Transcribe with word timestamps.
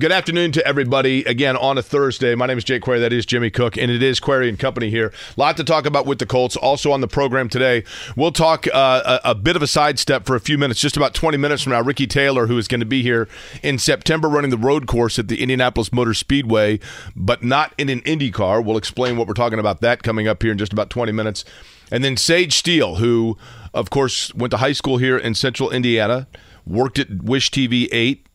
Good 0.00 0.12
afternoon 0.12 0.52
to 0.52 0.66
everybody. 0.66 1.24
Again, 1.24 1.58
on 1.58 1.76
a 1.76 1.82
Thursday. 1.82 2.34
My 2.34 2.46
name 2.46 2.56
is 2.56 2.64
Jake 2.64 2.80
Query. 2.80 3.00
That 3.00 3.12
is 3.12 3.26
Jimmy 3.26 3.50
Cook, 3.50 3.76
and 3.76 3.90
it 3.90 4.02
is 4.02 4.18
Query 4.18 4.48
and 4.48 4.58
Company 4.58 4.88
here. 4.88 5.12
A 5.36 5.38
lot 5.38 5.58
to 5.58 5.64
talk 5.64 5.84
about 5.84 6.06
with 6.06 6.18
the 6.18 6.24
Colts. 6.24 6.56
Also 6.56 6.90
on 6.90 7.02
the 7.02 7.06
program 7.06 7.50
today, 7.50 7.84
we'll 8.16 8.32
talk 8.32 8.66
uh, 8.72 9.20
a, 9.22 9.32
a, 9.32 9.34
bit 9.34 9.56
of 9.56 9.62
a 9.62 9.66
sidestep 9.66 10.24
for 10.24 10.34
a 10.34 10.40
few 10.40 10.56
minutes. 10.56 10.80
Just 10.80 10.96
about 10.96 11.12
20 11.12 11.36
minutes 11.36 11.62
from 11.62 11.72
now, 11.72 11.82
Ricky 11.82 12.06
Taylor, 12.06 12.46
who 12.46 12.56
is 12.56 12.66
going 12.66 12.80
to 12.80 12.86
be 12.86 13.02
here 13.02 13.28
in 13.62 13.76
September 13.76 14.26
running 14.26 14.50
the 14.50 14.56
road 14.56 14.86
course 14.86 15.18
at 15.18 15.28
the 15.28 15.42
Indianapolis 15.42 15.92
Motor 15.92 16.14
Speedway, 16.14 16.80
but 17.14 17.44
not 17.44 17.74
in 17.76 17.90
an 17.90 18.00
Indy 18.06 18.30
car. 18.30 18.62
We'll 18.62 18.78
explain 18.78 19.18
what 19.18 19.28
we're 19.28 19.34
talking 19.34 19.58
about 19.58 19.82
that 19.82 20.02
coming 20.02 20.26
up 20.26 20.42
here 20.42 20.52
in 20.52 20.56
just 20.56 20.72
about 20.72 20.88
20 20.88 21.12
minutes. 21.12 21.44
And 21.92 22.02
then 22.02 22.16
Sage 22.16 22.54
Steele, 22.54 22.94
who, 22.94 23.36
of 23.74 23.90
course, 23.90 24.34
went 24.34 24.52
to 24.52 24.56
high 24.56 24.72
school 24.72 24.96
here 24.96 25.18
in 25.18 25.34
central 25.34 25.68
Indiana, 25.70 26.26
worked 26.66 26.98
at 26.98 27.22
Wish 27.22 27.50
TV 27.50 27.86
8 27.92 28.26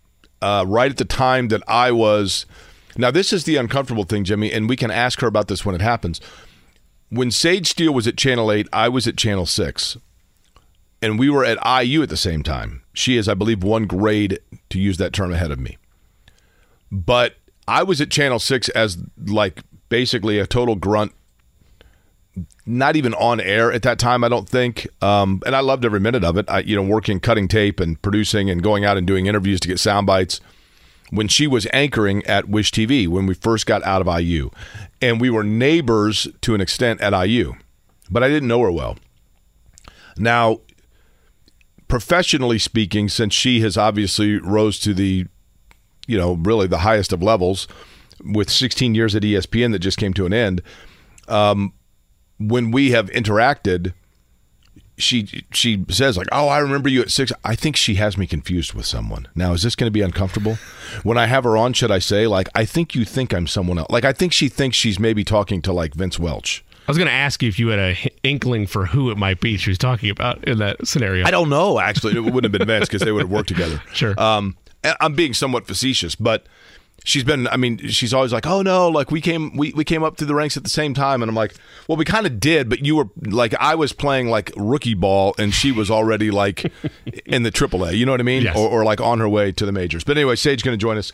uh, 0.41 0.66
right 0.67 0.91
at 0.91 0.98
the 0.98 1.05
time 1.05 1.49
that 1.49 1.63
I 1.67 1.91
was. 1.91 2.45
Now, 2.98 3.12
this 3.12 3.34
is 3.34 3.44
the 3.44 3.57
uncomfortable 3.57 4.03
thing, 4.03 4.23
Jimmy, 4.23 4.52
and 4.52 4.70
we 4.70 4.77
can 4.77 4.91
ask 4.91 5.20
her 5.21 5.27
about 5.27 5.47
this 5.47 5.66
when 5.66 5.75
it 5.75 5.81
happens. 5.81 6.22
When 7.09 7.31
Sage 7.31 7.67
Steele 7.67 7.94
was 7.94 8.08
at 8.08 8.17
Channel 8.17 8.52
8, 8.52 8.67
I 8.72 8.89
was 8.89 9.08
at 9.08 9.17
Channel 9.17 9.45
6. 9.45 9.97
And 11.02 11.19
we 11.19 11.30
were 11.30 11.45
at 11.45 11.83
IU 11.83 12.02
at 12.02 12.09
the 12.09 12.17
same 12.17 12.41
time. 12.41 12.81
She 12.94 13.17
is, 13.17 13.28
I 13.28 13.33
believe, 13.33 13.63
one 13.63 13.86
grade, 13.86 14.39
to 14.69 14.80
use 14.80 14.97
that 14.97 15.13
term, 15.13 15.31
ahead 15.33 15.52
of 15.52 15.59
me. 15.59 15.78
But 16.91 17.36
I 17.67 17.83
was 17.83 18.00
at 18.00 18.09
Channel 18.09 18.39
6 18.39 18.69
as 18.69 18.97
like 19.25 19.61
basically 19.89 20.39
a 20.39 20.47
total 20.47 20.75
grunt 20.75 21.13
not 22.66 22.95
even 22.95 23.14
on 23.14 23.39
air 23.39 23.72
at 23.72 23.83
that 23.83 24.00
time, 24.00 24.23
I 24.23 24.30
don't 24.30 24.47
think. 24.47 24.88
Um, 25.02 25.41
and 25.45 25.55
I 25.55 25.59
loved 25.59 25.86
every 25.86 26.00
minute 26.00 26.23
of 26.23 26.38
it. 26.38 26.45
I, 26.50 26.59
you 26.59 26.75
know, 26.75 26.83
working, 26.83 27.19
cutting 27.19 27.47
tape, 27.47 27.80
and 27.80 28.02
producing, 28.02 28.50
and 28.50 28.61
going 28.61 28.83
out 28.86 28.97
and 28.97 29.05
doing 29.05 29.28
interviews 29.28 29.59
to 29.61 29.67
get 29.67 29.80
sound 29.80 30.08
bites. 30.08 30.41
When 31.11 31.28
she 31.28 31.45
was 31.45 31.67
anchoring 31.72 32.25
at 32.25 32.50
Wish 32.50 32.72
TV, 32.72 33.08
when 33.08 33.28
we 33.28 33.36
first 33.36 33.67
got 33.67 33.83
out 33.83 34.06
of 34.06 34.19
IU, 34.19 34.50
and 35.02 35.22
we 35.22 35.30
were 35.30 35.44
neighbors 35.44 36.28
to 36.41 36.56
an 36.56 36.61
extent 36.61 37.00
at 37.00 37.13
IU, 37.13 37.53
but 38.09 38.23
I 38.23 38.28
didn't 38.28 38.47
know 38.47 38.61
her 38.61 38.72
well. 38.72 38.97
Now, 40.17 40.61
professionally 41.88 42.58
speaking, 42.58 43.08
since 43.08 43.33
she 43.33 43.61
has 43.61 43.78
obviously 43.78 44.39
rose 44.39 44.80
to 44.80 44.94
the, 44.94 45.28
you 46.08 46.17
know, 46.17 46.33
really 46.33 46.67
the 46.67 46.80
highest 46.80 47.13
of 47.13 47.22
levels, 47.22 47.67
with 48.23 48.50
16 48.50 48.95
years 48.95 49.16
at 49.16 49.22
ESPN 49.22 49.72
that 49.73 49.80
just 49.80 49.97
came 49.97 50.13
to 50.13 50.25
an 50.25 50.33
end. 50.33 50.61
Um, 51.28 51.73
when 52.39 52.72
we 52.72 52.91
have 52.91 53.09
interacted, 53.11 53.94
she 54.97 55.44
she 55.52 55.83
says 55.89 56.17
like, 56.17 56.28
"Oh, 56.31 56.47
I 56.47 56.59
remember 56.59 56.89
you 56.89 57.02
at 57.02 57.11
six. 57.11 57.31
I 57.44 57.55
think 57.55 57.75
she 57.75 57.95
has 57.95 58.17
me 58.17 58.28
confused 58.28 58.73
with 58.73 58.86
someone. 58.86 59.28
Now, 59.36 59.53
is 59.53 59.64
this 59.64 59.75
going 59.75 59.88
to 59.88 59.91
be 59.91 60.02
uncomfortable? 60.02 60.58
When 61.03 61.17
I 61.17 61.25
have 61.25 61.44
her 61.44 61.58
on, 61.58 61.73
should 61.73 61.91
I 61.91 62.00
say 62.00 62.28
like, 62.28 62.47
"I 62.56 62.66
think 62.66 62.95
you 62.95 63.06
think 63.06 63.33
I'm 63.33 63.47
someone 63.47 63.78
else"? 63.78 63.89
Like, 63.89 64.06
I 64.06 64.13
think 64.13 64.31
she 64.31 64.47
thinks 64.47 64.78
she's 64.78 65.00
maybe 65.00 65.23
talking 65.23 65.61
to 65.63 65.73
like 65.73 65.94
Vince 65.94 66.17
Welch. 66.17 66.63
I 66.88 66.91
was 66.91 66.97
going 66.97 67.08
to 67.08 67.13
ask 67.13 67.41
you 67.41 67.50
if 67.50 67.58
you 67.58 67.69
had 67.69 67.80
a 67.80 67.97
inkling 68.22 68.67
for 68.67 68.86
who 68.86 69.09
it 69.09 69.17
might 69.17 69.40
be 69.40 69.57
she 69.57 69.72
was 69.72 69.78
talking 69.79 70.12
about 70.12 70.44
in 70.47 70.59
that 70.59 70.85
scenario. 70.88 71.25
I 71.25 71.31
don't 71.31 71.50
know. 71.50 71.79
Actually, 71.79 72.16
it 72.16 72.19
wouldn't 72.19 72.44
have 72.44 72.52
been 72.52 72.67
Vince 72.67 72.88
because 72.88 73.02
they 73.02 73.12
would 73.12 73.23
have 73.23 73.31
worked 73.31 73.50
together. 73.50 73.81
Sure. 73.94 74.19
Um, 74.19 74.56
I'm 75.00 75.16
being 75.16 75.34
somewhat 75.34 75.66
facetious, 75.66 76.16
but 76.16 76.46
she's 77.03 77.23
been 77.23 77.47
i 77.50 77.57
mean 77.57 77.78
she's 77.88 78.13
always 78.13 78.33
like 78.33 78.47
oh 78.47 78.61
no 78.61 78.89
like 78.89 79.11
we 79.11 79.22
came 79.22 79.56
we, 79.56 79.72
we 79.73 79.83
came 79.83 80.03
up 80.03 80.17
through 80.17 80.28
the 80.28 80.35
ranks 80.35 80.57
at 80.57 80.63
the 80.63 80.69
same 80.69 80.94
time 80.94 81.22
and 81.22 81.29
i'm 81.29 81.35
like 81.35 81.53
well 81.88 81.95
we 81.95 82.06
kind 82.06 82.25
of 82.25 82.39
did 82.39 82.69
but 82.69 82.83
you 82.85 82.95
were 82.95 83.07
like 83.22 83.53
i 83.59 83.75
was 83.75 83.94
playing 83.94 84.28
like 84.28 84.51
rookie 84.56 84.94
ball 84.94 85.35
and 85.38 85.53
she 85.53 85.72
was 85.72 85.91
already 85.91 86.31
like 86.31 86.63
in 87.25 87.44
the 87.44 87.51
aaa 87.51 87.95
you 87.95 88.05
know 88.05 88.11
what 88.11 88.19
i 88.19 88.23
mean 88.23 88.44
yes. 88.44 88.55
or, 88.55 88.69
or 88.69 88.84
like 88.84 89.00
on 89.00 89.19
her 89.19 89.29
way 89.29 89.51
to 89.51 89.66
the 89.66 89.72
majors 89.72 90.03
but 90.03 90.17
anyway 90.17 90.35
sage 90.35 90.63
going 90.63 90.78
to 90.78 90.81
join 90.81 90.97
us 90.97 91.11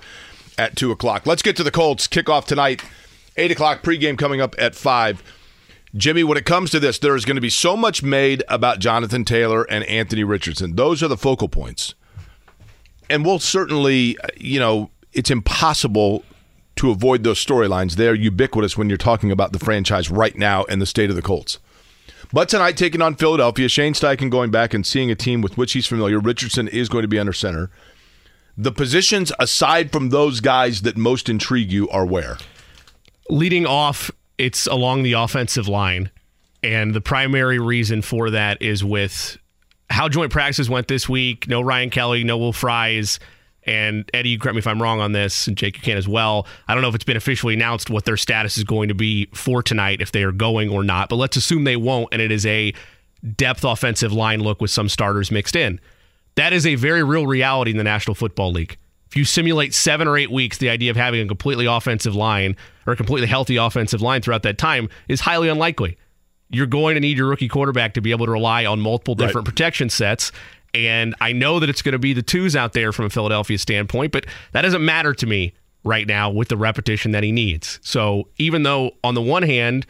at 0.58 0.76
2 0.76 0.92
o'clock 0.92 1.26
let's 1.26 1.42
get 1.42 1.56
to 1.56 1.64
the 1.64 1.72
colts 1.72 2.08
kickoff 2.08 2.46
tonight 2.46 2.84
8 3.38 3.52
o'clock 3.52 3.82
pregame 3.82 4.18
coming 4.18 4.40
up 4.40 4.56
at 4.58 4.76
5 4.76 5.24
Jimmy, 5.96 6.24
when 6.24 6.38
it 6.38 6.46
comes 6.46 6.72
to 6.72 6.80
this, 6.80 7.00
there 7.00 7.16
is 7.16 7.26
going 7.26 7.36
to 7.36 7.42
be 7.42 7.50
so 7.50 7.76
much 7.76 8.02
made 8.02 8.44
about 8.48 8.80
Jonathan 8.80 9.26
Taylor 9.26 9.64
and 9.64 9.84
Anthony 9.86 10.24
Richardson. 10.24 10.76
Those 10.76 11.04
are 11.04 11.10
the 11.10 11.18
focal 11.18 11.50
points. 11.50 11.96
And 13.10 13.26
we'll 13.26 13.40
certainly, 13.40 14.18
uh, 14.20 14.28
you 14.38 14.58
know, 14.58 14.90
it's 15.14 15.30
impossible 15.30 16.24
to 16.78 16.92
avoid 16.92 17.24
those 17.24 17.44
storylines. 17.44 17.96
They're 17.96 18.16
ubiquitous 18.16 18.78
when 18.78 18.90
you're 18.90 18.98
talking 18.98 19.32
about 19.32 19.52
the 19.52 19.60
franchise 19.60 20.10
right 20.10 20.36
now 20.36 20.64
and 20.70 20.82
the 20.82 20.86
state 20.86 21.10
of 21.10 21.16
the 21.16 21.22
Colts. 21.22 21.60
But 22.34 22.48
tonight, 22.48 22.78
taking 22.78 23.02
on 23.02 23.16
Philadelphia, 23.16 23.68
Shane 23.68 23.94
Steichen 23.94 24.30
going 24.30 24.52
back 24.52 24.74
and 24.74 24.86
seeing 24.86 25.12
a 25.12 25.16
team 25.16 25.42
with 25.42 25.58
which 25.58 25.74
he's 25.74 25.86
familiar. 25.86 26.20
Richardson 26.20 26.68
is 26.68 26.88
going 26.88 27.02
to 27.02 27.08
be 27.08 27.20
under 27.20 27.34
center. 27.34 27.70
The 28.58 28.72
positions, 28.72 29.34
aside 29.38 29.92
from 29.92 30.10
those 30.10 30.40
guys 30.40 30.84
that 30.84 30.96
most 30.96 31.28
intrigue 31.28 31.72
you, 31.72 31.90
are 31.90 32.06
where? 32.06 32.38
Leading 33.30 33.66
off, 33.66 34.12
it's 34.38 34.66
along 34.68 35.04
the 35.04 35.14
offensive 35.14 35.68
line. 35.68 36.10
And 36.64 36.94
the 36.94 37.02
primary 37.02 37.60
reason 37.60 38.02
for 38.02 38.30
that 38.30 38.62
is 38.62 38.84
with 38.84 39.38
how 39.90 40.08
joint 40.08 40.32
practices 40.32 40.70
went 40.70 40.88
this 40.88 41.10
week. 41.10 41.48
No 41.48 41.62
Ryan 41.62 41.90
Kelly, 41.90 42.24
no 42.24 42.38
Will 42.38 42.54
Fries 42.54 43.20
and 43.64 44.10
Eddie, 44.14 44.30
you 44.30 44.40
correct 44.40 44.56
me 44.56 44.60
if 44.60 44.68
I'm 44.68 44.82
wrong 44.82 45.00
on 45.00 45.12
this, 45.12 45.48
and 45.48 45.56
Jake, 45.56 45.78
you 45.78 45.84
can 45.84 45.98
as 45.98 46.08
well. 46.08 46.48
I 46.68 46.74
don't 46.74 46.82
know 46.82 46.90
if 46.90 46.96
it's 46.96 47.04
been 47.04 47.18
officially 47.18 47.54
announced 47.54 47.90
what 47.90 48.06
their 48.06 48.18
status 48.18 48.58
is 48.58 48.64
going 48.64 48.88
to 48.90 48.96
be 48.96 49.28
for 49.34 49.62
tonight, 49.62 50.02
if 50.02 50.12
they 50.12 50.24
are 50.24 50.32
going 50.32 50.70
or 50.70 50.84
not, 50.84 51.10
but 51.10 51.18
let's 51.18 51.38
assume 51.38 51.64
they 51.64 51.76
won't, 51.76 52.10
and 52.12 52.22
it 52.22 52.32
is 52.32 52.46
a 52.46 52.74
depth 53.36 53.64
offensive 53.64 54.12
line 54.12 54.40
look 54.40 54.62
with 54.62 54.72
some 54.72 54.90
starters 54.90 55.32
mixed 55.32 55.56
in. 55.56 55.80
That 56.36 56.54
is 56.54 56.66
a 56.66 56.76
very 56.76 57.04
real 57.04 57.28
reality 57.28 57.72
in 57.72 57.78
the 57.78 57.84
National 57.84 58.16
Football 58.16 58.52
League. 58.52 58.78
If 59.08 59.18
you 59.18 59.26
simulate 59.26 59.74
seven 59.74 60.08
or 60.08 60.18
eight 60.18 60.32
weeks, 60.32 60.58
the 60.58 60.70
idea 60.70 60.90
of 60.90 60.96
having 60.96 61.22
a 61.22 61.28
completely 61.28 61.66
offensive 61.66 62.16
line 62.16 62.56
or 62.88 62.94
a 62.94 62.96
completely 62.96 63.28
healthy 63.28 63.58
offensive 63.58 64.02
line 64.02 64.22
throughout 64.22 64.44
that 64.44 64.58
time 64.58 64.88
is 65.10 65.20
highly 65.20 65.50
unlikely. 65.50 65.98
You're 66.50 66.66
going 66.66 66.96
to 66.96 67.02
need 67.02 67.18
your 67.18 67.28
rookie 67.28 67.50
quarterback 67.50 67.94
to 67.96 68.02
be 68.02 68.12
able 68.12 68.26
to 68.26 68.32
rely 68.32 68.66
on 68.66 68.80
multiple 68.80 69.16
different 69.16 69.48
right. 69.48 69.54
protection 69.54 69.90
sets. 69.90 70.32
And 70.74 71.16
I 71.20 71.34
know 71.34 71.60
that 71.60 71.70
it's 71.70 71.82
going 71.82 71.94
to 71.94 72.00
be 72.00 72.14
the 72.14 72.22
twos 72.22 72.56
out 72.56 72.74
there 72.74 72.92
from 72.92 73.06
a 73.06 73.10
Philadelphia 73.10 73.58
standpoint, 73.58 74.12
but 74.12 74.26
that 74.54 74.62
doesn't 74.62 74.84
matter 74.84 75.14
to 75.14 75.26
me 75.26 75.54
right 75.84 76.08
now 76.08 76.30
with 76.30 76.48
the 76.48 76.58
repetition 76.58 77.12
that 77.12 77.24
he 77.24 77.32
needs. 77.32 77.80
So 77.82 78.28
even 78.38 78.64
though 78.64 78.92
on 79.04 79.16
the 79.16 79.22
one 79.22 79.44
hand, 79.44 79.86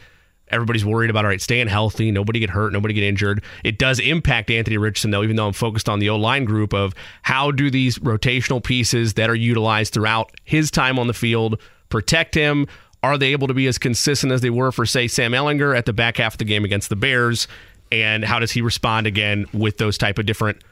everybody's 0.48 0.84
worried 0.84 1.10
about 1.10 1.24
all 1.24 1.30
right, 1.30 1.40
staying 1.40 1.68
healthy, 1.68 2.10
nobody 2.10 2.40
get 2.40 2.50
hurt, 2.50 2.72
nobody 2.72 2.94
get 2.94 3.04
injured. 3.04 3.42
It 3.64 3.78
does 3.78 3.98
impact 3.98 4.50
Anthony 4.50 4.78
Richardson 4.78 5.10
though, 5.10 5.22
even 5.22 5.36
though 5.36 5.46
I'm 5.46 5.52
focused 5.52 5.88
on 5.88 5.98
the 5.98 6.10
O 6.10 6.16
line 6.16 6.44
group 6.44 6.72
of 6.74 6.94
how 7.22 7.50
do 7.50 7.70
these 7.70 7.98
rotational 7.98 8.62
pieces 8.62 9.14
that 9.14 9.30
are 9.30 9.34
utilized 9.34 9.92
throughout 9.94 10.32
his 10.44 10.70
time 10.70 10.98
on 10.98 11.06
the 11.06 11.14
field 11.14 11.60
protect 11.88 12.34
him? 12.34 12.66
Are 13.02 13.18
they 13.18 13.32
able 13.32 13.48
to 13.48 13.54
be 13.54 13.66
as 13.66 13.78
consistent 13.78 14.32
as 14.32 14.42
they 14.42 14.50
were 14.50 14.70
for, 14.70 14.86
say, 14.86 15.08
Sam 15.08 15.32
Ehlinger 15.32 15.76
at 15.76 15.86
the 15.86 15.92
back 15.92 16.18
half 16.18 16.34
of 16.34 16.38
the 16.38 16.44
game 16.44 16.64
against 16.64 16.88
the 16.88 16.94
Bears? 16.94 17.48
And 17.90 18.24
how 18.24 18.38
does 18.38 18.52
he 18.52 18.62
respond 18.62 19.08
again 19.08 19.46
with 19.52 19.78
those 19.78 19.98
type 19.98 20.18
of 20.18 20.26
different 20.26 20.62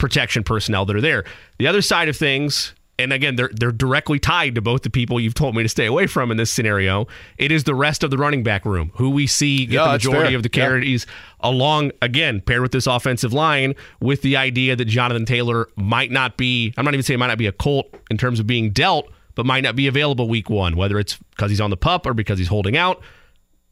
protection 0.00 0.42
personnel 0.42 0.84
that 0.86 0.96
are 0.96 1.00
there. 1.00 1.24
The 1.58 1.68
other 1.68 1.82
side 1.82 2.08
of 2.08 2.16
things, 2.16 2.74
and 2.98 3.12
again, 3.12 3.36
they're 3.36 3.50
they're 3.52 3.72
directly 3.72 4.18
tied 4.18 4.56
to 4.56 4.60
both 4.60 4.82
the 4.82 4.90
people 4.90 5.20
you've 5.20 5.34
told 5.34 5.54
me 5.54 5.62
to 5.62 5.68
stay 5.68 5.86
away 5.86 6.06
from 6.06 6.30
in 6.30 6.36
this 6.36 6.50
scenario. 6.50 7.06
It 7.38 7.52
is 7.52 7.64
the 7.64 7.74
rest 7.74 8.02
of 8.02 8.10
the 8.10 8.18
running 8.18 8.42
back 8.42 8.64
room 8.64 8.90
who 8.96 9.10
we 9.10 9.26
see 9.26 9.66
get 9.66 9.74
yeah, 9.74 9.84
the 9.84 9.92
majority 9.92 10.34
of 10.34 10.42
the 10.42 10.48
carries 10.48 11.06
yeah. 11.06 11.48
along 11.48 11.92
again 12.02 12.40
paired 12.40 12.62
with 12.62 12.72
this 12.72 12.86
offensive 12.86 13.32
line 13.32 13.74
with 14.00 14.22
the 14.22 14.36
idea 14.36 14.74
that 14.74 14.86
Jonathan 14.86 15.24
Taylor 15.24 15.68
might 15.76 16.10
not 16.10 16.36
be. 16.36 16.74
I'm 16.76 16.84
not 16.84 16.94
even 16.94 17.04
saying 17.04 17.20
might 17.20 17.28
not 17.28 17.38
be 17.38 17.46
a 17.46 17.52
Colt 17.52 17.94
in 18.10 18.16
terms 18.16 18.40
of 18.40 18.46
being 18.46 18.70
dealt, 18.70 19.08
but 19.34 19.46
might 19.46 19.62
not 19.62 19.76
be 19.76 19.86
available 19.86 20.28
week 20.28 20.50
one, 20.50 20.76
whether 20.76 20.98
it's 20.98 21.16
because 21.30 21.50
he's 21.50 21.60
on 21.60 21.70
the 21.70 21.76
pup 21.76 22.06
or 22.06 22.14
because 22.14 22.38
he's 22.38 22.48
holding 22.48 22.76
out. 22.76 23.02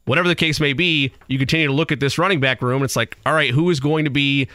Whatever 0.05 0.29
the 0.29 0.35
case 0.35 0.59
may 0.59 0.73
be, 0.73 1.13
you 1.27 1.37
continue 1.37 1.67
to 1.67 1.73
look 1.73 1.93
at 1.93 2.01
this 2.01 2.17
running 2.17 2.41
back 2.41 2.63
room. 2.63 2.83
It's 2.83 2.97
like, 2.97 3.19
all 3.27 3.35
right, 3.35 3.51
who 3.51 3.69
is 3.69 3.79
going 3.79 4.07
to 4.07 4.11
be 4.11 4.49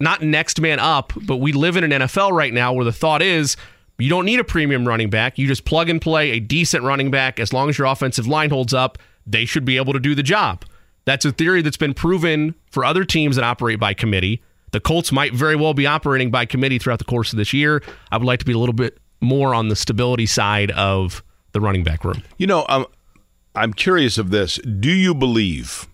not 0.00 0.22
next 0.22 0.60
man 0.60 0.78
up, 0.78 1.12
but 1.22 1.36
we 1.36 1.52
live 1.52 1.76
in 1.76 1.90
an 1.90 2.02
NFL 2.02 2.32
right 2.32 2.52
now 2.52 2.72
where 2.72 2.84
the 2.84 2.92
thought 2.92 3.22
is 3.22 3.56
you 3.98 4.10
don't 4.10 4.26
need 4.26 4.40
a 4.40 4.44
premium 4.44 4.86
running 4.86 5.10
back. 5.10 5.38
You 5.38 5.46
just 5.46 5.64
plug 5.64 5.88
and 5.88 6.00
play 6.00 6.32
a 6.32 6.40
decent 6.40 6.84
running 6.84 7.10
back. 7.10 7.40
As 7.40 7.52
long 7.52 7.68
as 7.68 7.78
your 7.78 7.86
offensive 7.86 8.26
line 8.26 8.50
holds 8.50 8.74
up, 8.74 8.98
they 9.26 9.44
should 9.44 9.64
be 9.64 9.76
able 9.76 9.92
to 9.94 10.00
do 10.00 10.14
the 10.14 10.22
job. 10.22 10.64
That's 11.06 11.24
a 11.24 11.32
theory 11.32 11.62
that's 11.62 11.76
been 11.76 11.94
proven 11.94 12.54
for 12.70 12.84
other 12.84 13.04
teams 13.04 13.36
that 13.36 13.44
operate 13.44 13.80
by 13.80 13.94
committee. 13.94 14.42
The 14.72 14.80
Colts 14.80 15.12
might 15.12 15.32
very 15.32 15.56
well 15.56 15.72
be 15.72 15.86
operating 15.86 16.30
by 16.30 16.44
committee 16.44 16.78
throughout 16.78 16.98
the 16.98 17.04
course 17.04 17.32
of 17.32 17.38
this 17.38 17.52
year. 17.52 17.82
I 18.10 18.18
would 18.18 18.26
like 18.26 18.40
to 18.40 18.44
be 18.44 18.52
a 18.52 18.58
little 18.58 18.74
bit 18.74 18.98
more 19.20 19.54
on 19.54 19.68
the 19.68 19.76
stability 19.76 20.26
side 20.26 20.70
of 20.72 21.22
the 21.52 21.60
running 21.60 21.84
back 21.84 22.04
room. 22.04 22.22
You 22.36 22.46
know, 22.46 22.66
I'm 22.68 22.84
I'm 23.54 23.72
curious 23.72 24.18
of 24.18 24.30
this. 24.30 24.56
Do 24.56 24.90
you 24.90 25.14
believe 25.14 25.86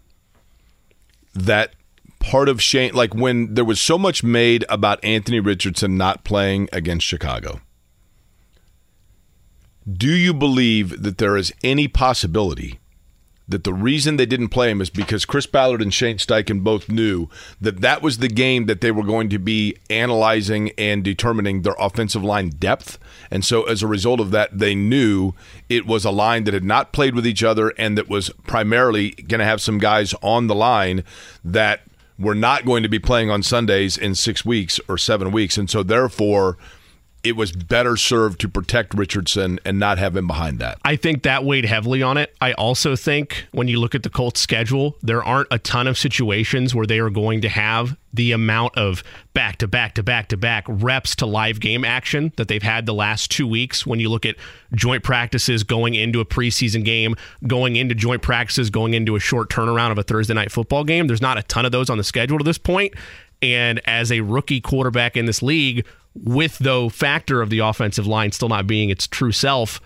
that 1.34 1.74
part 2.22 2.48
of 2.48 2.62
Shane, 2.62 2.94
like 2.94 3.14
when 3.14 3.54
there 3.54 3.64
was 3.64 3.80
so 3.80 3.98
much 3.98 4.22
made 4.22 4.64
about 4.68 5.04
Anthony 5.04 5.40
Richardson 5.40 5.96
not 5.96 6.24
playing 6.24 6.68
against 6.72 7.06
Chicago? 7.06 7.60
Do 9.90 10.10
you 10.10 10.32
believe 10.32 11.02
that 11.02 11.18
there 11.18 11.36
is 11.36 11.52
any 11.62 11.88
possibility 11.88 12.78
that 13.48 13.64
the 13.64 13.74
reason 13.74 14.16
they 14.16 14.26
didn't 14.26 14.48
play 14.48 14.70
him 14.70 14.80
is 14.80 14.88
because 14.88 15.24
Chris 15.24 15.46
Ballard 15.46 15.82
and 15.82 15.92
Shane 15.92 16.16
Steichen 16.16 16.62
both 16.62 16.88
knew 16.88 17.28
that 17.60 17.80
that 17.80 18.00
was 18.00 18.18
the 18.18 18.28
game 18.28 18.66
that 18.66 18.80
they 18.80 18.92
were 18.92 19.02
going 19.02 19.28
to 19.30 19.38
be 19.38 19.76
analyzing 19.90 20.70
and 20.78 21.02
determining 21.02 21.62
their 21.62 21.74
offensive 21.78 22.22
line 22.22 22.50
depth. 22.50 22.98
And 23.30 23.44
so 23.44 23.64
as 23.64 23.82
a 23.82 23.88
result 23.88 24.20
of 24.20 24.30
that, 24.30 24.56
they 24.56 24.74
knew 24.74 25.32
it 25.68 25.86
was 25.86 26.04
a 26.04 26.10
line 26.10 26.44
that 26.44 26.54
had 26.54 26.64
not 26.64 26.92
played 26.92 27.14
with 27.14 27.26
each 27.26 27.42
other 27.42 27.70
and 27.76 27.98
that 27.98 28.08
was 28.08 28.30
primarily 28.46 29.10
going 29.10 29.40
to 29.40 29.44
have 29.44 29.60
some 29.60 29.78
guys 29.78 30.14
on 30.22 30.46
the 30.46 30.54
line 30.54 31.02
that 31.44 31.82
were 32.22 32.34
not 32.34 32.64
going 32.64 32.82
to 32.82 32.88
be 32.88 32.98
playing 32.98 33.30
on 33.30 33.42
Sundays 33.42 33.98
in 33.98 34.14
six 34.14 34.44
weeks 34.44 34.80
or 34.88 34.96
seven 34.96 35.32
weeks. 35.32 35.58
And 35.58 35.68
so 35.68 35.82
therefore, 35.82 36.56
it 37.24 37.36
was 37.36 37.52
better 37.52 37.96
served 37.96 38.40
to 38.40 38.48
protect 38.48 38.94
Richardson 38.94 39.60
and 39.64 39.78
not 39.78 39.98
have 39.98 40.16
him 40.16 40.26
behind 40.26 40.58
that. 40.58 40.78
I 40.84 40.96
think 40.96 41.22
that 41.22 41.44
weighed 41.44 41.64
heavily 41.64 42.02
on 42.02 42.16
it. 42.16 42.34
I 42.40 42.52
also 42.54 42.96
think 42.96 43.46
when 43.52 43.68
you 43.68 43.78
look 43.78 43.94
at 43.94 44.02
the 44.02 44.10
Colts 44.10 44.40
schedule, 44.40 44.96
there 45.02 45.22
aren't 45.22 45.48
a 45.50 45.58
ton 45.58 45.86
of 45.86 45.96
situations 45.96 46.74
where 46.74 46.86
they 46.86 46.98
are 46.98 47.10
going 47.10 47.40
to 47.42 47.48
have 47.48 47.96
the 48.12 48.32
amount 48.32 48.76
of 48.76 49.04
back 49.34 49.56
to 49.58 49.68
back 49.68 49.94
to 49.94 50.02
back 50.02 50.28
to 50.28 50.36
back 50.36 50.64
reps 50.68 51.16
to 51.16 51.26
live 51.26 51.60
game 51.60 51.84
action 51.84 52.32
that 52.36 52.48
they've 52.48 52.62
had 52.62 52.86
the 52.86 52.94
last 52.94 53.30
two 53.30 53.46
weeks. 53.46 53.86
When 53.86 54.00
you 54.00 54.08
look 54.08 54.26
at 54.26 54.36
joint 54.74 55.04
practices 55.04 55.62
going 55.62 55.94
into 55.94 56.20
a 56.20 56.24
preseason 56.24 56.84
game, 56.84 57.16
going 57.46 57.76
into 57.76 57.94
joint 57.94 58.22
practices, 58.22 58.68
going 58.68 58.94
into 58.94 59.14
a 59.16 59.20
short 59.20 59.48
turnaround 59.48 59.92
of 59.92 59.98
a 59.98 60.02
Thursday 60.02 60.34
night 60.34 60.50
football 60.50 60.84
game, 60.84 61.06
there's 61.06 61.22
not 61.22 61.38
a 61.38 61.42
ton 61.44 61.64
of 61.64 61.72
those 61.72 61.88
on 61.88 61.98
the 61.98 62.04
schedule 62.04 62.38
to 62.38 62.44
this 62.44 62.58
point. 62.58 62.94
And 63.40 63.80
as 63.86 64.12
a 64.12 64.20
rookie 64.20 64.60
quarterback 64.60 65.16
in 65.16 65.26
this 65.26 65.42
league, 65.42 65.84
with 66.14 66.58
the 66.58 66.90
factor 66.90 67.40
of 67.40 67.50
the 67.50 67.60
offensive 67.60 68.06
line 68.06 68.32
still 68.32 68.48
not 68.48 68.66
being 68.66 68.90
its 68.90 69.06
true 69.06 69.32
self. 69.32 69.80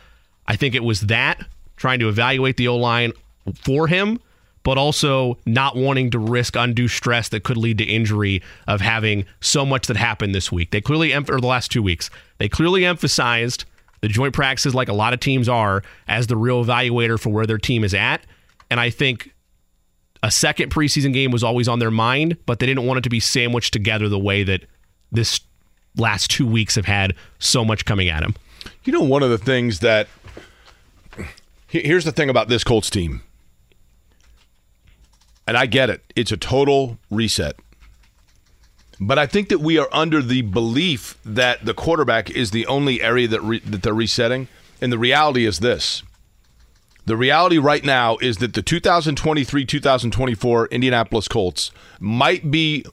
I 0.47 0.57
think 0.57 0.75
it 0.75 0.85
was 0.85 1.03
that 1.03 1.45
trying 1.77 1.99
to 2.01 2.09
evaluate 2.09 2.57
the 2.57 2.69
O 2.69 2.77
line 2.77 3.13
for 3.55 3.87
him, 3.87 4.19
but 4.63 4.79
also 4.79 5.39
not 5.47 5.77
wanting 5.77 6.11
to 6.11 6.19
risk 6.19 6.57
undue 6.57 6.89
stress 6.89 7.29
that 7.29 7.45
could 7.45 7.57
lead 7.57 7.79
to 7.79 7.85
injury 7.85 8.43
of 8.67 8.81
having 8.81 9.25
so 9.41 9.65
much 9.65 9.87
that 9.87 9.97
happened 9.97 10.35
this 10.35 10.51
week. 10.51 10.71
They 10.73 10.81
clearly, 10.81 11.15
or 11.15 11.23
the 11.23 11.47
last 11.47 11.71
two 11.71 11.83
weeks, 11.83 12.11
they 12.39 12.49
clearly 12.49 12.85
emphasized 12.85 13.65
the 14.01 14.09
joint 14.09 14.35
practices, 14.35 14.75
like 14.75 14.89
a 14.89 14.93
lot 14.93 15.13
of 15.13 15.21
teams 15.21 15.49
are, 15.49 15.83
as 16.09 16.27
the 16.27 16.37
real 16.37 16.65
evaluator 16.65 17.19
for 17.19 17.31
where 17.31 17.47
their 17.47 17.59
team 17.59 17.85
is 17.85 17.95
at. 17.95 18.27
And 18.71 18.81
I 18.81 18.91
think 18.91 19.33
a 20.23 20.31
second 20.31 20.71
preseason 20.73 21.13
game 21.13 21.31
was 21.31 21.45
always 21.45 21.69
on 21.69 21.79
their 21.79 21.91
mind, 21.91 22.37
but 22.47 22.59
they 22.59 22.67
didn't 22.67 22.85
want 22.85 22.99
it 22.99 23.03
to 23.03 23.11
be 23.11 23.21
sandwiched 23.21 23.73
together 23.73 24.09
the 24.09 24.19
way 24.19 24.43
that 24.43 24.63
this 25.13 25.41
last 25.97 26.31
two 26.31 26.47
weeks 26.47 26.77
have 26.77 26.87
had 26.87 27.15
so 27.39 27.65
much 27.65 27.85
coming 27.85 28.09
at 28.09 28.23
him. 28.23 28.35
You 28.85 28.93
know, 28.93 29.03
one 29.03 29.23
of 29.23 29.31
the 29.31 29.39
things 29.39 29.81
that 29.81 30.09
here's 31.67 32.05
the 32.05 32.13
thing 32.13 32.31
about 32.31 32.49
this 32.49 32.65
Colts 32.65 32.91
team, 32.91 33.23
and 35.47 35.57
I 35.57 35.67
get 35.67 35.91
it, 35.91 36.03
it's 36.15 36.33
a 36.33 36.37
total 36.37 36.99
reset. 37.11 37.57
But 38.99 39.19
I 39.19 39.27
think 39.27 39.51
that 39.51 39.61
we 39.61 39.79
are 39.79 39.89
under 39.93 40.23
the 40.23 40.41
belief 40.43 41.19
that 41.25 41.65
the 41.65 41.75
quarterback 41.75 42.31
is 42.31 42.51
the 42.51 42.67
only 42.67 43.03
area 43.03 43.29
that 43.29 43.43
re- 43.43 43.61
that 43.61 43.83
they're 43.83 43.95
resetting, 43.95 44.49
and 44.81 44.93
the 44.93 44.99
reality 44.99 45.45
is 45.45 45.61
this. 45.61 46.03
The 47.05 47.17
reality 47.17 47.59
right 47.59 47.85
now 47.85 48.17
is 48.17 48.39
that 48.39 48.55
the 48.55 48.65
2023-2024 48.65 50.71
Indianapolis 50.73 51.29
Colts 51.29 51.71
might 52.01 52.51
be 52.51 52.85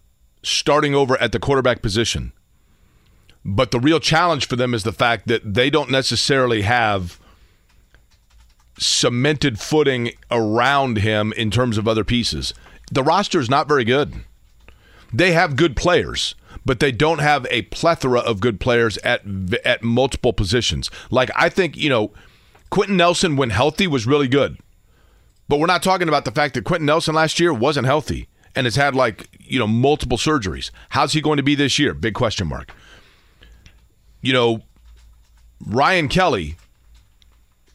starting 0.44 0.94
over 0.94 1.20
at 1.20 1.32
the 1.32 1.40
quarterback 1.40 1.82
position 1.82 2.32
but 3.46 3.72
the 3.72 3.80
real 3.80 4.00
challenge 4.00 4.48
for 4.48 4.56
them 4.56 4.74
is 4.74 4.84
the 4.84 4.94
fact 4.94 5.28
that 5.28 5.54
they 5.54 5.70
don't 5.70 5.92
necessarily 5.92 6.62
have 6.62 7.20
cemented 8.78 9.60
footing 9.60 10.12
around 10.32 11.00
him 11.00 11.34
in 11.34 11.52
terms 11.52 11.78
of 11.78 11.88
other 11.88 12.04
pieces. 12.04 12.54
The 12.92 13.04
roster 13.04 13.40
is 13.40 13.50
not 13.50 13.68
very 13.68 13.84
good. 13.84 14.14
They 15.12 15.34
have 15.34 15.56
good 15.56 15.76
players, 15.76 16.36
but 16.66 16.80
they 16.80 16.92
don't 16.92 17.20
have 17.20 17.46
a 17.52 17.64
plethora 17.64 18.20
of 18.20 18.40
good 18.40 18.60
players 18.60 18.98
at 19.00 19.22
at 19.64 19.84
multiple 19.84 20.34
positions. 20.34 20.90
Like 21.12 21.30
I 21.36 21.50
think, 21.50 21.78
you 21.78 21.90
know, 21.90 22.14
Quentin 22.72 22.98
Nelson 22.98 23.36
when 23.36 23.52
healthy 23.52 23.86
was 23.86 24.08
really 24.08 24.28
good. 24.28 24.58
But 25.48 25.60
we're 25.60 25.68
not 25.68 25.84
talking 25.84 26.08
about 26.08 26.26
the 26.26 26.32
fact 26.32 26.56
that 26.56 26.64
Quentin 26.64 26.86
Nelson 26.86 27.14
last 27.14 27.40
year 27.40 27.54
wasn't 27.54 27.86
healthy 27.86 28.28
and 28.56 28.66
has 28.66 28.76
had 28.76 28.96
like, 28.96 29.28
you 29.40 29.60
know, 29.60 29.68
multiple 29.68 30.18
surgeries. 30.18 30.72
How's 30.90 31.14
he 31.14 31.22
going 31.22 31.38
to 31.38 31.44
be 31.44 31.54
this 31.54 31.78
year? 31.78 31.94
Big 31.94 32.16
question 32.16 32.48
mark 32.48 32.74
you 34.24 34.34
know, 34.34 34.64
Ryan 35.64 36.08
Kelly, 36.08 36.56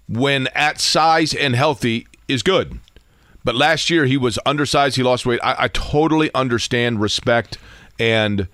when 0.09 0.49
at 0.49 0.81
size 0.81 1.33
and 1.33 1.55
healthy, 1.55 2.09
is 2.27 2.43
good. 2.43 2.81
But 3.45 3.55
last 3.55 3.89
year 3.89 4.07
he 4.07 4.17
was 4.17 4.39
undersized. 4.45 4.97
He 4.97 5.03
lost 5.03 5.25
weight. 5.25 5.41
I, 5.45 5.55
I, 5.59 5.69
totally 5.69 6.33
understand, 6.35 7.01
respect, 7.01 7.59
and 7.99 8.49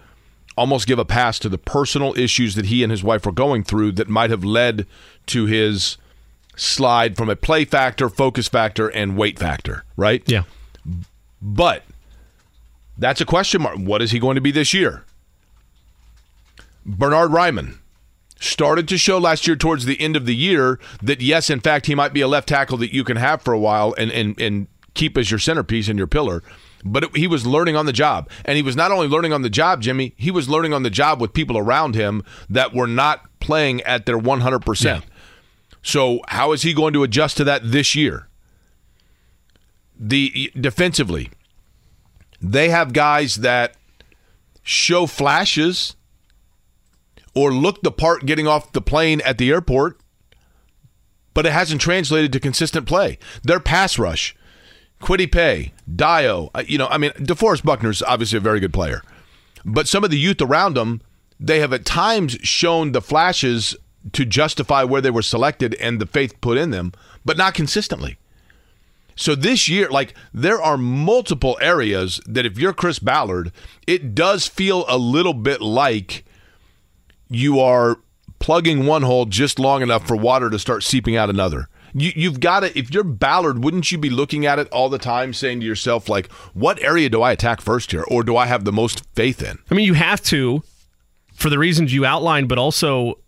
almost 0.57 0.87
give 0.87 0.99
a 0.99 1.05
pass 1.05 1.39
to 1.41 1.49
the 1.49 1.59
personal 1.59 2.17
issues 2.19 2.55
that 2.57 2.67
he 2.67 2.83
and 2.83 2.91
his 2.91 3.03
wife 3.03 3.25
were 3.25 3.33
going 3.33 3.65
through 3.65 3.93
that 3.93 4.09
might 4.09 4.31
have 4.31 4.45
led 4.45 4.87
to 5.27 5.47
his 5.47 5.97
slide 6.57 7.17
from 7.17 7.31
a 7.31 7.37
play 7.37 7.65
factor, 7.65 8.09
focus 8.09 8.47
factor, 8.47 8.89
and 8.89 9.17
weight 9.17 9.39
factor, 9.39 9.85
right? 9.97 10.23
Yeah. 10.27 10.43
But 11.41 11.85
that's 12.99 13.21
a 13.21 13.25
question 13.25 13.63
mark. 13.63 13.79
What 13.79 14.03
is 14.03 14.11
he 14.11 14.19
going 14.19 14.35
to 14.37 14.41
be 14.41 14.51
this 14.51 14.75
year? 14.75 15.05
Bernard 16.87 17.31
Raimann 17.31 17.79
started 18.45 18.87
to 18.89 18.99
show 18.99 19.19
last 19.19 19.47
year 19.47 19.57
towards 19.57 19.85
the 19.85 20.01
end 20.01 20.17
of 20.17 20.27
the 20.27 20.35
year 20.35 20.79
that 21.03 21.21
yes, 21.21 21.51
in 21.51 21.61
fact, 21.61 21.87
he 21.87 21.95
might 21.95 22.13
be 22.13 22.21
a 22.21 22.29
left 22.29 22.49
tackle 22.49 22.77
that 22.79 22.93
you 22.93 23.05
can 23.05 23.17
have 23.17 23.43
for 23.43 23.53
a 23.53 23.59
while 23.59 23.95
and 23.99 24.11
and 24.13 24.41
and 24.41 24.67
keep 24.95 25.17
as 25.19 25.31
your 25.31 25.41
centerpiece 25.41 25.89
and 25.89 25.99
your 25.99 26.07
pillar. 26.07 26.43
But 26.85 27.05
it, 27.05 27.17
he 27.17 27.27
was 27.27 27.47
learning 27.47 27.77
on 27.77 27.87
the 27.87 27.93
job, 27.93 28.29
and 28.45 28.57
he 28.57 28.63
was 28.63 28.77
not 28.77 28.91
only 28.91 29.09
learning 29.09 29.33
on 29.33 29.43
the 29.43 29.51
job, 29.51 29.81
Jimmy. 29.81 30.15
He 30.17 30.31
was 30.31 30.49
learning 30.49 30.75
on 30.75 30.83
the 30.83 30.91
job 30.91 31.21
with 31.21 31.33
people 31.33 31.57
around 31.57 31.95
him 31.95 32.23
that 32.51 32.75
were 32.75 32.87
not 32.87 33.23
playing 33.41 33.81
at 33.83 34.07
their 34.07 34.19
one 34.19 34.41
hundred 34.41 34.61
percent. 34.61 35.05
So 35.83 36.21
how 36.29 36.53
is 36.53 36.63
he 36.63 36.75
going 36.75 36.93
to 36.93 37.03
adjust 37.03 37.37
to 37.39 37.45
that 37.45 37.63
this 37.65 37.95
year? 37.95 38.29
The 39.99 40.51
defensively, 40.59 41.31
they 42.41 42.69
have 42.69 42.93
guys 42.93 43.37
that 43.37 43.77
show 44.63 45.07
flashes 45.07 45.97
or 47.35 47.53
look 47.53 47.83
the 47.83 47.93
part 47.93 48.27
getting 48.27 48.47
off 48.47 48.73
the 48.73 48.83
plane 48.83 49.21
at 49.23 49.39
the 49.39 49.51
airport, 49.51 49.99
but 51.33 51.47
it 51.47 51.53
hasn't 51.53 51.81
translated 51.81 52.33
to 52.33 52.41
consistent 52.41 52.87
play. 52.87 53.19
Their 53.43 53.61
pass 53.61 53.99
rush, 53.99 54.37
Kwity 55.01 55.31
Paye, 55.31 55.73
Dayo, 55.93 56.51
uh, 56.55 56.63
you 56.67 56.79
know, 56.79 56.87
I 56.87 56.99
mean, 56.99 57.11
DeForest 57.13 57.65
Buckner's 57.65 58.03
obviously 58.03 58.39
a 58.39 58.41
very 58.41 58.61
good 58.61 58.73
player, 58.73 59.03
but 59.65 59.89
some 59.89 60.05
of 60.05 60.11
the 60.11 60.19
youth 60.19 60.41
around 60.41 60.75
them, 60.75 61.03
they 61.41 61.61
have 61.61 61.73
at 61.73 61.85
times 61.85 62.39
shown 62.43 62.93
the 62.93 63.03
flashes 63.03 63.77
to 64.13 64.25
justify 64.25 64.85
where 64.85 65.01
they 65.01 65.11
were 65.11 65.23
selected 65.23 65.75
and 65.75 66.01
the 66.01 66.07
faith 66.07 66.41
put 66.41 66.59
in 66.59 66.71
them, 66.71 66.93
but 67.25 67.37
not 67.37 67.55
consistently. 67.55 68.17
So 69.17 69.35
this 69.35 69.69
year, 69.69 69.89
like 69.89 70.15
there 70.33 70.61
are 70.61 70.77
multiple 70.77 71.57
areas 71.61 72.21
that 72.27 72.47
if 72.47 72.59
you're 72.59 72.73
Chris 72.73 72.99
Ballard, 72.99 73.53
it 73.87 74.15
does 74.15 74.47
feel 74.47 74.85
a 74.89 74.99
little 74.99 75.35
bit 75.35 75.61
like 75.61 76.25
you 77.29 77.61
are 77.61 77.99
plugging 78.39 78.87
one 78.87 79.03
hole 79.03 79.25
just 79.25 79.59
long 79.59 79.83
enough 79.83 80.07
for 80.07 80.17
water 80.17 80.51
to 80.51 80.59
start 80.59 80.83
seeping 80.83 81.17
out 81.17 81.31
another. 81.31 81.69
You, 81.97 82.29
have 82.29 82.41
got 82.41 82.61
to, 82.61 82.77
if 82.77 82.93
you're 82.93 83.05
Ballard, 83.05 83.63
wouldn't 83.63 83.93
you 83.93 83.99
be 83.99 84.11
looking 84.11 84.47
at 84.47 84.59
it 84.59 84.69
all 84.71 84.89
the 84.89 84.99
time 84.99 85.33
saying 85.33 85.61
to 85.61 85.67
yourself, 85.67 86.09
like, 86.09 86.31
what 86.53 86.83
area 86.83 87.09
do 87.09 87.23
I 87.23 87.31
attack 87.31 87.61
first 87.61 87.93
here? 87.93 88.05
Or 88.09 88.25
do 88.25 88.37
I 88.37 88.47
have 88.47 88.65
the 88.65 88.73
most 88.73 89.05
faith 89.15 89.41
in? 89.41 89.59
I 89.71 89.75
mean, 89.75 89.85
you 89.85 89.95
have 89.95 90.21
to 90.25 90.65
for 91.35 91.51
the 91.51 91.59
reasons 91.59 91.93
you 91.93 92.07
outlined, 92.07 92.49
but 92.49 92.59
also 92.59 93.19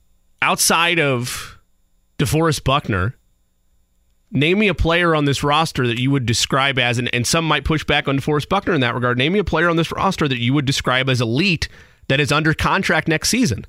outside 0.40 0.98
of 0.98 1.58
DeForest 2.18 2.64
Buckner, 2.64 3.16
name 4.30 4.58
me 4.58 4.68
a 4.68 4.74
player 4.74 5.14
on 5.14 5.24
this 5.24 5.42
roster 5.42 5.86
that 5.86 6.00
you 6.00 6.10
would 6.10 6.24
describe 6.24 6.78
as, 6.78 6.98
and, 6.98 7.12
and 7.14 7.26
some 7.26 7.44
might 7.44 7.64
push 7.64 7.84
back 7.84 8.08
on 8.08 8.18
DeForest 8.18 8.48
Buckner 8.48 8.74
in 8.74 8.80
that 8.80 8.94
regard. 8.94 9.18
Name 9.18 9.34
me 9.34 9.40
a 9.40 9.44
player 9.44 9.68
on 9.68 9.76
this 9.76 9.92
roster 9.92 10.28
that 10.28 10.38
you 10.38 10.54
would 10.54 10.64
describe 10.64 11.08
as 11.08 11.20
elite 11.20 11.68
that 12.08 12.20
is 12.20 12.32
under 12.32 12.54
contract 12.54 13.08
next 13.08 13.28
season. 13.28 13.66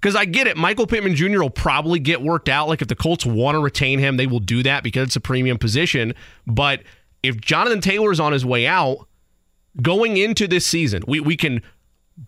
Because 0.00 0.14
I 0.14 0.24
get 0.24 0.46
it, 0.46 0.56
Michael 0.56 0.86
Pittman 0.86 1.14
Jr. 1.14 1.40
will 1.40 1.50
probably 1.50 1.98
get 1.98 2.22
worked 2.22 2.48
out. 2.48 2.68
Like 2.68 2.82
if 2.82 2.88
the 2.88 2.94
Colts 2.94 3.24
want 3.24 3.56
to 3.56 3.60
retain 3.60 3.98
him, 3.98 4.16
they 4.16 4.26
will 4.26 4.40
do 4.40 4.62
that 4.62 4.82
because 4.82 5.08
it's 5.08 5.16
a 5.16 5.20
premium 5.20 5.58
position. 5.58 6.14
But 6.46 6.82
if 7.22 7.40
Jonathan 7.40 7.80
Taylor 7.80 8.12
is 8.12 8.20
on 8.20 8.32
his 8.32 8.44
way 8.44 8.66
out, 8.66 9.08
going 9.80 10.16
into 10.16 10.46
this 10.46 10.66
season, 10.66 11.02
we, 11.06 11.20
we 11.20 11.36
can 11.36 11.62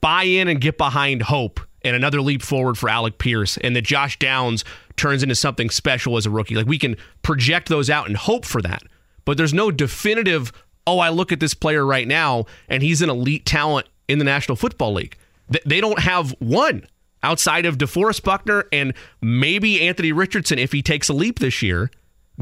buy 0.01 0.25
in 0.25 0.49
and 0.49 0.61
get 0.61 0.79
behind 0.79 1.23
hope 1.23 1.61
and 1.83 1.95
another 1.95 2.21
leap 2.21 2.43
forward 2.43 2.77
for 2.77 2.89
Alec 2.89 3.19
Pierce 3.19 3.57
and 3.59 3.77
that 3.77 3.83
Josh 3.83 4.19
Downs 4.19 4.65
turns 4.97 5.23
into 5.23 5.35
something 5.35 5.71
special 5.71 6.17
as 6.17 6.27
a 6.27 6.31
rookie. 6.31 6.55
Like 6.55 6.67
we 6.67 6.79
can 6.79 6.97
project 7.23 7.69
those 7.69 7.89
out 7.89 8.07
and 8.09 8.17
hope 8.17 8.45
for 8.45 8.61
that. 8.63 8.83
But 9.25 9.37
there's 9.37 9.55
no 9.55 9.71
definitive 9.71 10.53
oh, 10.89 11.01
I 11.01 11.11
look 11.11 11.33
at 11.33 11.41
this 11.41 11.53
player 11.53 11.85
right 11.85 12.09
now 12.09 12.47
and 12.67 12.83
he's 12.83 13.03
an 13.03 13.11
elite 13.11 13.45
talent 13.45 13.87
in 14.09 14.19
the 14.19 14.25
National 14.25 14.57
Football 14.57 14.95
League. 14.95 15.19
They 15.67 15.83
don't 15.83 15.99
have 15.99 16.35
one 16.39 16.87
outside 17.23 17.67
of 17.67 17.79
DeForest 17.79 18.23
Buckner 18.23 18.65
and 18.73 18.95
maybe 19.21 19.87
Anthony 19.87 20.13
Richardson 20.13 20.59
if 20.59 20.73
he 20.73 20.83
takes 20.83 21.09
a 21.09 21.13
leap 21.13 21.39
this 21.39 21.63
year 21.63 21.91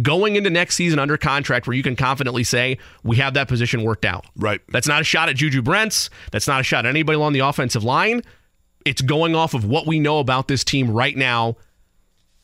going 0.02 0.37
into 0.37 0.50
next 0.50 0.76
season 0.76 0.99
under 0.99 1.16
contract 1.16 1.66
where 1.66 1.75
you 1.75 1.83
can 1.83 1.97
confidently 1.97 2.45
say 2.45 2.78
we 3.02 3.16
have 3.16 3.35
that 3.35 3.49
position 3.49 3.83
worked 3.83 4.04
out. 4.04 4.26
Right. 4.37 4.61
That's 4.68 4.87
not 4.87 5.00
a 5.00 5.04
shot 5.04 5.28
at 5.28 5.37
Juju 5.37 5.62
Brents. 5.62 6.11
That's 6.33 6.47
not 6.47 6.61
a 6.61 6.64
shot 6.64 6.85
at 6.85 6.90
anybody 6.90 7.16
along 7.16 7.33
the 7.33 7.40
offensive 7.40 7.85
line. 7.85 8.23
It's 8.85 9.02
going 9.02 9.35
off 9.35 9.54
of 9.54 9.64
what 9.64 9.87
we 9.87 9.99
know 9.99 10.18
about 10.18 10.49
this 10.49 10.64
team 10.64 10.90
right 10.90 11.16
now 11.16 11.56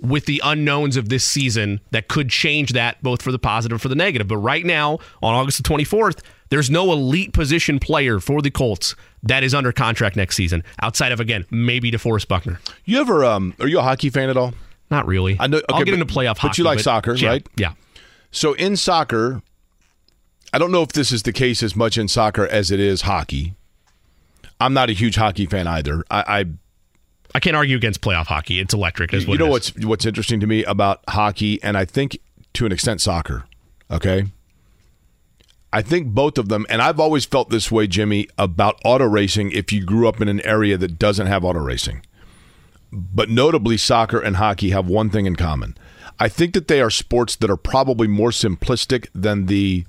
with 0.00 0.26
the 0.26 0.42
unknowns 0.44 0.96
of 0.96 1.08
this 1.08 1.24
season 1.24 1.80
that 1.92 2.08
could 2.08 2.28
change 2.28 2.72
that 2.72 3.00
both 3.02 3.22
for 3.22 3.30
the 3.30 3.38
positive 3.38 3.76
and 3.76 3.82
for 3.82 3.88
the 3.88 3.94
negative. 3.94 4.26
But 4.26 4.38
right 4.38 4.64
now, 4.64 4.98
on 5.22 5.34
August 5.34 5.62
the 5.62 5.68
24th, 5.68 6.22
there's 6.52 6.70
no 6.70 6.92
elite 6.92 7.32
position 7.32 7.78
player 7.78 8.20
for 8.20 8.42
the 8.42 8.50
Colts 8.50 8.94
that 9.22 9.42
is 9.42 9.54
under 9.54 9.72
contract 9.72 10.16
next 10.16 10.36
season 10.36 10.62
outside 10.82 11.10
of 11.10 11.18
again 11.18 11.46
maybe 11.50 11.90
DeForest 11.90 12.28
Buckner. 12.28 12.60
You 12.84 13.00
ever 13.00 13.24
um 13.24 13.54
are 13.58 13.66
you 13.66 13.78
a 13.78 13.82
hockey 13.82 14.10
fan 14.10 14.28
at 14.28 14.36
all? 14.36 14.52
Not 14.90 15.06
really. 15.06 15.38
I 15.40 15.46
know. 15.46 15.56
Okay, 15.56 15.64
I'll 15.70 15.78
get 15.78 15.92
but, 15.92 16.00
into 16.00 16.14
playoff 16.14 16.36
hockey, 16.36 16.48
but 16.48 16.58
you 16.58 16.64
like 16.64 16.80
soccer, 16.80 17.14
yeah, 17.14 17.28
right? 17.30 17.46
Yeah. 17.56 17.72
So 18.32 18.52
in 18.52 18.76
soccer, 18.76 19.40
I 20.52 20.58
don't 20.58 20.70
know 20.70 20.82
if 20.82 20.92
this 20.92 21.10
is 21.10 21.22
the 21.22 21.32
case 21.32 21.62
as 21.62 21.74
much 21.74 21.96
in 21.96 22.06
soccer 22.06 22.46
as 22.46 22.70
it 22.70 22.78
is 22.78 23.02
hockey. 23.02 23.54
I'm 24.60 24.74
not 24.74 24.90
a 24.90 24.92
huge 24.92 25.16
hockey 25.16 25.46
fan 25.46 25.66
either. 25.66 26.04
I, 26.10 26.40
I 26.40 26.44
I 27.34 27.40
can't 27.40 27.56
argue 27.56 27.78
against 27.78 28.02
playoff 28.02 28.26
hockey. 28.26 28.60
It's 28.60 28.74
electric. 28.74 29.12
You 29.12 29.38
know 29.38 29.46
what's 29.46 29.74
what's 29.78 30.04
interesting 30.04 30.38
to 30.40 30.46
me 30.46 30.64
about 30.64 31.00
hockey, 31.08 31.62
and 31.62 31.78
I 31.78 31.86
think 31.86 32.18
to 32.52 32.66
an 32.66 32.72
extent 32.72 33.00
soccer. 33.00 33.44
Okay, 33.90 34.26
I 35.72 35.82
think 35.82 36.08
both 36.08 36.36
of 36.36 36.48
them, 36.48 36.66
and 36.68 36.82
I've 36.82 37.00
always 37.00 37.24
felt 37.24 37.50
this 37.50 37.72
way, 37.72 37.86
Jimmy, 37.86 38.28
about 38.36 38.80
auto 38.84 39.06
racing. 39.06 39.52
If 39.52 39.72
you 39.72 39.84
grew 39.84 40.06
up 40.06 40.20
in 40.20 40.28
an 40.28 40.40
area 40.42 40.76
that 40.76 40.98
doesn't 40.98 41.28
have 41.28 41.44
auto 41.44 41.60
racing, 41.60 42.02
but 42.92 43.30
notably, 43.30 43.78
soccer 43.78 44.20
and 44.20 44.36
hockey 44.36 44.70
have 44.70 44.86
one 44.86 45.08
thing 45.08 45.24
in 45.24 45.36
common. 45.36 45.76
I 46.20 46.28
think 46.28 46.52
that 46.52 46.68
they 46.68 46.80
are 46.82 46.90
sports 46.90 47.36
that 47.36 47.50
are 47.50 47.56
probably 47.56 48.06
more 48.06 48.30
simplistic 48.30 49.08
than 49.14 49.46
the 49.46 49.86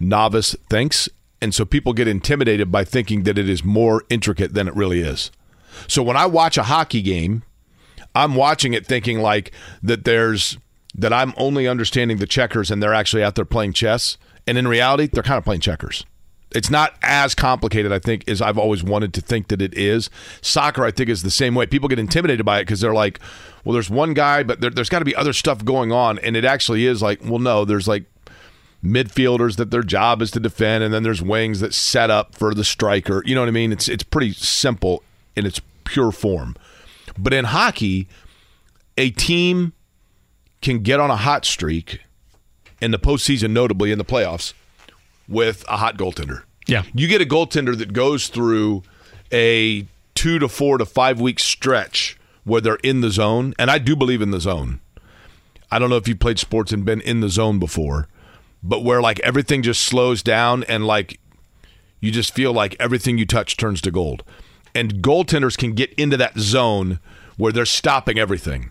novice 0.00 0.56
thinks. 0.70 1.08
And 1.42 1.54
so 1.54 1.66
people 1.66 1.92
get 1.92 2.08
intimidated 2.08 2.72
by 2.72 2.84
thinking 2.84 3.24
that 3.24 3.36
it 3.36 3.48
is 3.48 3.62
more 3.62 4.04
intricate 4.08 4.54
than 4.54 4.68
it 4.68 4.74
really 4.74 5.00
is. 5.00 5.30
So 5.86 6.02
when 6.02 6.16
I 6.16 6.24
watch 6.24 6.56
a 6.56 6.64
hockey 6.64 7.02
game, 7.02 7.42
I'm 8.14 8.34
watching 8.34 8.72
it 8.72 8.86
thinking 8.86 9.18
like 9.18 9.52
that 9.82 10.04
there's 10.04 10.56
that 10.94 11.12
I'm 11.12 11.34
only 11.36 11.68
understanding 11.68 12.16
the 12.16 12.26
checkers 12.26 12.70
and 12.70 12.82
they're 12.82 12.94
actually 12.94 13.22
out 13.22 13.34
there 13.34 13.44
playing 13.44 13.74
chess. 13.74 14.16
And 14.46 14.56
in 14.58 14.68
reality, 14.68 15.08
they're 15.12 15.22
kind 15.22 15.38
of 15.38 15.44
playing 15.44 15.60
checkers. 15.60 16.04
It's 16.52 16.70
not 16.70 16.94
as 17.02 17.34
complicated, 17.34 17.92
I 17.92 17.98
think, 17.98 18.28
as 18.28 18.40
I've 18.40 18.56
always 18.56 18.82
wanted 18.82 19.12
to 19.14 19.20
think 19.20 19.48
that 19.48 19.60
it 19.60 19.74
is. 19.74 20.08
Soccer, 20.40 20.84
I 20.84 20.92
think, 20.92 21.10
is 21.10 21.22
the 21.22 21.30
same 21.30 21.54
way. 21.54 21.66
People 21.66 21.88
get 21.88 21.98
intimidated 21.98 22.46
by 22.46 22.58
it 22.58 22.62
because 22.62 22.80
they're 22.80 22.94
like, 22.94 23.18
well, 23.64 23.72
there's 23.72 23.90
one 23.90 24.14
guy, 24.14 24.44
but 24.44 24.60
there, 24.60 24.70
there's 24.70 24.88
got 24.88 25.00
to 25.00 25.04
be 25.04 25.16
other 25.16 25.32
stuff 25.32 25.64
going 25.64 25.90
on. 25.90 26.18
And 26.20 26.36
it 26.36 26.44
actually 26.44 26.86
is 26.86 27.02
like, 27.02 27.20
well, 27.24 27.40
no, 27.40 27.64
there's 27.64 27.88
like 27.88 28.04
midfielders 28.84 29.56
that 29.56 29.70
their 29.70 29.82
job 29.82 30.22
is 30.22 30.30
to 30.32 30.40
defend, 30.40 30.84
and 30.84 30.94
then 30.94 31.02
there's 31.02 31.20
wings 31.20 31.60
that 31.60 31.74
set 31.74 32.10
up 32.10 32.34
for 32.34 32.54
the 32.54 32.64
striker. 32.64 33.22
You 33.26 33.34
know 33.34 33.40
what 33.42 33.48
I 33.48 33.52
mean? 33.52 33.72
It's 33.72 33.88
it's 33.88 34.04
pretty 34.04 34.32
simple 34.32 35.02
in 35.34 35.46
its 35.46 35.60
pure 35.84 36.12
form. 36.12 36.56
But 37.18 37.32
in 37.32 37.46
hockey, 37.46 38.08
a 38.96 39.10
team 39.10 39.72
can 40.60 40.80
get 40.80 41.00
on 41.00 41.10
a 41.10 41.16
hot 41.16 41.44
streak 41.44 42.00
in 42.80 42.90
the 42.90 42.98
postseason, 42.98 43.50
notably 43.50 43.92
in 43.92 43.98
the 43.98 44.04
playoffs, 44.04 44.52
with 45.28 45.64
a 45.68 45.78
hot 45.78 45.96
goaltender. 45.96 46.42
Yeah. 46.66 46.82
You 46.94 47.08
get 47.08 47.20
a 47.20 47.24
goaltender 47.24 47.76
that 47.78 47.92
goes 47.92 48.28
through 48.28 48.82
a 49.32 49.86
two 50.14 50.38
to 50.38 50.48
four 50.48 50.78
to 50.78 50.86
five 50.86 51.20
week 51.20 51.38
stretch 51.38 52.18
where 52.44 52.60
they're 52.60 52.76
in 52.76 53.00
the 53.00 53.10
zone, 53.10 53.54
and 53.58 53.70
I 53.70 53.78
do 53.78 53.96
believe 53.96 54.22
in 54.22 54.30
the 54.30 54.40
zone. 54.40 54.80
I 55.70 55.78
don't 55.78 55.90
know 55.90 55.96
if 55.96 56.06
you've 56.06 56.20
played 56.20 56.38
sports 56.38 56.72
and 56.72 56.84
been 56.84 57.00
in 57.00 57.20
the 57.20 57.28
zone 57.28 57.58
before, 57.58 58.08
but 58.62 58.84
where 58.84 59.02
like 59.02 59.18
everything 59.20 59.62
just 59.62 59.82
slows 59.82 60.22
down 60.22 60.64
and 60.64 60.86
like 60.86 61.18
you 62.00 62.10
just 62.10 62.34
feel 62.34 62.52
like 62.52 62.76
everything 62.78 63.18
you 63.18 63.26
touch 63.26 63.56
turns 63.56 63.80
to 63.82 63.90
gold. 63.90 64.22
And 64.74 65.02
goaltenders 65.02 65.56
can 65.56 65.72
get 65.72 65.92
into 65.94 66.16
that 66.18 66.38
zone 66.38 67.00
where 67.36 67.52
they're 67.52 67.64
stopping 67.64 68.18
everything. 68.18 68.70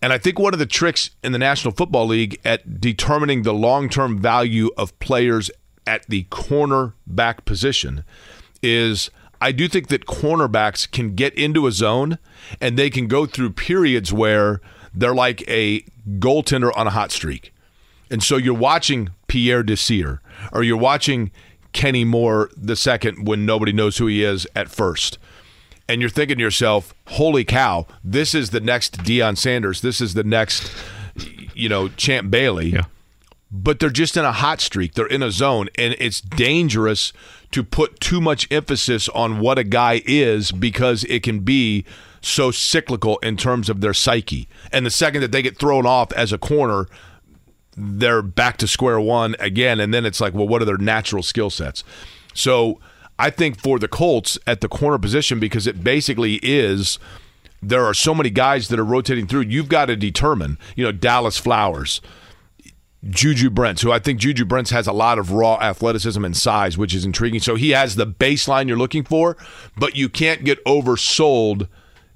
And 0.00 0.12
I 0.12 0.18
think 0.18 0.38
one 0.38 0.52
of 0.52 0.58
the 0.58 0.66
tricks 0.66 1.10
in 1.24 1.32
the 1.32 1.38
National 1.38 1.74
Football 1.74 2.06
League 2.06 2.38
at 2.44 2.80
determining 2.80 3.42
the 3.42 3.54
long 3.54 3.88
term 3.88 4.18
value 4.18 4.70
of 4.76 4.98
players 5.00 5.50
at 5.86 6.06
the 6.08 6.24
cornerback 6.24 7.44
position 7.44 8.04
is 8.62 9.10
I 9.40 9.52
do 9.52 9.68
think 9.68 9.88
that 9.88 10.06
cornerbacks 10.06 10.90
can 10.90 11.14
get 11.14 11.34
into 11.34 11.66
a 11.66 11.72
zone 11.72 12.18
and 12.60 12.76
they 12.76 12.90
can 12.90 13.06
go 13.06 13.26
through 13.26 13.50
periods 13.50 14.12
where 14.12 14.60
they're 14.94 15.14
like 15.14 15.48
a 15.48 15.80
goaltender 16.18 16.76
on 16.76 16.86
a 16.86 16.90
hot 16.90 17.10
streak. 17.12 17.52
And 18.10 18.22
so 18.22 18.36
you're 18.36 18.54
watching 18.54 19.10
Pierre 19.26 19.62
Desir 19.62 20.20
or 20.52 20.62
you're 20.62 20.76
watching 20.76 21.30
Kenny 21.72 22.04
Moore 22.04 22.50
the 22.56 22.76
second 22.76 23.26
when 23.26 23.44
nobody 23.44 23.72
knows 23.72 23.98
who 23.98 24.06
he 24.06 24.22
is 24.22 24.46
at 24.56 24.68
first 24.68 25.18
and 25.88 26.00
you're 26.00 26.10
thinking 26.10 26.36
to 26.36 26.42
yourself, 26.42 26.94
"Holy 27.06 27.44
cow! 27.44 27.86
This 28.04 28.34
is 28.34 28.50
the 28.50 28.60
next 28.60 28.98
Deion 28.98 29.36
Sanders. 29.36 29.80
This 29.80 30.00
is 30.00 30.14
the 30.14 30.24
next, 30.24 30.70
you 31.54 31.68
know, 31.68 31.88
Champ 31.88 32.30
Bailey." 32.30 32.70
Yeah. 32.70 32.84
But 33.50 33.80
they're 33.80 33.88
just 33.88 34.16
in 34.16 34.26
a 34.26 34.32
hot 34.32 34.60
streak. 34.60 34.92
They're 34.94 35.06
in 35.06 35.22
a 35.22 35.30
zone, 35.30 35.68
and 35.78 35.96
it's 35.98 36.20
dangerous 36.20 37.14
to 37.50 37.64
put 37.64 37.98
too 37.98 38.20
much 38.20 38.46
emphasis 38.50 39.08
on 39.08 39.40
what 39.40 39.58
a 39.58 39.64
guy 39.64 40.02
is 40.04 40.52
because 40.52 41.04
it 41.04 41.22
can 41.22 41.40
be 41.40 41.86
so 42.20 42.50
cyclical 42.50 43.16
in 43.18 43.36
terms 43.36 43.70
of 43.70 43.80
their 43.80 43.94
psyche. 43.94 44.48
And 44.70 44.84
the 44.84 44.90
second 44.90 45.22
that 45.22 45.32
they 45.32 45.40
get 45.40 45.56
thrown 45.56 45.86
off 45.86 46.12
as 46.12 46.32
a 46.32 46.36
corner, 46.36 46.88
they're 47.76 48.22
back 48.22 48.58
to 48.58 48.68
square 48.68 49.00
one 49.00 49.34
again. 49.38 49.80
And 49.80 49.94
then 49.94 50.04
it's 50.04 50.20
like, 50.20 50.34
well, 50.34 50.48
what 50.48 50.60
are 50.60 50.66
their 50.66 50.76
natural 50.76 51.22
skill 51.22 51.48
sets? 51.48 51.84
So 52.34 52.80
I 53.18 53.30
think 53.30 53.60
for 53.60 53.78
the 53.78 53.88
Colts 53.88 54.38
at 54.46 54.60
the 54.60 54.68
corner 54.68 54.98
position, 54.98 55.40
because 55.40 55.66
it 55.66 55.82
basically 55.82 56.36
is 56.42 56.98
there 57.60 57.84
are 57.84 57.94
so 57.94 58.14
many 58.14 58.30
guys 58.30 58.68
that 58.68 58.78
are 58.78 58.84
rotating 58.84 59.26
through, 59.26 59.40
you've 59.40 59.68
got 59.68 59.86
to 59.86 59.96
determine, 59.96 60.58
you 60.76 60.84
know, 60.84 60.92
Dallas 60.92 61.38
Flowers, 61.38 62.00
Juju 63.08 63.50
Brents, 63.50 63.82
who 63.82 63.92
I 63.92 63.98
think 63.98 64.20
Juju 64.20 64.44
Brents 64.44 64.70
has 64.70 64.86
a 64.86 64.92
lot 64.92 65.18
of 65.18 65.32
raw 65.32 65.58
athleticism 65.60 66.24
and 66.24 66.36
size, 66.36 66.78
which 66.78 66.94
is 66.94 67.04
intriguing. 67.04 67.40
So 67.40 67.54
he 67.56 67.70
has 67.70 67.96
the 67.96 68.06
baseline 68.06 68.68
you're 68.68 68.78
looking 68.78 69.04
for, 69.04 69.36
but 69.76 69.96
you 69.96 70.08
can't 70.08 70.44
get 70.44 70.64
oversold, 70.64 71.68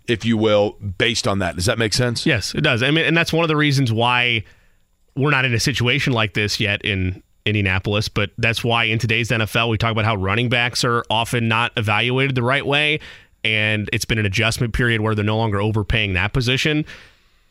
if 0.07 0.25
you 0.25 0.37
will, 0.37 0.73
based 0.99 1.27
on 1.27 1.39
that. 1.41 1.57
Does 1.57 1.67
that 1.67 1.79
make 1.79 1.93
sense? 1.93 2.27
Yes, 2.27 2.55
it 2.55 2.63
does. 2.63 2.83
I 2.83 2.91
mean, 2.91 3.05
and 3.05 3.17
that's 3.17 3.33
one 3.33 3.45
of 3.45 3.49
the 3.49 3.57
reasons 3.57 3.93
why 3.93 4.45
we're 5.17 5.31
not 5.31 5.45
in 5.45 5.55
a 5.55 5.61
situation 5.61 6.13
like 6.13 6.35
this 6.35 6.59
yet 6.59 6.85
in 6.85 7.23
Indianapolis, 7.45 8.09
but 8.09 8.31
that's 8.39 8.63
why 8.63 8.85
in 8.85 8.99
today's 8.99 9.31
NFL 9.31 9.69
we 9.71 9.79
talk 9.79 9.93
about 9.93 10.05
how 10.05 10.15
running 10.15 10.49
backs 10.49 10.85
are 10.85 11.05
often 11.11 11.49
not 11.49 11.73
evaluated 11.77 12.35
the 12.35 12.43
right 12.43 12.65
way 12.65 13.01
and 13.45 13.89
it's 13.93 14.05
been 14.05 14.19
an 14.19 14.27
adjustment 14.27 14.73
period 14.73 15.01
where 15.01 15.15
they're 15.15 15.25
no 15.25 15.37
longer 15.37 15.61
overpaying 15.61 16.13
that 16.15 16.33
position. 16.33 16.85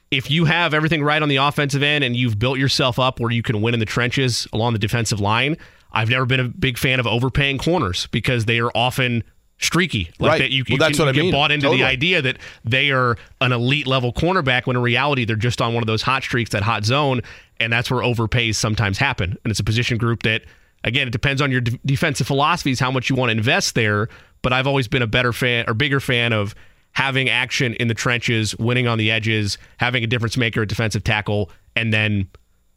If 0.09 0.29
you 0.29 0.45
have 0.45 0.73
everything 0.73 1.03
right 1.03 1.21
on 1.21 1.29
the 1.29 1.37
offensive 1.37 1.83
end 1.83 2.03
and 2.03 2.15
you've 2.15 2.37
built 2.37 2.57
yourself 2.57 2.99
up 2.99 3.19
where 3.19 3.31
you 3.31 3.43
can 3.43 3.61
win 3.61 3.73
in 3.73 3.79
the 3.79 3.85
trenches 3.85 4.47
along 4.53 4.73
the 4.73 4.79
defensive 4.79 5.19
line, 5.19 5.57
I've 5.93 6.09
never 6.09 6.25
been 6.25 6.39
a 6.39 6.47
big 6.47 6.77
fan 6.77 6.99
of 6.99 7.07
overpaying 7.07 7.57
corners 7.57 8.07
because 8.07 8.45
they 8.45 8.59
are 8.59 8.71
often 8.75 9.23
streaky. 9.61 10.09
Like 10.19 10.29
Right. 10.31 10.37
that 10.39 10.51
you, 10.51 10.63
Well, 10.67 10.77
that's 10.77 10.97
can, 10.97 11.05
what 11.05 11.15
you 11.15 11.21
I 11.21 11.23
get 11.23 11.27
mean. 11.27 11.31
bought 11.31 11.51
into 11.51 11.65
Totally. 11.67 11.81
the 11.83 11.87
idea 11.87 12.21
that 12.23 12.37
they 12.65 12.91
are 12.91 13.17
an 13.41 13.51
elite 13.51 13.87
level 13.87 14.11
cornerback 14.11 14.65
when 14.65 14.75
in 14.75 14.81
reality 14.81 15.23
they're 15.25 15.35
just 15.35 15.61
on 15.61 15.73
one 15.73 15.83
of 15.83 15.87
those 15.87 16.01
hot 16.01 16.23
streaks, 16.23 16.49
that 16.51 16.63
hot 16.63 16.83
zone, 16.83 17.21
and 17.59 17.71
that's 17.71 17.89
where 17.91 18.01
overpays 18.03 18.55
sometimes 18.55 18.97
happen. 18.97 19.37
And 19.43 19.51
it's 19.51 19.59
a 19.59 19.63
position 19.63 19.97
group 19.97 20.23
that, 20.23 20.43
again, 20.83 21.07
it 21.07 21.11
depends 21.11 21.41
on 21.41 21.51
your 21.51 21.61
de- 21.61 21.79
defensive 21.85 22.25
philosophies 22.27 22.79
how 22.79 22.89
much 22.91 23.09
you 23.09 23.15
want 23.15 23.29
to 23.29 23.37
invest 23.37 23.75
there. 23.75 24.09
But 24.41 24.51
I've 24.53 24.65
always 24.65 24.87
been 24.87 25.03
a 25.03 25.07
better 25.07 25.31
fan 25.31 25.65
or 25.67 25.75
bigger 25.75 25.99
fan 25.99 26.33
of 26.33 26.55
having 26.93 27.29
action 27.29 27.75
in 27.75 27.87
the 27.87 27.93
trenches, 27.93 28.57
winning 28.57 28.87
on 28.87 28.97
the 28.97 29.11
edges, 29.11 29.57
having 29.77 30.03
a 30.03 30.07
difference 30.07 30.35
maker 30.37 30.63
at 30.63 30.67
defensive 30.67 31.03
tackle, 31.03 31.49
and 31.75 31.93
then 31.93 32.27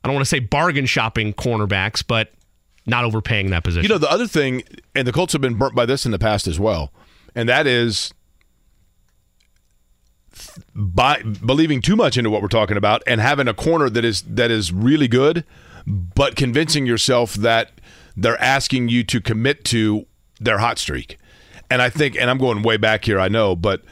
I 0.05 0.09
don't 0.09 0.15
want 0.15 0.25
to 0.27 0.29
say 0.29 0.39
bargain 0.39 0.85
shopping 0.87 1.33
cornerbacks, 1.33 2.05
but 2.07 2.31
not 2.87 3.05
overpaying 3.05 3.51
that 3.51 3.65
position. 3.65 3.83
You 3.85 3.89
know, 3.89 3.99
the 3.99 4.11
other 4.11 4.27
thing, 4.27 4.63
and 4.95 5.07
the 5.07 5.13
Colts 5.13 5.33
have 5.33 5.43
been 5.43 5.55
burnt 5.55 5.75
by 5.75 5.87
this 5.87 6.05
in 6.05 6.13
the 6.13 6.19
past 6.19 6.47
as 6.47 6.61
well, 6.61 6.93
and 7.35 7.49
that 7.49 7.67
is 7.67 8.13
by 10.75 11.23
believing 11.23 11.81
too 11.81 11.97
much 11.97 12.17
into 12.17 12.31
what 12.31 12.43
we're 12.43 12.49
talking 12.49 12.77
about 12.77 13.03
and 13.07 13.21
having 13.21 13.49
a 13.49 13.55
corner 13.55 13.89
that 13.89 14.05
is 14.05 14.23
that 14.23 14.51
is 14.51 14.73
really 14.73 15.09
good, 15.09 15.45
but 15.87 16.37
convincing 16.37 16.87
yourself 16.87 17.35
that 17.35 17.81
they're 18.17 18.41
asking 18.41 18.89
you 18.89 19.05
to 19.05 19.21
commit 19.21 19.65
to 19.65 20.07
their 20.41 20.59
hot 20.59 20.79
streak. 20.79 21.19
And 21.71 21.81
I 21.81 21.89
think, 21.89 22.17
and 22.17 22.31
I'm 22.31 22.39
going 22.39 22.63
way 22.63 22.77
back 22.77 23.05
here, 23.05 23.19
I 23.19 23.29
know, 23.29 23.57
but 23.57 23.83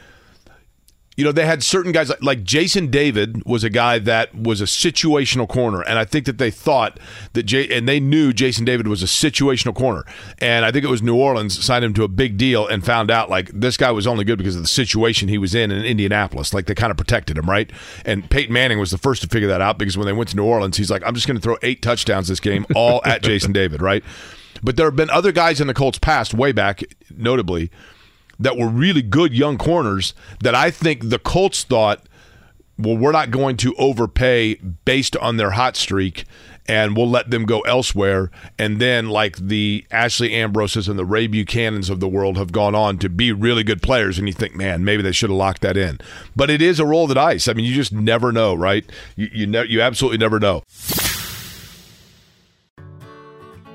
you 1.15 1.23
know, 1.23 1.31
they 1.31 1.45
had 1.45 1.61
certain 1.61 1.91
guys 1.91 2.09
like, 2.09 2.23
like, 2.23 2.43
Jason 2.43 2.87
David 2.87 3.45
was 3.45 3.63
a 3.63 3.69
guy 3.69 3.99
that 3.99 4.33
was 4.33 4.61
a 4.61 4.65
situational 4.65 5.47
corner, 5.47 5.81
and 5.81 5.99
I 5.99 6.05
think 6.05 6.25
that 6.25 6.37
they 6.37 6.49
thought 6.49 6.99
that 7.33 7.43
Jay 7.43 7.67
and 7.69 7.87
they 7.87 7.99
knew 7.99 8.33
Jason 8.33 8.65
David 8.65 8.87
was 8.87 9.03
a 9.03 9.05
situational 9.05 9.75
corner, 9.75 10.03
and 10.39 10.65
I 10.65 10.71
think 10.71 10.83
it 10.83 10.89
was 10.89 11.03
New 11.03 11.15
Orleans 11.15 11.63
signed 11.63 11.85
him 11.85 11.93
to 11.95 12.03
a 12.03 12.07
big 12.07 12.37
deal 12.37 12.67
and 12.67 12.83
found 12.83 13.11
out 13.11 13.29
like 13.29 13.49
this 13.53 13.77
guy 13.77 13.91
was 13.91 14.07
only 14.07 14.23
good 14.23 14.37
because 14.37 14.55
of 14.55 14.63
the 14.63 14.67
situation 14.67 15.27
he 15.27 15.37
was 15.37 15.53
in 15.53 15.71
in 15.71 15.83
Indianapolis, 15.83 16.53
like 16.53 16.65
they 16.65 16.75
kind 16.75 16.91
of 16.91 16.97
protected 16.97 17.37
him, 17.37 17.49
right? 17.49 17.71
And 18.05 18.29
Peyton 18.29 18.53
Manning 18.53 18.79
was 18.79 18.91
the 18.91 18.97
first 18.97 19.21
to 19.21 19.27
figure 19.27 19.49
that 19.49 19.61
out 19.61 19.77
because 19.77 19.97
when 19.97 20.07
they 20.07 20.13
went 20.13 20.29
to 20.29 20.35
New 20.35 20.45
Orleans, 20.45 20.77
he's 20.77 20.89
like, 20.89 21.03
I'm 21.05 21.13
just 21.13 21.27
going 21.27 21.37
to 21.37 21.41
throw 21.41 21.57
eight 21.61 21.81
touchdowns 21.81 22.27
this 22.27 22.39
game, 22.39 22.65
all 22.75 23.01
at 23.05 23.21
Jason 23.21 23.51
David, 23.53 23.81
right? 23.81 24.03
But 24.63 24.77
there 24.77 24.87
have 24.87 24.95
been 24.95 25.09
other 25.09 25.31
guys 25.31 25.59
in 25.59 25.67
the 25.67 25.73
Colts 25.73 25.99
past, 25.99 26.33
way 26.33 26.53
back, 26.53 26.81
notably 27.15 27.69
that 28.39 28.57
were 28.57 28.67
really 28.67 29.01
good 29.01 29.33
young 29.33 29.57
corners 29.57 30.13
that 30.41 30.55
I 30.55 30.71
think 30.71 31.09
the 31.09 31.19
Colts 31.19 31.63
thought, 31.63 32.03
well, 32.77 32.97
we're 32.97 33.11
not 33.11 33.31
going 33.31 33.57
to 33.57 33.75
overpay 33.75 34.55
based 34.55 35.15
on 35.17 35.37
their 35.37 35.51
hot 35.51 35.75
streak 35.75 36.25
and 36.65 36.95
we'll 36.95 37.09
let 37.09 37.29
them 37.29 37.45
go 37.45 37.61
elsewhere. 37.61 38.31
And 38.57 38.79
then, 38.79 39.09
like 39.09 39.35
the 39.35 39.85
Ashley 39.91 40.33
Ambroses 40.33 40.87
and 40.87 40.97
the 40.97 41.05
Ray 41.05 41.27
Buchanans 41.27 41.89
of 41.89 41.99
the 41.99 42.07
world 42.07 42.37
have 42.37 42.51
gone 42.51 42.75
on 42.75 42.97
to 42.99 43.09
be 43.09 43.31
really 43.31 43.63
good 43.63 43.81
players, 43.81 44.17
and 44.17 44.27
you 44.27 44.33
think, 44.33 44.55
man, 44.55 44.85
maybe 44.85 45.03
they 45.03 45.11
should 45.11 45.29
have 45.29 45.37
locked 45.37 45.61
that 45.61 45.77
in. 45.77 45.99
But 46.35 46.49
it 46.49 46.61
is 46.61 46.79
a 46.79 46.85
roll 46.85 47.03
of 47.03 47.09
the 47.09 47.15
dice. 47.15 47.47
I 47.47 47.53
mean, 47.53 47.65
you 47.65 47.75
just 47.75 47.91
never 47.91 48.31
know, 48.31 48.53
right? 48.53 48.89
You 49.15 49.29
you, 49.31 49.47
ne- 49.47 49.67
you 49.67 49.81
absolutely 49.81 50.19
never 50.19 50.39
know. 50.39 50.63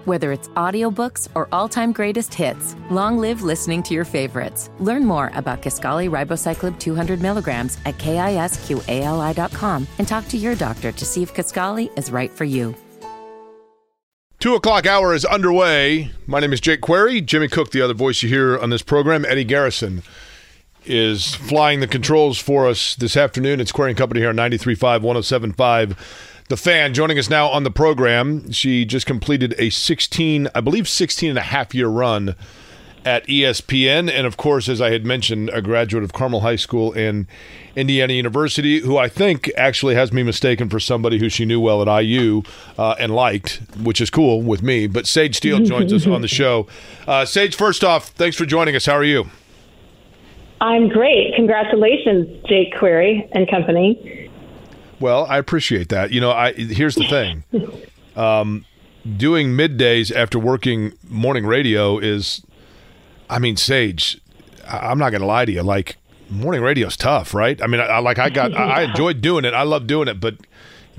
Whether 0.08 0.32
it's 0.32 0.48
audiobooks 0.56 1.28
or 1.34 1.50
all-time 1.52 1.92
greatest 1.92 2.32
hits, 2.32 2.74
long 2.90 3.18
live 3.18 3.42
listening 3.42 3.82
to 3.82 3.92
your 3.92 4.06
favorites. 4.06 4.70
Learn 4.78 5.04
more 5.04 5.30
about 5.34 5.60
Kisqali 5.60 6.08
Ribociclib 6.08 6.78
200 6.78 7.20
milligrams 7.20 7.76
at 7.84 7.98
kisqali.com 7.98 9.86
and 9.98 10.08
talk 10.08 10.26
to 10.28 10.38
your 10.38 10.54
doctor 10.54 10.92
to 10.92 11.04
see 11.04 11.22
if 11.22 11.34
Kisqali 11.34 11.90
is 11.98 12.10
right 12.10 12.30
for 12.30 12.46
you. 12.46 12.74
Two 14.38 14.54
o'clock 14.54 14.86
hour 14.86 15.12
is 15.12 15.26
underway. 15.26 16.10
My 16.26 16.40
name 16.40 16.54
is 16.54 16.62
Jake 16.62 16.80
Query. 16.80 17.20
Jimmy 17.20 17.48
Cook, 17.48 17.72
the 17.72 17.82
other 17.82 17.92
voice 17.92 18.22
you 18.22 18.30
hear 18.30 18.58
on 18.58 18.70
this 18.70 18.80
program. 18.80 19.26
Eddie 19.26 19.44
Garrison 19.44 20.02
is 20.86 21.34
flying 21.34 21.80
the 21.80 21.86
controls 21.86 22.38
for 22.38 22.66
us 22.66 22.94
this 22.94 23.14
afternoon. 23.14 23.60
It's 23.60 23.72
Query 23.72 23.90
and 23.90 23.98
Company 23.98 24.22
here 24.22 24.30
on 24.30 24.36
93.5, 24.36 25.02
107.5 25.02 25.98
the 26.48 26.56
fan 26.56 26.94
joining 26.94 27.18
us 27.18 27.28
now 27.28 27.48
on 27.48 27.64
the 27.64 27.70
program. 27.70 28.50
She 28.50 28.84
just 28.84 29.06
completed 29.06 29.54
a 29.58 29.70
16, 29.70 30.48
I 30.54 30.60
believe 30.60 30.88
16 30.88 31.30
and 31.30 31.38
a 31.38 31.42
half 31.42 31.74
year 31.74 31.88
run 31.88 32.34
at 33.04 33.26
ESPN. 33.26 34.10
And 34.10 34.26
of 34.26 34.36
course, 34.36 34.68
as 34.68 34.80
I 34.80 34.90
had 34.90 35.04
mentioned, 35.04 35.50
a 35.50 35.62
graduate 35.62 36.04
of 36.04 36.12
Carmel 36.12 36.40
High 36.40 36.56
School 36.56 36.92
in 36.92 37.26
Indiana 37.76 38.14
University, 38.14 38.80
who 38.80 38.96
I 38.96 39.08
think 39.08 39.50
actually 39.56 39.94
has 39.94 40.12
me 40.12 40.22
mistaken 40.22 40.68
for 40.68 40.80
somebody 40.80 41.18
who 41.18 41.28
she 41.28 41.44
knew 41.44 41.60
well 41.60 41.86
at 41.86 42.02
IU 42.02 42.42
uh, 42.78 42.96
and 42.98 43.14
liked, 43.14 43.60
which 43.82 44.00
is 44.00 44.10
cool 44.10 44.42
with 44.42 44.62
me. 44.62 44.86
But 44.86 45.06
Sage 45.06 45.36
Steele 45.36 45.60
joins 45.60 45.92
us 45.92 46.06
on 46.06 46.22
the 46.22 46.28
show. 46.28 46.66
Uh, 47.06 47.24
Sage, 47.24 47.54
first 47.54 47.84
off, 47.84 48.08
thanks 48.08 48.36
for 48.36 48.46
joining 48.46 48.74
us. 48.74 48.86
How 48.86 48.94
are 48.94 49.04
you? 49.04 49.30
I'm 50.60 50.88
great. 50.88 51.34
Congratulations, 51.36 52.44
Jake 52.48 52.76
Query 52.76 53.28
and 53.32 53.48
company. 53.48 54.17
Well, 55.00 55.26
I 55.26 55.38
appreciate 55.38 55.88
that. 55.90 56.12
You 56.12 56.20
know, 56.20 56.30
I 56.30 56.52
here's 56.52 56.94
the 56.94 57.06
thing. 57.08 57.44
Um, 58.16 58.64
doing 59.16 59.50
middays 59.50 60.14
after 60.14 60.38
working 60.38 60.92
morning 61.08 61.46
radio 61.46 61.98
is, 61.98 62.44
I 63.30 63.38
mean, 63.38 63.56
Sage. 63.56 64.20
I'm 64.66 64.98
not 64.98 65.10
going 65.10 65.22
to 65.22 65.26
lie 65.26 65.46
to 65.46 65.52
you. 65.52 65.62
Like 65.62 65.96
morning 66.30 66.62
radio 66.62 66.88
is 66.88 66.96
tough, 66.96 67.32
right? 67.32 67.60
I 67.62 67.66
mean, 67.66 67.80
I, 67.80 67.84
I 67.84 67.98
like 68.00 68.18
I 68.18 68.28
got 68.28 68.54
I, 68.54 68.64
I 68.64 68.82
enjoyed 68.90 69.20
doing 69.20 69.44
it. 69.44 69.54
I 69.54 69.62
love 69.62 69.86
doing 69.86 70.08
it, 70.08 70.20
but 70.20 70.36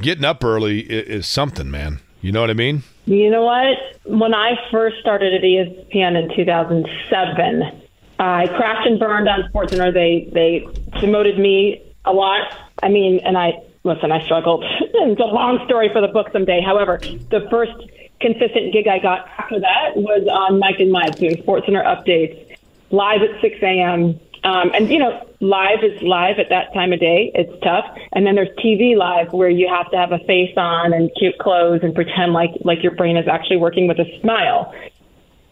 getting 0.01 0.25
up 0.25 0.43
early 0.43 0.81
is, 0.81 1.07
is 1.07 1.27
something, 1.27 1.69
man. 1.69 1.99
You 2.21 2.31
know 2.31 2.41
what 2.41 2.49
I 2.49 2.53
mean? 2.53 2.83
You 3.05 3.29
know 3.29 3.43
what? 3.43 3.77
When 4.05 4.33
I 4.33 4.55
first 4.71 4.97
started 4.99 5.33
at 5.33 5.41
ESPN 5.41 6.21
in 6.21 6.35
2007, 6.35 7.81
I 8.19 8.47
crashed 8.47 8.87
and 8.87 8.99
burned 8.99 9.29
on 9.29 9.43
SportsCenter. 9.51 9.93
They 9.93 10.29
they 10.33 10.99
demoted 10.99 11.39
me 11.39 11.81
a 12.05 12.11
lot. 12.11 12.53
I 12.83 12.89
mean, 12.89 13.19
and 13.23 13.37
I 13.37 13.53
listen, 13.83 14.11
I 14.11 14.23
struggled. 14.25 14.63
it's 14.79 15.21
a 15.21 15.23
long 15.23 15.63
story 15.65 15.89
for 15.91 16.01
the 16.01 16.07
book 16.07 16.27
someday. 16.31 16.61
However, 16.61 16.99
the 17.29 17.47
first 17.49 17.73
consistent 18.19 18.73
gig 18.73 18.87
I 18.87 18.99
got 18.99 19.27
after 19.37 19.59
that 19.59 19.95
was 19.95 20.27
on 20.27 20.59
Mike 20.59 20.79
and 20.79 20.91
Mike 20.91 21.15
doing 21.15 21.37
SportsCenter 21.43 21.85
updates 21.85 22.57
live 22.91 23.21
at 23.21 23.39
6 23.41 23.55
a.m. 23.61 24.19
Um, 24.43 24.71
and 24.73 24.89
you 24.89 24.99
know, 24.99 25.25
live 25.41 25.83
is 25.83 26.01
live 26.01 26.39
at 26.39 26.49
that 26.49 26.73
time 26.73 26.93
of 26.93 26.99
day. 26.99 27.31
It's 27.33 27.51
tough. 27.63 27.85
And 28.13 28.25
then 28.25 28.35
there's 28.35 28.49
TV 28.57 28.95
live 28.95 29.31
where 29.33 29.49
you 29.49 29.67
have 29.67 29.89
to 29.91 29.97
have 29.97 30.11
a 30.11 30.19
face 30.19 30.53
on 30.57 30.93
and 30.93 31.11
cute 31.17 31.37
clothes 31.39 31.81
and 31.83 31.93
pretend 31.93 32.33
like 32.33 32.51
like 32.63 32.83
your 32.83 32.95
brain 32.95 33.17
is 33.17 33.27
actually 33.27 33.57
working 33.57 33.87
with 33.87 33.99
a 33.99 34.19
smile. 34.21 34.73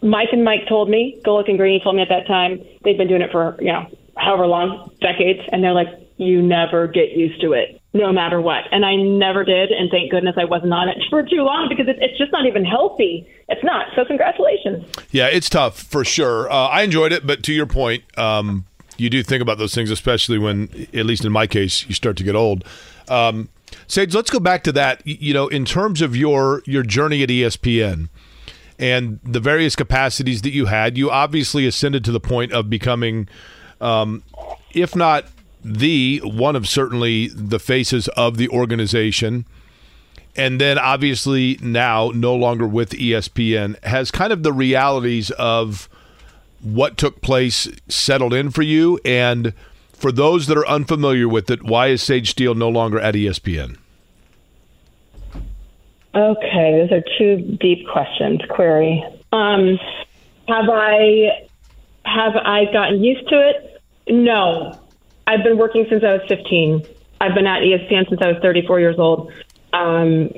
Mike 0.00 0.28
and 0.32 0.44
Mike 0.44 0.68
told 0.68 0.88
me, 0.88 1.20
Golic 1.24 1.48
and 1.48 1.58
Greeny 1.58 1.80
told 1.80 1.96
me 1.96 2.02
at 2.02 2.08
that 2.08 2.26
time 2.26 2.64
they've 2.84 2.96
been 2.96 3.08
doing 3.08 3.22
it 3.22 3.30
for 3.32 3.56
you 3.60 3.72
know 3.72 3.86
however 4.16 4.46
long, 4.46 4.90
decades, 5.00 5.40
and 5.52 5.62
they're 5.62 5.72
like, 5.72 5.88
you 6.16 6.42
never 6.42 6.88
get 6.88 7.12
used 7.12 7.40
to 7.40 7.52
it, 7.52 7.77
no 7.92 8.12
matter 8.12 8.40
what. 8.40 8.64
And 8.70 8.84
I 8.84 8.96
never 8.96 9.44
did, 9.44 9.70
and 9.70 9.90
thank 9.90 10.10
goodness 10.10 10.34
I 10.36 10.44
wasn't 10.44 10.72
on 10.72 10.88
it 10.88 10.98
for 11.10 11.22
too 11.22 11.42
long 11.42 11.68
because 11.68 11.86
it's 11.88 12.18
just 12.18 12.32
not 12.32 12.46
even 12.46 12.64
healthy. 12.64 13.28
It's 13.48 13.64
not. 13.64 13.86
So 13.96 14.04
congratulations. 14.04 14.84
Yeah, 15.10 15.26
it's 15.26 15.48
tough 15.48 15.82
for 15.82 16.04
sure. 16.04 16.50
Uh, 16.50 16.68
I 16.68 16.82
enjoyed 16.82 17.12
it, 17.12 17.26
but 17.26 17.42
to 17.44 17.52
your 17.52 17.66
point, 17.66 18.04
um, 18.18 18.66
you 18.96 19.08
do 19.08 19.22
think 19.22 19.42
about 19.42 19.58
those 19.58 19.74
things, 19.74 19.90
especially 19.90 20.38
when, 20.38 20.88
at 20.92 21.06
least 21.06 21.24
in 21.24 21.32
my 21.32 21.46
case, 21.46 21.86
you 21.86 21.94
start 21.94 22.16
to 22.18 22.24
get 22.24 22.34
old. 22.34 22.64
Um, 23.08 23.48
Sage, 23.86 24.14
let's 24.14 24.30
go 24.30 24.40
back 24.40 24.64
to 24.64 24.72
that. 24.72 25.06
You 25.06 25.32
know, 25.32 25.48
in 25.48 25.64
terms 25.64 26.02
of 26.02 26.16
your 26.16 26.62
your 26.66 26.82
journey 26.82 27.22
at 27.22 27.28
ESPN 27.28 28.08
and 28.78 29.20
the 29.22 29.40
various 29.40 29.76
capacities 29.76 30.42
that 30.42 30.50
you 30.50 30.66
had, 30.66 30.96
you 30.96 31.10
obviously 31.10 31.66
ascended 31.66 32.04
to 32.06 32.12
the 32.12 32.20
point 32.20 32.52
of 32.52 32.70
becoming, 32.70 33.28
um, 33.80 34.22
if 34.72 34.96
not 34.96 35.26
the 35.68 36.20
one 36.24 36.56
of 36.56 36.68
certainly 36.68 37.28
the 37.28 37.58
faces 37.58 38.08
of 38.08 38.36
the 38.36 38.48
organization. 38.48 39.44
And 40.36 40.60
then 40.60 40.78
obviously 40.78 41.58
now 41.60 42.12
no 42.14 42.34
longer 42.34 42.66
with 42.66 42.90
ESPN 42.90 43.82
has 43.84 44.10
kind 44.10 44.32
of 44.32 44.42
the 44.42 44.52
realities 44.52 45.30
of 45.32 45.88
what 46.60 46.96
took 46.96 47.20
place 47.20 47.68
settled 47.88 48.32
in 48.32 48.50
for 48.50 48.62
you. 48.62 49.00
And 49.04 49.52
for 49.92 50.12
those 50.12 50.46
that 50.46 50.56
are 50.56 50.66
unfamiliar 50.68 51.28
with 51.28 51.50
it 51.50 51.62
why 51.64 51.88
is 51.88 52.02
Sage 52.02 52.30
Steele 52.30 52.54
no 52.54 52.68
longer 52.68 53.00
at 53.00 53.14
ESPN 53.14 53.78
Okay, 56.14 56.80
those 56.80 56.92
are 56.92 57.04
two 57.18 57.56
deep 57.60 57.86
questions. 57.86 58.40
Query: 58.48 59.04
um, 59.30 59.78
Have 60.48 60.68
I 60.68 61.46
have 62.04 62.34
I 62.34 62.64
gotten 62.72 63.04
used 63.04 63.28
to 63.28 63.48
it? 63.48 63.82
No, 64.08 64.78
I've 65.28 65.44
been 65.44 65.58
working 65.58 65.86
since 65.90 66.02
I 66.02 66.14
was 66.14 66.22
15. 66.26 66.86
I've 67.20 67.34
been 67.34 67.46
at 67.46 67.60
ESPN 67.60 68.08
since 68.08 68.20
I 68.22 68.32
was 68.32 68.38
34 68.40 68.80
years 68.80 68.96
old. 68.98 69.30
Um, 69.74 70.30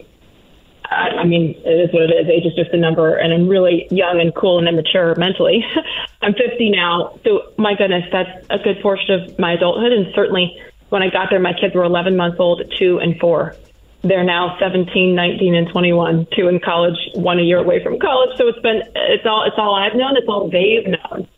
I, 0.85 1.23
I 1.23 1.25
mean, 1.25 1.55
it 1.65 1.89
is 1.89 1.95
what 1.95 2.03
it 2.03 2.11
is. 2.11 2.29
Age 2.29 2.45
is 2.45 2.55
just 2.57 2.73
a 2.73 2.77
number, 2.77 3.17
and 3.17 3.33
I'm 3.33 3.47
really 3.47 3.87
young 3.93 4.21
and 4.21 4.35
cool 4.35 4.59
and 4.59 4.67
immature 4.67 5.15
mentally. 5.15 5.65
I'm 6.23 6.35
50 6.35 6.71
now, 6.71 7.21
so 7.25 7.53
my 7.57 7.75
goodness, 7.75 8.03
that's 8.11 8.47
a 8.51 8.59
good 8.59 8.83
portion 8.83 9.15
of 9.15 9.39
my 9.39 9.53
adulthood. 9.53 9.93
And 9.93 10.13
certainly, 10.13 10.61
when 10.89 11.05
I 11.05 11.09
got 11.09 11.31
there, 11.31 11.39
my 11.39 11.53
kids 11.53 11.73
were 11.73 11.85
11 11.85 12.17
months 12.17 12.41
old, 12.41 12.61
two 12.77 12.99
and 12.99 13.17
four. 13.21 13.55
They're 14.03 14.25
now 14.25 14.57
17, 14.59 15.15
19, 15.15 15.55
and 15.55 15.69
21. 15.69 16.27
Two 16.35 16.49
in 16.49 16.59
college, 16.59 16.97
one 17.15 17.39
a 17.39 17.43
year 17.43 17.59
away 17.59 17.81
from 17.85 18.01
college. 18.01 18.37
So 18.39 18.49
it's 18.49 18.59
been 18.59 18.83
it's 18.97 19.25
all 19.25 19.45
it's 19.47 19.57
all 19.57 19.77
I've 19.77 19.95
known. 19.95 20.17
It's 20.17 20.27
all 20.27 20.51
they've 20.51 20.87
known 20.87 21.29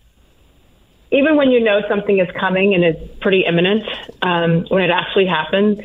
even 1.13 1.37
when 1.37 1.51
you 1.51 1.61
know 1.61 1.83
something 1.89 2.19
is 2.19 2.29
coming 2.41 2.75
and 2.75 2.83
it's 2.83 3.19
pretty 3.21 3.45
imminent, 3.47 3.85
um, 4.23 4.65
when 4.69 4.83
it 4.83 4.91
actually 4.91 5.27
happens, 5.27 5.79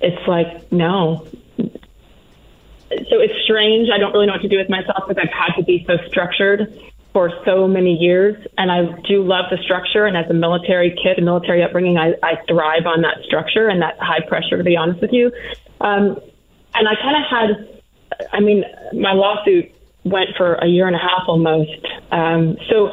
it's 0.00 0.26
like, 0.26 0.72
no. 0.72 1.26
So 2.88 3.20
it's 3.20 3.34
strange. 3.44 3.90
I 3.92 3.98
don't 3.98 4.12
really 4.12 4.26
know 4.26 4.32
what 4.32 4.42
to 4.42 4.48
do 4.48 4.56
with 4.56 4.70
myself 4.70 5.04
because 5.06 5.22
I've 5.22 5.32
had 5.32 5.54
to 5.56 5.64
be 5.64 5.84
so 5.86 5.98
structured 6.08 6.80
for 7.12 7.30
so 7.44 7.68
many 7.68 7.94
years. 7.94 8.44
And 8.56 8.72
I 8.72 8.86
do 9.06 9.22
love 9.22 9.46
the 9.50 9.58
structure. 9.62 10.06
And 10.06 10.16
as 10.16 10.28
a 10.30 10.34
military 10.34 10.90
kid, 10.90 11.18
a 11.18 11.22
military 11.22 11.62
upbringing, 11.62 11.98
I, 11.98 12.14
I 12.22 12.36
thrive 12.48 12.86
on 12.86 13.02
that 13.02 13.18
structure 13.24 13.68
and 13.68 13.82
that 13.82 13.98
high 14.00 14.20
pressure, 14.26 14.56
to 14.56 14.64
be 14.64 14.76
honest 14.76 15.00
with 15.00 15.12
you. 15.12 15.30
Um, 15.80 16.18
and 16.74 16.88
I 16.88 16.94
kind 16.96 17.16
of 17.22 17.30
had, 17.30 18.28
I 18.32 18.40
mean, 18.40 18.64
my 18.94 19.12
lawsuit 19.12 19.72
went 20.04 20.30
for 20.36 20.54
a 20.54 20.66
year 20.66 20.86
and 20.86 20.96
a 20.96 20.98
half 20.98 21.28
almost. 21.28 21.86
Um, 22.10 22.56
so 22.68 22.90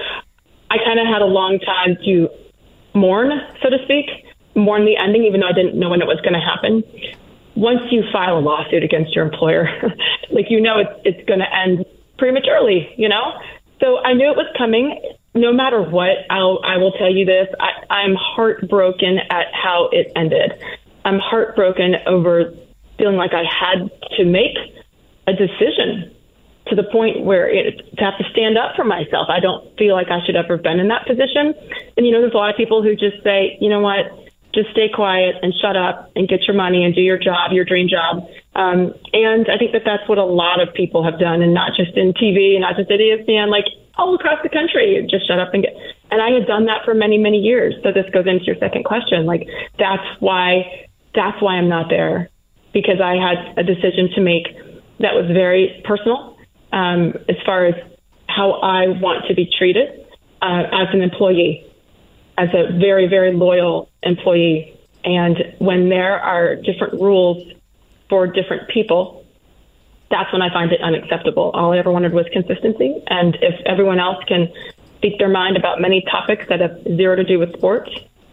I 0.72 0.78
kind 0.78 1.00
of 1.00 1.06
had 1.06 1.22
a 1.22 1.26
long 1.28 1.60
time 1.60 1.98
to 2.06 2.30
mourn, 2.94 3.30
so 3.62 3.70
to 3.70 3.78
speak, 3.84 4.06
mourn 4.56 4.86
the 4.86 4.96
ending, 4.96 5.26
even 5.26 5.42
though 5.42 5.48
I 5.48 5.52
didn't 5.52 5.78
know 5.78 5.90
when 5.90 6.02
it 6.02 6.08
was 6.08 6.22
going 6.22 6.32
to 6.32 6.40
happen. 6.40 6.82
Once 7.56 7.92
you 7.92 8.04
file 8.14 8.38
a 8.38 8.40
lawsuit 8.40 8.82
against 8.82 9.14
your 9.14 9.26
employer, 9.26 9.68
like 10.32 10.46
you 10.50 10.62
know 10.62 10.80
it's 10.80 11.02
it's 11.04 11.28
going 11.28 11.40
to 11.40 11.54
end 11.54 11.84
prematurely, 12.18 12.88
you 12.96 13.10
know. 13.10 13.34
So 13.82 13.98
I 13.98 14.14
knew 14.14 14.32
it 14.32 14.38
was 14.38 14.48
coming. 14.58 14.98
no 15.36 15.52
matter 15.52 15.82
what, 15.82 16.24
I'll, 16.30 16.62
I 16.64 16.78
will 16.78 16.94
tell 16.94 17.12
you 17.12 17.26
this. 17.26 17.48
I, 17.60 17.94
I'm 17.94 18.16
heartbroken 18.16 19.20
at 19.30 19.48
how 19.52 19.90
it 19.92 20.14
ended. 20.16 20.54
I'm 21.04 21.20
heartbroken 21.20 21.96
over 22.06 22.54
feeling 22.98 23.18
like 23.18 23.34
I 23.34 23.44
had 23.44 23.90
to 24.18 24.24
make 24.24 24.56
a 25.28 25.34
decision 25.34 26.16
to 26.68 26.76
the 26.76 26.84
point 26.84 27.24
where 27.24 27.50
it, 27.50 27.78
to 27.98 28.04
have 28.04 28.18
to 28.18 28.24
stand 28.32 28.58
up 28.58 28.76
for 28.76 28.84
myself. 28.84 29.28
I 29.30 29.40
don't 29.40 29.78
feel 29.78 29.94
like 29.94 30.10
I 30.10 30.24
should 30.26 30.36
ever 30.36 30.58
have 30.58 30.64
been 30.64 30.80
in 30.80 30.88
that 30.90 31.08
position. 31.08 31.54
And 31.98 32.06
you 32.06 32.12
know, 32.12 32.22
there's 32.22 32.34
a 32.34 32.38
lot 32.38 32.50
of 32.50 32.58
people 32.58 32.84
who 32.84 32.96
just 32.96 33.24
say, 33.24 33.58
you 33.60 33.70
know 33.70 33.80
what, 33.80 34.06
just 34.54 34.70
stay 34.72 34.90
quiet 34.94 35.36
and 35.42 35.54
shut 35.62 35.76
up 35.76 36.12
and 36.16 36.28
get 36.28 36.44
your 36.48 36.56
money 36.56 36.84
and 36.84 36.94
do 36.94 37.02
your 37.02 37.18
job, 37.18 37.52
your 37.52 37.66
dream 37.66 37.88
job. 37.88 38.28
Um, 38.54 38.94
and 39.14 39.48
I 39.50 39.58
think 39.58 39.72
that 39.72 39.84
that's 39.86 40.08
what 40.08 40.18
a 40.18 40.26
lot 40.26 40.62
of 40.62 40.74
people 40.74 41.04
have 41.04 41.20
done, 41.20 41.42
and 41.42 41.54
not 41.54 41.72
just 41.76 41.96
in 41.96 42.14
TV, 42.14 42.54
and 42.54 42.62
not 42.62 42.76
just 42.76 42.92
at 42.92 43.00
ESPN, 43.00 43.50
like 43.50 43.66
all 43.96 44.14
across 44.16 44.40
the 44.44 44.50
country. 44.50 45.06
Just 45.10 45.28
shut 45.28 45.40
up 45.40 45.54
and 45.54 45.64
get. 45.64 45.74
And 46.12 46.22
I 46.22 46.32
had 46.32 46.48
done 46.48 46.66
that 46.66 46.84
for 46.84 46.94
many, 46.94 47.18
many 47.18 47.38
years. 47.38 47.76
So 47.84 47.92
this 47.92 48.06
goes 48.14 48.28
into 48.28 48.46
your 48.46 48.58
second 48.58 48.84
question. 48.84 49.26
Like 49.26 49.48
that's 49.80 50.04
why 50.20 50.88
that's 51.16 51.42
why 51.42 51.56
I'm 51.56 51.70
not 51.70 51.90
there 51.90 52.30
because 52.74 53.02
I 53.02 53.16
had 53.16 53.58
a 53.58 53.64
decision 53.64 54.10
to 54.16 54.22
make 54.22 54.48
that 55.00 55.16
was 55.16 55.26
very 55.28 55.82
personal 55.84 56.31
um, 56.72 57.14
as 57.30 57.36
far 57.46 57.66
as 57.66 57.76
how 58.28 58.54
I 58.54 58.88
want 58.88 59.28
to 59.28 59.34
be 59.34 59.50
treated 59.58 60.06
uh, 60.42 60.64
as 60.72 60.88
an 60.94 61.02
employee, 61.02 61.66
as 62.38 62.50
a 62.54 62.78
very, 62.78 63.08
very 63.08 63.34
loyal 63.34 63.90
employee. 64.04 64.80
And 65.04 65.38
when 65.60 65.90
there 65.90 66.20
are 66.20 66.56
different 66.56 66.94
rules 66.94 67.52
for 68.10 68.28
different 68.28 68.70
people, 68.70 69.26
that's 70.10 70.32
when 70.32 70.42
I 70.42 70.52
find 70.52 70.72
it 70.72 70.82
unacceptable. 70.82 71.52
All 71.54 71.74
I 71.74 71.78
ever 71.78 71.92
wanted 71.92 72.14
was 72.14 72.26
consistency. 72.32 73.02
And 73.08 73.38
if 73.42 73.56
everyone 73.66 74.00
else 74.00 74.24
can 74.28 74.50
speak 74.98 75.18
their 75.18 75.30
mind 75.30 75.58
about 75.58 75.82
many 75.82 76.04
topics 76.12 76.46
that 76.50 76.60
have 76.60 76.84
zero 76.84 77.16
to 77.16 77.24
do 77.24 77.40
with 77.40 77.54
sports, 77.54 77.90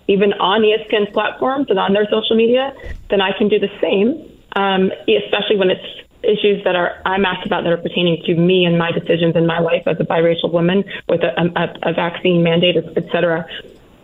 even 0.09 0.33
on 0.35 0.63
ESPN's 0.63 1.13
platforms 1.13 1.67
and 1.71 1.79
on 1.79 1.93
their 1.93 2.07
social 2.11 2.37
media, 2.37 2.75
then 3.11 3.21
I 3.21 3.37
can 3.37 3.49
do 3.49 3.59
the 3.59 3.71
same, 3.81 4.31
um, 4.57 4.91
especially 5.07 5.57
when 5.57 5.71
it's 5.71 6.08
issues 6.23 6.65
that 6.65 6.75
are 6.75 7.01
I'm 7.05 7.25
asked 7.25 7.47
about 7.47 7.65
that 7.65 7.73
are 7.73 7.77
pertaining 7.77 8.23
to 8.27 8.35
me 8.35 8.65
and 8.65 8.79
my 8.79 8.91
decisions 8.93 9.37
in 9.37 9.47
my 9.47 9.61
life 9.61 9.85
as 9.87 9.99
a 10.01 10.05
biracial 10.05 10.53
woman 10.53 10.85
with 11.09 11.23
a, 11.23 11.33
a, 11.41 11.91
a 11.91 11.93
vaccine 11.93 12.43
mandate, 12.43 12.77
et 12.77 13.05
cetera. 13.13 13.47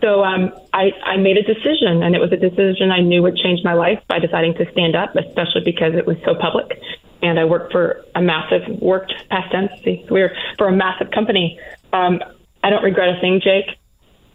So 0.01 0.23
um, 0.23 0.53
I, 0.73 0.91
I 1.03 1.17
made 1.17 1.37
a 1.37 1.41
decision, 1.41 2.03
and 2.03 2.15
it 2.15 2.19
was 2.19 2.31
a 2.31 2.37
decision 2.37 2.91
I 2.91 3.01
knew 3.01 3.23
would 3.23 3.37
change 3.37 3.63
my 3.63 3.73
life 3.73 4.01
by 4.07 4.19
deciding 4.19 4.53
to 4.55 4.69
stand 4.71 4.95
up, 4.95 5.15
especially 5.15 5.63
because 5.63 5.95
it 5.95 6.05
was 6.05 6.17
so 6.25 6.35
public. 6.35 6.79
And 7.21 7.39
I 7.39 7.45
worked 7.45 7.71
for 7.71 8.05
a 8.13 8.21
massive, 8.21 8.63
worked 8.81 9.13
past 9.29 9.51
tense, 9.51 9.71
see, 9.83 10.05
weird, 10.09 10.35
for 10.57 10.67
a 10.67 10.71
massive 10.71 11.11
company. 11.11 11.59
Um, 11.91 12.21
I 12.63 12.69
don't 12.69 12.83
regret 12.83 13.17
a 13.17 13.19
thing, 13.19 13.41
Jake. 13.41 13.77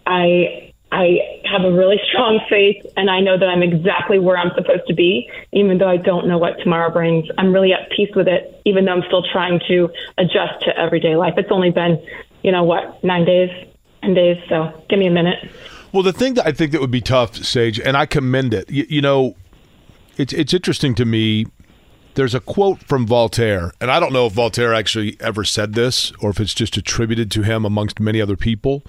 I 0.06 0.69
I 0.92 1.40
have 1.44 1.62
a 1.62 1.72
really 1.72 2.00
strong 2.08 2.40
faith 2.48 2.84
and 2.96 3.08
I 3.08 3.20
know 3.20 3.38
that 3.38 3.48
I'm 3.48 3.62
exactly 3.62 4.18
where 4.18 4.36
I'm 4.36 4.50
supposed 4.56 4.86
to 4.88 4.94
be, 4.94 5.30
even 5.52 5.78
though 5.78 5.88
I 5.88 5.96
don't 5.96 6.26
know 6.26 6.38
what 6.38 6.58
tomorrow 6.62 6.90
brings. 6.90 7.26
I'm 7.38 7.52
really 7.52 7.72
at 7.72 7.90
peace 7.90 8.10
with 8.16 8.26
it, 8.26 8.60
even 8.64 8.84
though 8.84 8.92
I'm 8.92 9.04
still 9.06 9.22
trying 9.32 9.60
to 9.68 9.88
adjust 10.18 10.64
to 10.64 10.76
everyday 10.76 11.14
life. 11.14 11.34
It's 11.36 11.52
only 11.52 11.70
been, 11.70 12.04
you 12.42 12.50
know, 12.50 12.64
what, 12.64 13.02
nine 13.04 13.24
days, 13.24 13.50
10 14.02 14.14
days. 14.14 14.36
So 14.48 14.84
give 14.88 14.98
me 14.98 15.06
a 15.06 15.12
minute. 15.12 15.38
Well, 15.92 16.02
the 16.02 16.12
thing 16.12 16.34
that 16.34 16.46
I 16.46 16.52
think 16.52 16.72
that 16.72 16.80
would 16.80 16.90
be 16.90 17.00
tough, 17.00 17.36
Sage, 17.36 17.78
and 17.78 17.96
I 17.96 18.06
commend 18.06 18.52
it, 18.52 18.70
you, 18.70 18.86
you 18.88 19.00
know, 19.00 19.36
it's, 20.16 20.32
it's 20.32 20.54
interesting 20.54 20.94
to 20.96 21.04
me. 21.04 21.46
There's 22.14 22.34
a 22.34 22.40
quote 22.40 22.82
from 22.82 23.06
Voltaire, 23.06 23.72
and 23.80 23.90
I 23.90 24.00
don't 24.00 24.12
know 24.12 24.26
if 24.26 24.32
Voltaire 24.32 24.74
actually 24.74 25.16
ever 25.20 25.44
said 25.44 25.74
this 25.74 26.12
or 26.20 26.30
if 26.30 26.40
it's 26.40 26.52
just 26.52 26.76
attributed 26.76 27.30
to 27.30 27.42
him 27.42 27.64
amongst 27.64 28.00
many 28.00 28.20
other 28.20 28.36
people 28.36 28.82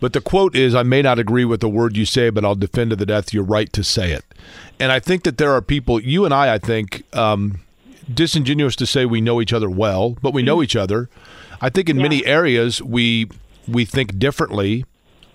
but 0.00 0.12
the 0.12 0.20
quote 0.20 0.56
is 0.56 0.74
I 0.74 0.82
may 0.82 1.02
not 1.02 1.18
agree 1.18 1.44
with 1.44 1.60
the 1.60 1.68
word 1.68 1.96
you 1.96 2.04
say, 2.04 2.30
but 2.30 2.44
I'll 2.44 2.54
defend 2.54 2.90
to 2.90 2.96
the 2.96 3.06
death 3.06 3.32
your 3.32 3.44
right 3.44 3.72
to 3.72 3.84
say 3.84 4.12
it. 4.12 4.24
And 4.78 4.90
I 4.90 4.98
think 4.98 5.24
that 5.24 5.38
there 5.38 5.52
are 5.52 5.62
people, 5.62 6.00
you 6.00 6.24
and 6.24 6.34
I, 6.34 6.54
I 6.54 6.58
think, 6.58 7.04
um, 7.14 7.60
disingenuous 8.12 8.76
to 8.76 8.86
say 8.86 9.04
we 9.04 9.20
know 9.20 9.40
each 9.40 9.52
other 9.52 9.70
well, 9.70 10.16
but 10.22 10.32
we 10.32 10.42
know 10.42 10.56
mm-hmm. 10.56 10.64
each 10.64 10.76
other. 10.76 11.08
I 11.60 11.68
think 11.68 11.88
in 11.88 11.96
yeah. 11.96 12.02
many 12.02 12.26
areas 12.26 12.82
we 12.82 13.28
we 13.68 13.84
think 13.84 14.18
differently, 14.18 14.84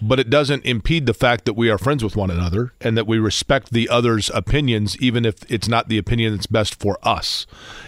but 0.01 0.19
it 0.19 0.29
doesn't 0.29 0.65
impede 0.65 1.05
the 1.05 1.13
fact 1.13 1.45
that 1.45 1.53
we 1.53 1.69
are 1.69 1.77
friends 1.77 2.03
with 2.03 2.15
one 2.15 2.29
another 2.29 2.73
and 2.81 2.97
that 2.97 3.07
we 3.07 3.17
respect 3.17 3.71
the 3.71 3.87
other's 3.87 4.29
opinions, 4.31 4.97
even 4.99 5.25
if 5.25 5.49
it's 5.49 5.67
not 5.67 5.87
the 5.87 5.97
opinion 5.97 6.33
that's 6.33 6.47
best 6.47 6.79
for 6.79 6.97
us. 7.03 7.45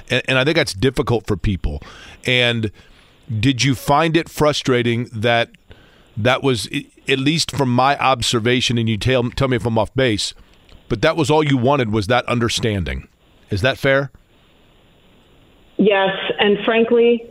And, 0.09 0.21
and 0.27 0.37
I 0.37 0.45
think 0.45 0.55
that's 0.55 0.73
difficult 0.73 1.27
for 1.27 1.35
people. 1.35 1.81
And 2.25 2.71
did 3.39 3.63
you 3.63 3.75
find 3.75 4.15
it 4.15 4.29
frustrating 4.29 5.09
that 5.11 5.49
that 6.17 6.43
was 6.43 6.67
at 7.07 7.19
least 7.19 7.51
from 7.51 7.69
my 7.69 7.97
observation, 7.97 8.77
and 8.77 8.89
you 8.89 8.97
tell 8.97 9.29
tell 9.31 9.47
me 9.47 9.55
if 9.55 9.65
I'm 9.65 9.77
off 9.77 9.93
base, 9.93 10.33
but 10.89 11.01
that 11.01 11.15
was 11.15 11.29
all 11.29 11.43
you 11.43 11.57
wanted 11.57 11.91
was 11.91 12.07
that 12.07 12.25
understanding. 12.25 13.07
Is 13.49 13.61
that 13.61 13.77
fair? 13.77 14.11
Yes, 15.77 16.09
and 16.39 16.57
frankly, 16.65 17.23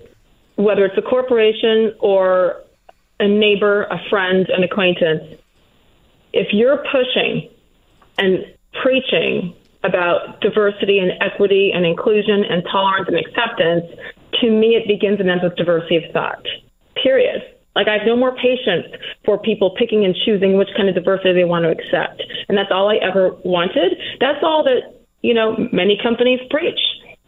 whether 0.55 0.85
it's 0.85 0.97
a 0.97 1.03
corporation 1.03 1.95
or 1.99 2.63
a 3.19 3.27
neighbor, 3.27 3.85
a 3.85 3.99
friend, 4.09 4.47
an 4.49 4.63
acquaintance, 4.63 5.41
if 6.33 6.49
you're 6.53 6.79
pushing 6.91 7.51
and 8.19 8.45
preaching 8.83 9.55
about 9.83 10.41
diversity 10.41 10.99
and 10.99 11.13
equity 11.21 11.73
and 11.75 11.85
inclusion 11.85 12.45
and 12.49 12.63
tolerance 12.71 13.09
and 13.09 13.19
acceptance, 13.19 13.85
to 14.41 14.51
me 14.51 14.77
it 14.77 14.87
begins 14.87 15.19
and 15.21 15.29
ends 15.31 15.43
with 15.43 15.57
diversity 15.57 15.97
of 15.97 16.13
thought. 16.13 16.45
Period. 17.03 17.43
Like 17.77 17.89
I 17.89 17.99
have 17.99 18.07
no 18.07 18.17
more 18.17 18.35
patience 18.35 18.87
for 19.25 19.39
people 19.39 19.77
picking 19.79 20.05
and 20.05 20.17
choosing 20.25 20.57
which 20.57 20.71
kind 20.77 20.89
of 20.89 20.95
diversity 20.95 21.35
they 21.35 21.45
want 21.45 21.65
to 21.65 21.71
accept. 21.71 22.23
And 22.49 22.57
that's 22.57 22.73
all 22.73 22.89
I 22.91 22.97
ever 22.97 23.37
wanted. 23.45 23.99
That's 24.19 24.43
all 24.43 24.65
that, 24.65 24.95
you 25.23 25.35
know, 25.35 25.69
many 25.73 26.01
companies 26.03 26.41
preach. 26.51 26.81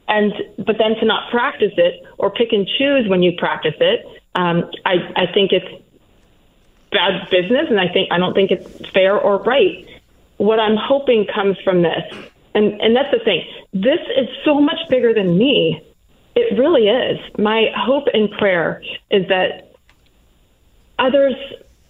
And 0.08 0.32
but 0.56 0.78
then 0.78 0.96
to 1.00 1.04
not 1.04 1.30
practice 1.30 1.74
it 1.76 2.02
or 2.16 2.30
pick 2.30 2.48
and 2.52 2.66
choose 2.78 3.06
when 3.08 3.22
you 3.22 3.32
practice 3.36 3.74
it, 3.78 4.06
um, 4.34 4.70
I, 4.86 4.94
I 5.14 5.32
think 5.32 5.52
it's 5.52 5.84
bad 6.90 7.28
business 7.30 7.66
and 7.68 7.78
I 7.78 7.88
think 7.92 8.10
I 8.10 8.18
don't 8.18 8.32
think 8.32 8.50
it's 8.50 8.88
fair 8.90 9.18
or 9.18 9.42
right. 9.42 9.86
What 10.38 10.58
I'm 10.58 10.76
hoping 10.76 11.26
comes 11.26 11.58
from 11.62 11.82
this, 11.82 12.04
and, 12.54 12.80
and 12.80 12.96
that's 12.96 13.10
the 13.10 13.22
thing, 13.22 13.44
this 13.74 14.00
is 14.16 14.28
so 14.44 14.60
much 14.60 14.78
bigger 14.88 15.12
than 15.12 15.36
me. 15.36 15.82
It 16.36 16.56
really 16.56 16.88
is. 16.88 17.18
My 17.36 17.66
hope 17.76 18.04
and 18.14 18.30
prayer 18.30 18.80
is 19.10 19.26
that 19.28 19.67
others 20.98 21.34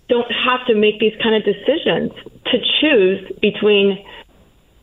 don't 0.09 0.31
have 0.33 0.66
to 0.66 0.75
make 0.75 0.99
these 1.01 1.14
kind 1.23 1.35
of 1.35 1.44
decisions 1.44 2.12
to 2.47 2.59
choose 2.81 3.31
between 3.40 4.05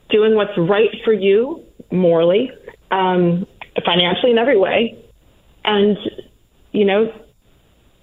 doing 0.10 0.36
what's 0.36 0.58
right 0.58 0.92
for 1.04 1.14
you 1.14 1.64
morally, 1.92 2.52
um, 2.92 3.48
financially, 3.84 4.32
in 4.32 4.38
every 4.38 4.58
way, 4.58 5.04
and 5.64 5.98
you 6.72 6.86
know 6.86 7.12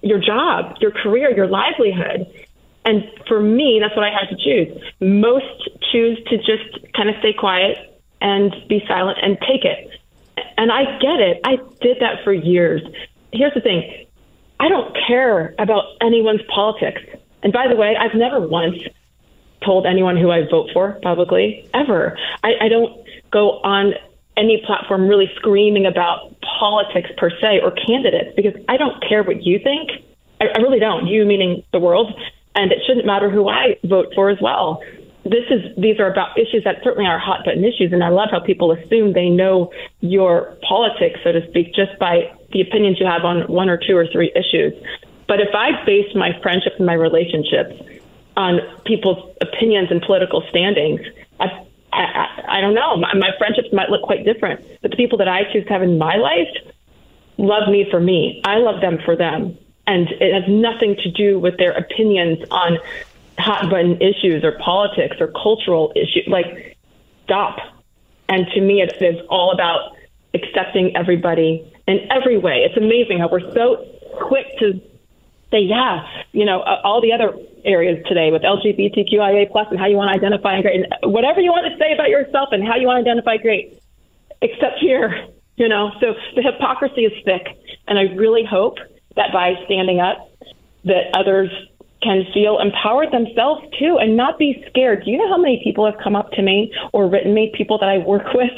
your 0.01 0.19
job, 0.19 0.75
your 0.81 0.91
career, 0.91 1.33
your 1.35 1.47
livelihood. 1.47 2.27
And 2.85 3.03
for 3.27 3.39
me, 3.39 3.79
that's 3.81 3.95
what 3.95 4.03
I 4.03 4.11
had 4.11 4.27
to 4.29 4.35
choose. 4.35 4.83
Most 4.99 5.69
choose 5.93 6.21
to 6.27 6.37
just 6.37 6.93
kind 6.93 7.07
of 7.07 7.15
stay 7.19 7.31
quiet 7.31 8.01
and 8.19 8.53
be 8.67 8.83
silent 8.87 9.19
and 9.21 9.37
take 9.39 9.63
it. 9.63 9.89
And 10.57 10.71
I 10.71 10.83
get 10.99 11.19
it. 11.21 11.39
I 11.45 11.55
did 11.79 11.97
that 12.01 12.23
for 12.25 12.33
years. 12.33 12.81
Here's 13.31 13.53
the 13.53 13.61
thing 13.61 14.05
I 14.63 14.69
don't 14.69 14.95
care 15.07 15.53
about 15.59 15.83
anyone's 15.99 16.41
politics. 16.47 17.01
And 17.43 17.51
by 17.51 17.67
the 17.67 17.75
way, 17.75 17.97
I've 17.99 18.15
never 18.15 18.39
once 18.39 18.77
told 19.61 19.85
anyone 19.85 20.15
who 20.15 20.31
I 20.31 20.47
vote 20.49 20.69
for 20.71 20.99
publicly, 21.03 21.69
ever. 21.73 22.17
I, 22.43 22.51
I 22.61 22.67
don't 22.69 23.05
go 23.29 23.59
on 23.59 23.91
any 24.37 24.63
platform 24.65 25.09
really 25.09 25.29
screaming 25.35 25.85
about 25.85 26.33
politics 26.59 27.09
per 27.17 27.29
se 27.41 27.59
or 27.61 27.71
candidates 27.71 28.33
because 28.37 28.53
I 28.69 28.77
don't 28.77 29.03
care 29.03 29.21
what 29.21 29.43
you 29.43 29.59
think. 29.59 29.89
I, 30.39 30.45
I 30.55 30.61
really 30.61 30.79
don't. 30.79 31.07
You 31.07 31.25
meaning 31.25 31.63
the 31.73 31.79
world. 31.79 32.13
And 32.55 32.71
it 32.71 32.79
shouldn't 32.87 33.05
matter 33.05 33.29
who 33.29 33.49
I 33.49 33.75
vote 33.83 34.13
for 34.15 34.29
as 34.29 34.37
well. 34.41 34.81
This 35.25 35.43
is 35.49 35.75
these 35.77 35.99
are 35.99 36.09
about 36.09 36.37
issues 36.37 36.63
that 36.63 36.77
certainly 36.83 37.09
are 37.09 37.19
hot 37.19 37.45
button 37.45 37.63
issues, 37.63 37.93
and 37.93 38.03
I 38.03 38.09
love 38.09 38.29
how 38.29 38.41
people 38.41 38.73
assume 38.73 39.13
they 39.13 39.29
know 39.29 39.71
your 40.01 40.57
politics, 40.67 41.19
so 41.23 41.31
to 41.31 41.47
speak, 41.49 41.73
just 41.73 41.97
by 41.97 42.29
the 42.53 42.61
opinions 42.61 42.99
you 42.99 43.05
have 43.05 43.25
on 43.25 43.41
one 43.47 43.69
or 43.69 43.77
two 43.77 43.97
or 43.97 44.07
three 44.07 44.31
issues. 44.35 44.73
But 45.27 45.39
if 45.41 45.53
I 45.53 45.83
base 45.85 46.13
my 46.15 46.39
friendships 46.41 46.75
and 46.77 46.85
my 46.85 46.93
relationships 46.93 47.73
on 48.37 48.59
people's 48.85 49.35
opinions 49.41 49.89
and 49.91 50.01
political 50.01 50.43
standings, 50.49 51.01
I, 51.39 51.65
I, 51.91 52.43
I 52.47 52.61
don't 52.61 52.73
know. 52.73 52.97
My, 52.97 53.13
my 53.15 53.29
friendships 53.37 53.69
might 53.73 53.89
look 53.89 54.03
quite 54.03 54.25
different, 54.25 54.65
but 54.81 54.91
the 54.91 54.97
people 54.97 55.17
that 55.19 55.27
I 55.27 55.51
choose 55.51 55.65
to 55.65 55.73
have 55.73 55.83
in 55.83 55.97
my 55.97 56.15
life 56.15 56.49
love 57.37 57.69
me 57.69 57.87
for 57.89 57.99
me. 57.99 58.41
I 58.45 58.57
love 58.57 58.81
them 58.81 58.99
for 59.03 59.15
them. 59.15 59.57
And 59.85 60.07
it 60.09 60.33
has 60.33 60.49
nothing 60.49 60.95
to 61.03 61.11
do 61.11 61.39
with 61.39 61.57
their 61.57 61.71
opinions 61.71 62.39
on 62.51 62.77
hot 63.37 63.69
button 63.69 64.01
issues 64.01 64.43
or 64.43 64.53
politics 64.53 65.17
or 65.19 65.27
cultural 65.27 65.91
issues. 65.95 66.27
Like, 66.27 66.77
stop. 67.25 67.57
And 68.29 68.47
to 68.53 68.61
me, 68.61 68.81
it 68.81 69.01
is 69.01 69.25
all 69.29 69.51
about 69.51 69.95
accepting 70.33 70.95
everybody 70.95 71.71
in 71.87 72.07
every 72.11 72.37
way. 72.37 72.65
It's 72.65 72.77
amazing 72.77 73.19
how 73.19 73.29
we're 73.29 73.51
so 73.53 73.85
quick 74.27 74.47
to 74.59 74.81
say, 75.51 75.59
yeah, 75.59 76.07
you 76.31 76.45
know, 76.45 76.61
uh, 76.61 76.81
all 76.83 77.01
the 77.01 77.13
other 77.13 77.37
areas 77.63 78.03
today 78.07 78.31
with 78.31 78.41
LGBTQIA 78.41 79.51
plus 79.51 79.67
and 79.69 79.79
how 79.79 79.85
you 79.85 79.95
want 79.95 80.11
to 80.11 80.17
identify 80.17 80.61
great, 80.61 80.85
and 80.85 81.13
whatever 81.13 81.39
you 81.39 81.51
want 81.51 81.71
to 81.71 81.77
say 81.77 81.93
about 81.93 82.09
yourself 82.09 82.49
and 82.51 82.65
how 82.65 82.75
you 82.75 82.87
want 82.87 83.03
to 83.03 83.09
identify 83.09 83.37
great, 83.37 83.79
except 84.41 84.79
here, 84.79 85.27
you 85.55 85.69
know. 85.69 85.91
So 86.01 86.15
the 86.35 86.41
hypocrisy 86.41 87.01
is 87.01 87.13
thick, 87.23 87.45
and 87.87 87.99
I 87.99 88.13
really 88.15 88.43
hope 88.43 88.77
that 89.15 89.31
by 89.31 89.53
standing 89.65 89.99
up, 89.99 90.29
that 90.85 91.13
others 91.13 91.49
can 92.01 92.25
feel 92.33 92.59
empowered 92.59 93.11
themselves 93.11 93.63
too 93.79 93.97
and 93.97 94.17
not 94.17 94.37
be 94.37 94.63
scared. 94.67 95.05
Do 95.05 95.11
you 95.11 95.17
know 95.17 95.29
how 95.29 95.37
many 95.37 95.61
people 95.63 95.85
have 95.85 95.95
come 96.03 96.15
up 96.15 96.31
to 96.31 96.41
me 96.41 96.73
or 96.91 97.07
written 97.07 97.33
me, 97.33 97.53
people 97.55 97.77
that 97.77 97.87
I 97.87 97.99
work 97.99 98.33
with? 98.33 98.51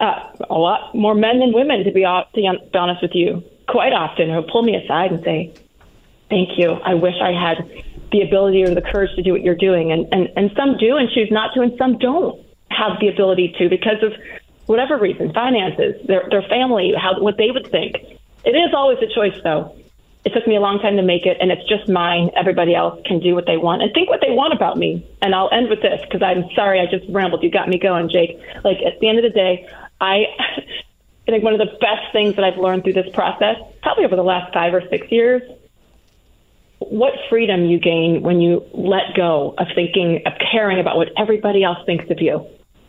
Uh, 0.00 0.30
a 0.48 0.54
lot 0.54 0.94
more 0.94 1.14
men 1.14 1.40
than 1.40 1.52
women, 1.52 1.84
to 1.84 1.90
be, 1.90 2.02
to 2.02 2.30
be 2.34 2.78
honest 2.78 3.02
with 3.02 3.14
you, 3.14 3.42
quite 3.66 3.92
often, 3.92 4.30
who 4.30 4.42
pull 4.42 4.62
me 4.62 4.76
aside 4.76 5.10
and 5.12 5.24
say, 5.24 5.52
Thank 6.30 6.58
you. 6.58 6.72
I 6.72 6.94
wish 6.94 7.14
I 7.22 7.32
had 7.32 7.64
the 8.12 8.22
ability 8.22 8.62
or 8.62 8.74
the 8.74 8.82
courage 8.82 9.14
to 9.16 9.22
do 9.22 9.32
what 9.32 9.42
you're 9.42 9.56
doing. 9.56 9.92
And, 9.92 10.06
and, 10.12 10.28
and 10.36 10.50
some 10.56 10.76
do 10.76 10.96
and 10.96 11.08
choose 11.10 11.30
not 11.30 11.54
to, 11.54 11.62
and 11.62 11.72
some 11.78 11.98
don't 11.98 12.44
have 12.70 13.00
the 13.00 13.08
ability 13.08 13.54
to 13.58 13.68
because 13.68 14.02
of 14.02 14.12
whatever 14.66 14.98
reason, 14.98 15.32
finances, 15.32 15.94
their, 16.06 16.28
their 16.30 16.42
family, 16.42 16.92
how, 16.96 17.20
what 17.20 17.38
they 17.38 17.50
would 17.50 17.70
think. 17.70 17.96
It 18.44 18.50
is 18.50 18.74
always 18.74 18.98
a 18.98 19.12
choice, 19.12 19.38
though. 19.42 19.74
It 20.24 20.34
took 20.34 20.46
me 20.46 20.56
a 20.56 20.60
long 20.60 20.78
time 20.80 20.96
to 20.96 21.02
make 21.02 21.24
it, 21.24 21.38
and 21.40 21.50
it's 21.50 21.66
just 21.68 21.88
mine. 21.88 22.30
Everybody 22.36 22.74
else 22.74 23.00
can 23.06 23.20
do 23.20 23.34
what 23.34 23.46
they 23.46 23.56
want 23.56 23.82
and 23.82 23.92
think 23.94 24.10
what 24.10 24.20
they 24.20 24.32
want 24.32 24.52
about 24.52 24.76
me. 24.76 25.06
And 25.22 25.34
I'll 25.34 25.48
end 25.52 25.70
with 25.70 25.80
this 25.80 26.00
because 26.02 26.22
I'm 26.22 26.44
sorry 26.54 26.80
I 26.80 26.86
just 26.86 27.08
rambled. 27.08 27.42
You 27.42 27.50
got 27.50 27.68
me 27.68 27.78
going, 27.78 28.10
Jake. 28.10 28.38
Like 28.64 28.78
at 28.84 29.00
the 29.00 29.08
end 29.08 29.18
of 29.18 29.24
the 29.24 29.30
day, 29.30 29.66
I, 30.00 30.24
I 31.26 31.30
think 31.30 31.44
one 31.44 31.52
of 31.52 31.58
the 31.58 31.76
best 31.80 32.12
things 32.12 32.36
that 32.36 32.44
I've 32.44 32.58
learned 32.58 32.84
through 32.84 32.94
this 32.94 33.12
process, 33.14 33.56
probably 33.82 34.04
over 34.04 34.16
the 34.16 34.22
last 34.22 34.52
five 34.52 34.74
or 34.74 34.82
six 34.88 35.10
years, 35.10 35.42
what 36.78 37.12
freedom 37.28 37.66
you 37.66 37.78
gain 37.78 38.22
when 38.22 38.40
you 38.40 38.64
let 38.72 39.14
go 39.16 39.54
of 39.58 39.66
thinking, 39.74 40.22
of 40.26 40.32
caring 40.52 40.78
about 40.78 40.96
what 40.96 41.08
everybody 41.18 41.64
else 41.64 41.78
thinks 41.86 42.08
of 42.10 42.20
you. 42.20 42.46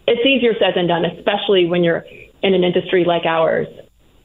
It's 0.08 0.26
easier 0.26 0.54
said 0.60 0.74
than 0.76 0.88
done, 0.88 1.06
especially 1.06 1.65
when 1.65 1.84
you're 1.84 2.06
in 2.41 2.54
an 2.54 2.63
industry 2.63 3.04
like 3.06 3.26
ours. 3.26 3.67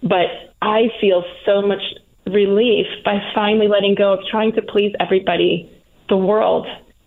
But 0.03 0.27
I 0.61 0.89
feel 1.01 1.25
so 1.45 1.63
much 1.63 1.83
relief 2.27 2.87
by 3.05 3.19
finally 3.35 3.69
letting 3.69 3.95
go 3.95 4.15
of 4.15 4.21
trying 4.31 4.53
to 4.53 4.63
please 4.63 4.93
everybody, 5.01 5.71
the 6.09 6.17
world, 6.17 6.67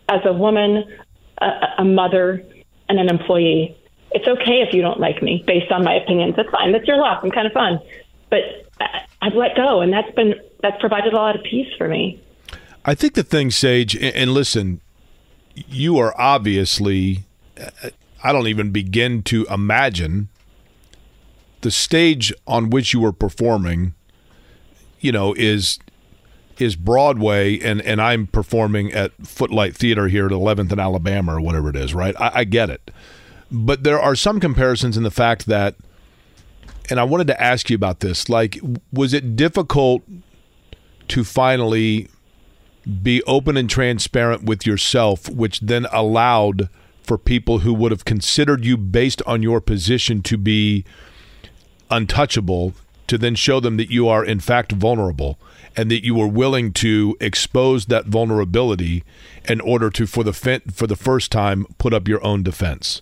as 0.10 0.22
a 0.26 0.34
woman, 0.34 0.84
a, 1.40 1.50
a 1.80 1.86
mother, 1.86 2.44
and 2.90 3.00
an 3.00 3.10
employee. 3.10 3.78
It's 4.12 4.28
okay 4.28 4.62
if 4.62 4.74
you 4.74 4.82
don't 4.82 5.00
like 5.00 5.22
me 5.22 5.43
based 5.46 5.72
on 5.72 5.84
my 5.84 5.96
opinions. 5.96 6.36
That's 6.36 6.50
fine. 6.50 6.72
That's 6.72 6.88
your 6.88 6.98
loss. 6.98 7.20
I'm 7.24 7.32
kind 7.32 7.48
of 7.48 7.54
fun. 7.54 7.80
But 8.30 8.39
I've 9.22 9.34
let 9.34 9.56
go, 9.56 9.82
and 9.82 9.91
that's 9.91 10.13
been 10.15 10.36
that's 10.62 10.80
provided 10.80 11.13
a 11.13 11.15
lot 11.15 11.36
of 11.36 11.43
peace 11.43 11.72
for 11.78 11.88
me. 11.88 12.22
I 12.86 12.96
think 12.96 13.15
the 13.15 13.24
thing, 13.24 13.52
Sage, 13.52 13.96
and 13.98 14.32
listen, 14.32 14.80
you 15.54 15.98
are 15.98 16.13
obviously, 16.20 17.26
I 18.24 18.32
don't 18.32 18.48
even 18.48 18.72
begin 18.72 19.24
to 19.24 19.46
imagine 19.50 20.30
the 21.62 21.72
stage 21.72 22.34
on 22.46 22.70
which 22.70 22.93
you 22.93 23.02
were 23.02 23.12
performing, 23.12 23.93
you 25.00 25.12
know, 25.12 25.34
is 25.34 25.80
is 26.60 26.76
Broadway, 26.76 27.60
and 27.60 27.82
and 27.82 28.02
I'm 28.02 28.28
performing 28.28 28.93
at 28.93 29.12
Footlight 29.26 29.76
Theater 29.76 30.08
here 30.08 30.26
at 30.26 30.32
11th 30.32 30.72
and 30.72 30.80
Alabama 30.80 31.36
or 31.36 31.41
whatever 31.41 31.70
it 31.70 31.76
is, 31.76 31.93
right? 31.93 32.15
I, 32.20 32.32
I 32.36 32.43
get 32.46 32.70
it, 32.70 32.91
but 33.51 33.83
there 33.83 33.99
are 33.99 34.15
some 34.15 34.39
comparisons 34.39 34.97
in 34.97 35.03
the 35.03 35.12
fact 35.12 35.45
that, 35.45 35.75
and 36.89 36.99
I 36.99 37.03
wanted 37.03 37.27
to 37.27 37.41
ask 37.41 37.69
you 37.69 37.75
about 37.75 37.99
this. 37.99 38.29
Like, 38.29 38.60
was 38.91 39.13
it 39.13 39.36
difficult 39.36 40.03
to 41.10 41.23
finally 41.23 42.10
be 43.01 43.21
open 43.23 43.57
and 43.57 43.69
transparent 43.69 44.43
with 44.43 44.65
yourself, 44.65 45.29
which 45.29 45.60
then 45.60 45.88
allowed 45.91 46.69
for 47.01 47.17
people 47.17 47.60
who 47.60 47.73
would 47.73 47.91
have 47.91 48.05
considered 48.05 48.65
you 48.65 48.77
based 48.77 49.21
on 49.25 49.43
your 49.43 49.62
position 49.62 50.21
to 50.21 50.38
be 50.38 50.83
untouchable 51.89 52.73
to 53.07 53.17
then 53.17 53.36
show 53.36 53.60
them 53.60 53.77
that 53.77 53.89
you 53.89 54.07
are 54.07 54.23
in 54.23 54.39
fact 54.39 54.73
vulnerable 54.73 55.39
and 55.75 55.89
that 55.89 56.03
you 56.03 56.13
were 56.13 56.27
willing 56.27 56.73
to 56.73 57.15
expose 57.21 57.86
that 57.86 58.05
vulnerability 58.05 59.03
in 59.47 59.62
order 59.62 59.89
to 59.89 60.05
for 60.05 60.23
the 60.23 60.33
for 60.33 60.88
the 60.88 60.95
first 60.95 61.31
time 61.31 61.65
put 61.77 61.93
up 61.93 62.07
your 62.07 62.23
own 62.25 62.43
defense. 62.43 63.01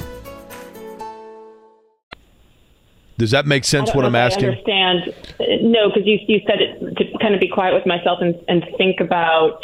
Does 3.21 3.29
that 3.29 3.45
make 3.45 3.65
sense? 3.65 3.93
What 3.93 4.03
I'm 4.03 4.15
asking. 4.15 4.45
I 4.45 4.47
understand. 4.49 5.13
No, 5.61 5.89
because 5.89 6.07
you 6.07 6.17
you 6.27 6.41
said 6.47 6.59
it 6.59 6.97
to 6.97 7.17
kind 7.19 7.35
of 7.35 7.39
be 7.39 7.47
quiet 7.47 7.75
with 7.75 7.85
myself 7.85 8.17
and, 8.19 8.33
and 8.47 8.65
think 8.79 8.99
about 8.99 9.61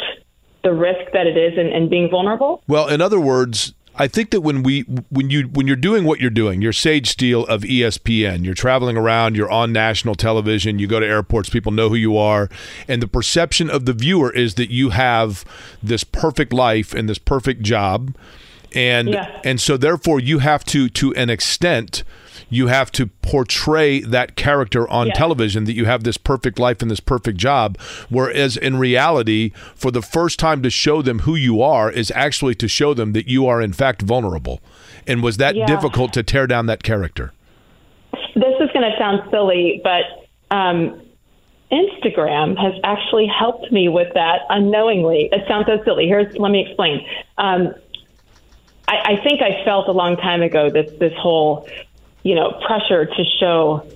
the 0.62 0.72
risk 0.72 1.10
that 1.12 1.26
it 1.26 1.36
is 1.36 1.58
and, 1.58 1.68
and 1.70 1.90
being 1.90 2.08
vulnerable? 2.08 2.62
Well, 2.68 2.86
in 2.86 3.00
other 3.00 3.18
words, 3.18 3.74
I 3.96 4.06
think 4.06 4.30
that 4.30 4.42
when 4.42 4.62
we 4.62 4.82
when 5.10 5.28
you 5.28 5.48
when 5.48 5.66
you're 5.66 5.74
doing 5.74 6.04
what 6.04 6.20
you're 6.20 6.30
doing, 6.30 6.62
you're 6.62 6.72
Sage 6.72 7.08
Steele 7.08 7.44
of 7.46 7.62
ESPN. 7.62 8.44
You're 8.44 8.54
traveling 8.54 8.96
around, 8.96 9.34
you're 9.34 9.50
on 9.50 9.72
national 9.72 10.14
television, 10.14 10.78
you 10.78 10.86
go 10.86 11.00
to 11.00 11.06
airports, 11.06 11.50
people 11.50 11.72
know 11.72 11.88
who 11.88 11.96
you 11.96 12.16
are, 12.16 12.48
and 12.86 13.02
the 13.02 13.08
perception 13.08 13.68
of 13.68 13.86
the 13.86 13.92
viewer 13.92 14.32
is 14.32 14.54
that 14.54 14.70
you 14.70 14.90
have 14.90 15.44
this 15.82 16.04
perfect 16.04 16.52
life 16.52 16.94
and 16.94 17.08
this 17.08 17.18
perfect 17.18 17.62
job. 17.62 18.14
And 18.74 19.10
yeah. 19.10 19.40
and 19.44 19.60
so 19.60 19.76
therefore 19.76 20.20
you 20.20 20.40
have 20.40 20.64
to 20.66 20.88
to 20.90 21.14
an 21.14 21.30
extent 21.30 22.04
you 22.50 22.68
have 22.68 22.90
to 22.92 23.06
portray 23.06 24.00
that 24.00 24.36
character 24.36 24.88
on 24.88 25.08
yes. 25.08 25.16
television 25.16 25.64
that 25.64 25.74
you 25.74 25.84
have 25.84 26.04
this 26.04 26.16
perfect 26.16 26.58
life 26.58 26.82
and 26.82 26.90
this 26.90 27.00
perfect 27.00 27.38
job. 27.38 27.78
Whereas 28.08 28.56
in 28.56 28.78
reality, 28.78 29.50
for 29.74 29.90
the 29.90 30.02
first 30.02 30.38
time 30.38 30.62
to 30.62 30.70
show 30.70 31.02
them 31.02 31.20
who 31.20 31.34
you 31.34 31.60
are 31.62 31.90
is 31.90 32.10
actually 32.14 32.54
to 32.56 32.68
show 32.68 32.94
them 32.94 33.12
that 33.12 33.28
you 33.28 33.46
are 33.46 33.60
in 33.60 33.72
fact 33.72 34.02
vulnerable. 34.02 34.60
And 35.06 35.22
was 35.22 35.36
that 35.38 35.56
yeah. 35.56 35.66
difficult 35.66 36.12
to 36.14 36.22
tear 36.22 36.46
down 36.46 36.66
that 36.66 36.82
character? 36.82 37.32
This 38.34 38.54
is 38.60 38.70
going 38.72 38.90
to 38.90 38.94
sound 38.98 39.28
silly, 39.30 39.80
but 39.82 40.04
um, 40.54 41.02
Instagram 41.70 42.56
has 42.56 42.74
actually 42.84 43.26
helped 43.26 43.70
me 43.72 43.88
with 43.88 44.12
that 44.14 44.42
unknowingly. 44.48 45.28
It 45.32 45.42
sounds 45.48 45.66
so 45.66 45.82
silly. 45.84 46.06
Here's 46.06 46.34
let 46.38 46.50
me 46.50 46.64
explain. 46.66 47.04
Um, 47.36 47.74
I, 48.88 49.12
I 49.12 49.22
think 49.22 49.42
I 49.42 49.64
felt 49.64 49.88
a 49.88 49.92
long 49.92 50.16
time 50.16 50.42
ago 50.42 50.70
this 50.70 50.90
this 50.98 51.12
whole 51.16 51.68
you 52.22 52.34
know, 52.34 52.60
pressure 52.66 53.06
to 53.06 53.24
show 53.40 53.86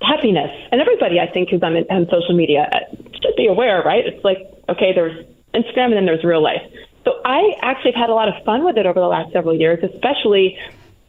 happiness. 0.00 0.50
And 0.70 0.80
everybody, 0.80 1.20
I 1.20 1.26
think, 1.26 1.50
who's 1.50 1.62
on, 1.62 1.76
on 1.90 2.06
social 2.10 2.34
media 2.34 2.68
uh, 2.72 2.96
should 3.22 3.36
be 3.36 3.46
aware, 3.46 3.82
right? 3.82 4.06
It's 4.06 4.24
like, 4.24 4.38
okay, 4.68 4.92
there's 4.94 5.26
Instagram 5.54 5.86
and 5.86 5.94
then 5.94 6.06
there's 6.06 6.24
real 6.24 6.42
life. 6.42 6.62
So 7.04 7.20
I 7.24 7.54
actually 7.62 7.92
have 7.92 8.00
had 8.00 8.10
a 8.10 8.14
lot 8.14 8.28
of 8.28 8.42
fun 8.44 8.64
with 8.64 8.76
it 8.78 8.86
over 8.86 8.98
the 8.98 9.06
last 9.06 9.32
several 9.32 9.54
years, 9.54 9.82
especially 9.82 10.58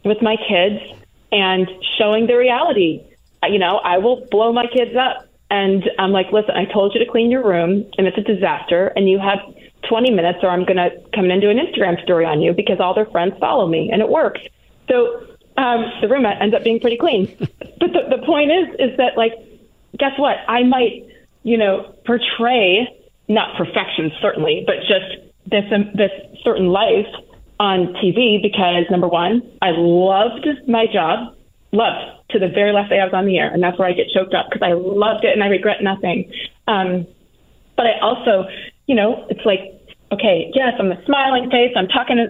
with 0.03 0.21
my 0.21 0.35
kids 0.35 0.83
and 1.31 1.69
showing 1.97 2.27
the 2.27 2.35
reality. 2.35 3.03
Uh, 3.43 3.47
you 3.47 3.59
know, 3.59 3.77
I 3.77 3.97
will 3.97 4.27
blow 4.29 4.53
my 4.53 4.67
kids 4.67 4.95
up. 4.95 5.25
And 5.49 5.89
I'm 5.97 6.11
like, 6.11 6.33
listen, 6.33 6.51
I 6.51 6.65
told 6.65 6.93
you 6.93 6.99
to 6.99 7.09
clean 7.09 7.31
your 7.31 7.47
room 7.47 7.89
and 7.97 8.05
it's 8.05 8.17
a 8.17 8.21
disaster 8.21 8.87
and 8.87 9.09
you 9.09 9.19
have 9.19 9.39
20 9.89 10.11
minutes 10.11 10.39
or 10.43 10.49
I'm 10.49 10.65
going 10.65 10.77
to 10.77 10.89
come 11.13 11.25
in 11.25 11.31
and 11.31 11.41
do 11.41 11.49
an 11.49 11.57
Instagram 11.57 12.01
story 12.03 12.25
on 12.25 12.41
you 12.41 12.53
because 12.53 12.79
all 12.79 12.93
their 12.93 13.05
friends 13.05 13.33
follow 13.39 13.67
me 13.67 13.89
and 13.91 14.01
it 14.01 14.09
works. 14.09 14.41
So 14.89 15.25
um, 15.57 15.85
the 16.01 16.07
room 16.07 16.25
ends 16.25 16.55
up 16.55 16.63
being 16.63 16.79
pretty 16.79 16.97
clean. 16.97 17.33
but 17.39 17.93
the, 17.93 18.17
the 18.17 18.23
point 18.25 18.51
is, 18.51 18.67
is 18.79 18.97
that 18.97 19.17
like, 19.17 19.33
guess 19.97 20.17
what? 20.17 20.37
I 20.47 20.63
might, 20.63 21.07
you 21.43 21.57
know, 21.57 21.95
portray 22.05 22.87
not 23.27 23.57
perfection 23.57 24.11
certainly, 24.21 24.63
but 24.65 24.75
just 24.81 25.27
this 25.45 25.65
um, 25.73 25.91
this 25.95 26.11
certain 26.43 26.67
life 26.67 27.07
on 27.59 27.93
TV 27.95 28.41
because 28.41 28.85
number 28.89 29.07
one, 29.07 29.41
I 29.61 29.71
loved 29.71 30.47
my 30.67 30.85
job, 30.91 31.35
loved 31.71 32.29
to 32.29 32.39
the 32.39 32.47
very 32.47 32.71
last 32.71 32.89
day 32.89 32.99
I 32.99 33.05
was 33.05 33.13
on 33.13 33.25
the 33.25 33.37
air, 33.37 33.51
and 33.51 33.63
that's 33.63 33.79
where 33.79 33.87
I 33.87 33.93
get 33.93 34.07
choked 34.13 34.33
up 34.33 34.47
because 34.49 34.61
I 34.61 34.73
loved 34.73 35.23
it 35.23 35.33
and 35.33 35.43
I 35.43 35.47
regret 35.47 35.81
nothing. 35.81 36.31
Um, 36.67 37.07
but 37.75 37.87
I 37.87 37.99
also, 38.01 38.47
you 38.85 38.95
know, 38.95 39.25
it's 39.29 39.45
like, 39.45 39.76
okay, 40.11 40.51
yes, 40.53 40.73
I'm 40.79 40.91
a 40.91 41.03
smiling 41.05 41.49
face. 41.49 41.73
I'm 41.75 41.87
talking 41.87 42.17
to 42.17 42.27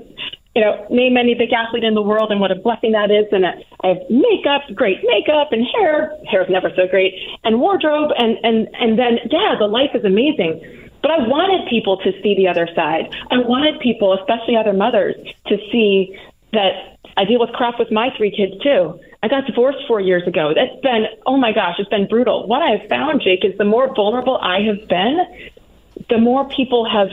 you 0.58 0.64
know, 0.64 0.88
name 0.90 1.18
any 1.18 1.36
big 1.36 1.54
athlete 1.54 1.84
in 1.84 1.94
the 1.94 2.02
world 2.02 2.32
and 2.32 2.42
what 2.42 2.52
a 2.52 2.56
blessing 2.56 2.94
that 2.94 3.12
is. 3.12 3.26
And 3.32 3.46
I 3.46 3.88
have 3.88 4.02
makeup, 4.10 4.64
great 4.74 4.98
makeup, 5.04 5.52
and 5.52 5.64
hair. 5.64 6.18
Hair 6.26 6.46
is 6.46 6.50
never 6.50 6.72
so 6.76 6.88
great, 6.88 7.14
and 7.44 7.62
wardrobe, 7.62 8.10
and 8.18 8.40
and 8.42 8.68
and 8.74 8.98
then 8.98 9.20
yeah, 9.30 9.54
the 9.60 9.68
life 9.68 9.92
is 9.94 10.04
amazing. 10.04 10.90
But 11.04 11.12
I 11.12 11.28
wanted 11.28 11.70
people 11.70 11.98
to 11.98 12.12
see 12.24 12.34
the 12.36 12.48
other 12.48 12.68
side. 12.74 13.14
I 13.30 13.38
wanted 13.38 13.80
people, 13.82 14.18
especially 14.18 14.58
other 14.58 14.74
mothers, 14.74 15.16
to 15.46 15.58
see 15.72 16.18
that 16.54 16.98
I 17.18 17.26
deal 17.26 17.40
with 17.40 17.52
crap 17.52 17.78
with 17.78 17.92
my 17.92 18.10
three 18.18 18.32
kids 18.32 18.62
too. 18.64 19.00
I 19.22 19.28
got 19.28 19.46
divorced 19.46 19.86
four 19.88 20.02
years 20.02 20.26
ago. 20.28 20.54
That's 20.56 20.80
been, 20.82 21.06
oh 21.28 21.38
my 21.38 21.52
gosh, 21.52 21.76
it's 21.78 21.90
been 21.90 22.08
brutal. 22.08 22.48
What 22.48 22.64
I 22.64 22.78
have 22.78 22.90
found, 22.90 23.22
Jake, 23.22 23.46
is 23.46 23.58
the 23.60 23.66
more 23.66 23.94
vulnerable 23.94 24.40
I 24.42 24.62
have 24.62 24.88
been, 24.88 25.20
the 26.10 26.18
more 26.18 26.48
people 26.50 26.90
have 26.90 27.10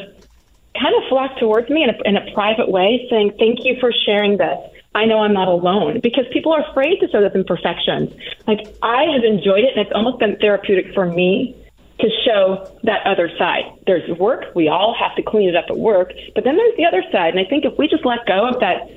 kind 0.79 0.95
of 0.97 1.09
flocked 1.09 1.39
towards 1.39 1.69
me 1.71 1.85
in 1.85 1.91
a, 1.91 1.97
in 2.05 2.17
a 2.17 2.33
private 2.35 2.71
way 2.71 3.07
saying, 3.11 3.35
thank 3.39 3.65
you 3.65 3.77
for 3.81 3.93
sharing 4.05 4.37
this. 4.37 4.59
I 4.95 5.07
know 5.07 5.21
I'm 5.21 5.33
not 5.33 5.49
alone 5.49 6.01
because 6.01 6.25
people 6.33 6.53
are 6.53 6.69
afraid 6.71 7.01
to 7.01 7.09
show 7.09 7.21
those 7.21 7.35
imperfections. 7.35 8.13
Like 8.47 8.61
I 8.83 9.05
have 9.15 9.25
enjoyed 9.25 9.65
it 9.65 9.77
and 9.77 9.87
it's 9.87 9.95
almost 9.95 10.21
been 10.21 10.37
therapeutic 10.37 10.95
for 10.95 11.07
me 11.07 11.57
to 12.01 12.09
show 12.25 12.71
that 12.85 13.07
other 13.07 13.31
side. 13.39 13.65
There's 13.87 14.09
work. 14.19 14.55
We 14.55 14.69
all 14.69 14.95
have 14.99 15.15
to 15.17 15.23
clean 15.23 15.49
it 15.49 15.57
up 15.57 15.67
at 15.69 15.79
work, 15.79 16.13
but 16.35 16.45
then 16.45 16.57
there's 16.57 16.77
the 16.77 16.87
other 16.87 17.03
side. 17.11 17.35
And 17.35 17.41
I 17.45 17.49
think 17.49 17.65
if 17.65 17.77
we 17.79 17.89
just 17.89 18.05
let 18.05 18.27
go 18.27 18.49
of 18.49 18.61
that 18.61 18.91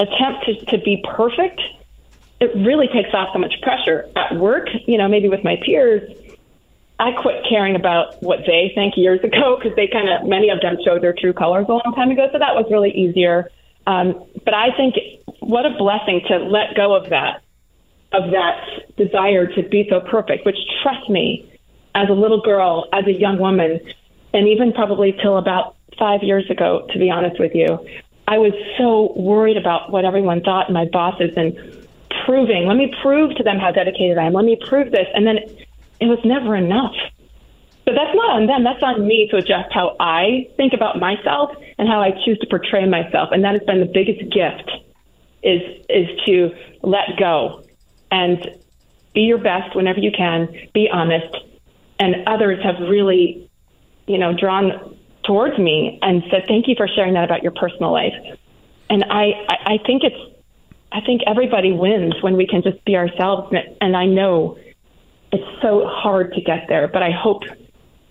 attempt 0.00 0.46
to, 0.46 0.64
to 0.76 0.78
be 0.84 1.04
perfect, 1.16 1.60
it 2.40 2.54
really 2.54 2.88
takes 2.88 3.12
off 3.12 3.30
so 3.32 3.38
much 3.38 3.54
pressure 3.62 4.08
at 4.16 4.36
work, 4.36 4.68
you 4.86 4.96
know, 4.96 5.08
maybe 5.08 5.28
with 5.28 5.44
my 5.44 5.56
peers. 5.64 6.10
I 6.98 7.12
quit 7.12 7.44
caring 7.48 7.76
about 7.76 8.20
what 8.22 8.40
they 8.46 8.72
think 8.74 8.94
years 8.96 9.20
ago 9.22 9.56
because 9.56 9.76
they 9.76 9.86
kind 9.86 10.08
of, 10.08 10.28
many 10.28 10.50
of 10.50 10.60
them 10.60 10.76
showed 10.84 11.02
their 11.02 11.14
true 11.14 11.32
colors 11.32 11.66
a 11.68 11.72
long 11.72 11.92
time 11.94 12.10
ago. 12.10 12.28
So 12.32 12.38
that 12.38 12.54
was 12.54 12.66
really 12.70 12.90
easier. 12.90 13.50
Um, 13.86 14.24
but 14.44 14.54
I 14.54 14.76
think 14.76 14.96
what 15.40 15.64
a 15.64 15.70
blessing 15.78 16.22
to 16.28 16.38
let 16.38 16.74
go 16.76 16.94
of 16.94 17.10
that, 17.10 17.42
of 18.12 18.30
that 18.32 18.96
desire 18.96 19.46
to 19.46 19.62
be 19.68 19.86
so 19.88 20.00
perfect, 20.00 20.44
which 20.44 20.58
trust 20.82 21.08
me, 21.08 21.50
as 21.94 22.08
a 22.08 22.12
little 22.12 22.40
girl, 22.40 22.88
as 22.92 23.06
a 23.06 23.12
young 23.12 23.38
woman, 23.38 23.80
and 24.34 24.48
even 24.48 24.72
probably 24.72 25.12
till 25.22 25.38
about 25.38 25.76
five 25.98 26.22
years 26.22 26.48
ago, 26.50 26.86
to 26.92 26.98
be 26.98 27.10
honest 27.10 27.40
with 27.40 27.54
you, 27.54 27.78
I 28.26 28.38
was 28.38 28.52
so 28.76 29.12
worried 29.16 29.56
about 29.56 29.90
what 29.90 30.04
everyone 30.04 30.42
thought 30.42 30.66
and 30.66 30.74
my 30.74 30.84
bosses 30.84 31.30
and 31.36 31.56
proving, 32.26 32.66
let 32.66 32.76
me 32.76 32.92
prove 33.02 33.34
to 33.36 33.42
them 33.42 33.58
how 33.58 33.70
dedicated 33.70 34.18
I 34.18 34.24
am. 34.24 34.34
Let 34.34 34.44
me 34.44 34.58
prove 34.68 34.90
this. 34.90 35.06
And 35.14 35.26
then 35.26 35.38
it 36.00 36.06
was 36.06 36.18
never 36.24 36.54
enough. 36.56 36.94
But 37.84 37.94
that's 37.94 38.14
not 38.14 38.30
on 38.36 38.46
them. 38.46 38.64
That's 38.64 38.82
on 38.82 39.06
me 39.06 39.28
to 39.30 39.38
adjust 39.38 39.72
how 39.72 39.96
I 39.98 40.48
think 40.56 40.74
about 40.74 40.98
myself 40.98 41.50
and 41.78 41.88
how 41.88 42.02
I 42.02 42.10
choose 42.24 42.38
to 42.40 42.46
portray 42.46 42.86
myself. 42.86 43.30
And 43.32 43.42
that 43.44 43.54
has 43.54 43.62
been 43.62 43.80
the 43.80 43.86
biggest 43.86 44.20
gift 44.30 44.70
is 45.42 45.62
is 45.88 46.08
to 46.26 46.50
let 46.82 47.16
go 47.18 47.64
and 48.10 48.38
be 49.14 49.22
your 49.22 49.38
best 49.38 49.74
whenever 49.74 50.00
you 50.00 50.10
can, 50.10 50.48
be 50.74 50.88
honest. 50.92 51.34
And 51.98 52.28
others 52.28 52.62
have 52.62 52.76
really, 52.88 53.50
you 54.06 54.18
know, 54.18 54.32
drawn 54.38 54.96
towards 55.24 55.58
me 55.58 55.98
and 56.02 56.22
said, 56.30 56.44
Thank 56.46 56.68
you 56.68 56.74
for 56.76 56.88
sharing 56.88 57.14
that 57.14 57.24
about 57.24 57.42
your 57.42 57.52
personal 57.52 57.92
life. 57.92 58.12
And 58.90 59.04
I, 59.04 59.32
I, 59.48 59.74
I 59.74 59.78
think 59.86 60.02
it's 60.04 60.36
I 60.90 61.00
think 61.02 61.22
everybody 61.26 61.72
wins 61.72 62.14
when 62.22 62.36
we 62.36 62.46
can 62.46 62.62
just 62.62 62.82
be 62.84 62.96
ourselves 62.96 63.54
and 63.80 63.96
I 63.96 64.06
know 64.06 64.58
it's 65.32 65.62
so 65.62 65.86
hard 65.86 66.32
to 66.34 66.40
get 66.40 66.66
there, 66.68 66.88
but 66.88 67.02
I 67.02 67.10
hope 67.10 67.42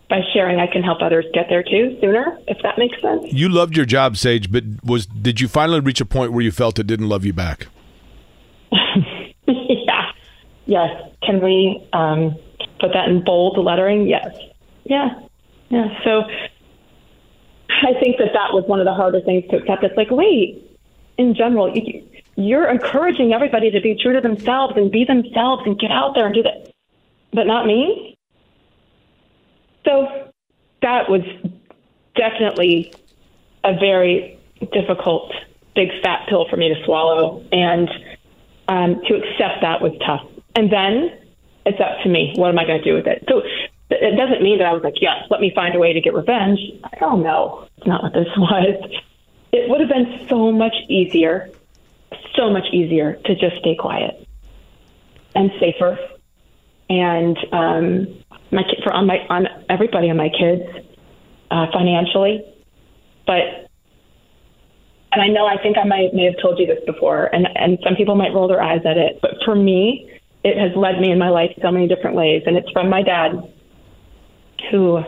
by 0.10 0.22
sharing, 0.34 0.60
I 0.60 0.68
can 0.68 0.84
help 0.84 1.02
others 1.02 1.26
get 1.34 1.48
there 1.50 1.64
too 1.64 1.98
sooner, 2.00 2.38
if 2.48 2.58
that 2.64 2.78
makes 2.78 3.00
sense. 3.02 3.34
You 3.34 3.50
loved 3.50 3.76
your 3.76 3.86
job, 3.86 4.16
Sage, 4.16 4.52
but 4.52 4.64
was 4.84 5.06
did 5.06 5.42
you 5.42 5.48
finally 5.48 5.82
reach 5.82 6.00
a 6.00 6.06
point 6.06 6.32
where 6.32 6.42
you 6.42 6.52
felt 6.52 6.80
it 6.80 6.88
didn't 6.88 7.10
love 7.10 7.26
you 7.26 7.34
back? 7.34 7.68
yeah. 8.72 10.12
Yes. 10.66 11.12
Can 11.24 11.42
we 11.42 11.86
um, 11.92 12.36
put 12.80 12.94
that 12.94 13.10
in 13.10 13.24
bold 13.24 13.58
lettering? 13.58 14.08
Yes. 14.08 14.34
Yeah. 14.86 15.20
Yeah. 15.70 15.88
So 16.06 16.24
I 17.70 17.94
think 18.00 18.18
that 18.18 18.32
that 18.34 18.54
was 18.54 18.64
one 18.68 18.80
of 18.80 18.86
the 18.86 18.94
harder 18.94 19.20
things 19.22 19.44
to 19.50 19.58
accept. 19.58 19.84
It's 19.84 19.98
like, 19.98 20.12
wait, 20.12 20.64
in 21.18 21.36
general, 21.36 21.74
you're 22.36 22.70
encouraging 22.70 23.34
everybody 23.34 23.72
to 23.72 23.82
be 23.82 23.96
true 24.02 24.14
to 24.14 24.22
themselves 24.22 24.76
and 24.78 24.90
be 24.92 25.04
themselves 25.04 25.64
and 25.66 25.78
get 25.78 25.92
out 25.92 26.16
there 26.16 26.26
and 26.26 26.36
do 26.36 26.44
that, 26.44 26.72
but 27.34 27.48
not 27.48 27.66
me. 27.66 28.18
So 29.86 30.32
that 30.82 31.10
was 31.10 31.22
definitely 32.16 32.94
a 33.64 33.74
very 33.74 34.40
difficult, 34.74 35.32
big 35.76 35.90
fat 36.02 36.28
pill 36.30 36.48
for 36.50 36.58
me 36.58 36.74
to 36.74 36.84
swallow. 36.86 37.44
And 37.52 37.90
um, 38.68 39.02
to 39.08 39.16
accept 39.16 39.62
that 39.62 39.82
was 39.82 39.94
tough. 40.06 40.28
And 40.56 40.72
then 40.72 41.12
it's 41.66 41.80
up 41.80 42.04
to 42.04 42.10
me. 42.10 42.34
What 42.36 42.50
am 42.50 42.60
I 42.60 42.66
going 42.66 42.82
to 42.82 42.84
do 42.84 42.96
with 42.96 43.08
it? 43.08 43.24
So 43.30 43.42
it 43.90 44.18
doesn't 44.18 44.42
mean 44.42 44.58
that 44.60 44.68
I 44.68 44.74
was 44.74 44.84
like, 44.84 45.02
yes, 45.02 45.24
let 45.30 45.40
me 45.40 45.52
find 45.56 45.76
a 45.76 45.80
way 45.80 45.94
to 45.94 46.02
get 46.02 46.14
revenge. 46.14 46.60
Oh, 47.02 47.16
no, 47.16 47.68
it's 47.78 47.88
not 47.88 48.04
what 48.04 48.14
this 48.14 48.28
was. 48.38 49.00
It 49.54 49.70
would 49.70 49.80
have 49.80 49.90
been 49.90 50.28
so 50.28 50.52
much 50.52 50.76
easier, 50.90 51.50
so 52.36 52.50
much 52.50 52.66
easier 52.74 53.14
to 53.26 53.36
just 53.36 53.58
stay 53.58 53.76
quiet 53.76 54.28
and 55.36 55.52
safer 55.60 55.98
and 56.90 57.38
um, 57.52 58.24
my 58.52 58.64
for 58.84 58.94
on 58.94 59.08
my 59.08 59.18
on 59.30 59.48
everybody 59.70 60.10
on 60.10 60.18
my 60.18 60.30
kids 60.30 60.64
uh, 61.52 61.68
financially, 61.74 62.44
but 63.26 63.70
and 65.12 65.22
I 65.22 65.28
know 65.28 65.46
I 65.46 65.62
think 65.62 65.78
I 65.78 65.84
might 65.84 66.14
may 66.14 66.26
have 66.26 66.42
told 66.42 66.60
you 66.60 66.66
this 66.66 66.84
before, 66.86 67.26
and 67.34 67.48
and 67.56 67.78
some 67.84 67.96
people 67.96 68.16
might 68.16 68.34
roll 68.34 68.48
their 68.48 68.62
eyes 68.62 68.82
at 68.86 68.98
it, 68.98 69.20
but 69.22 69.32
for 69.44 69.56
me, 69.56 70.10
it 70.44 70.58
has 70.58 70.76
led 70.76 71.00
me 71.00 71.12
in 71.12 71.20
my 71.20 71.30
life 71.30 71.52
so 71.62 71.72
many 71.72 71.88
different 71.88 72.16
ways, 72.16 72.44
and 72.46 72.56
it's 72.56 72.70
from 72.72 72.90
my 72.90 73.02
dad, 73.02 73.32
who 74.72 75.04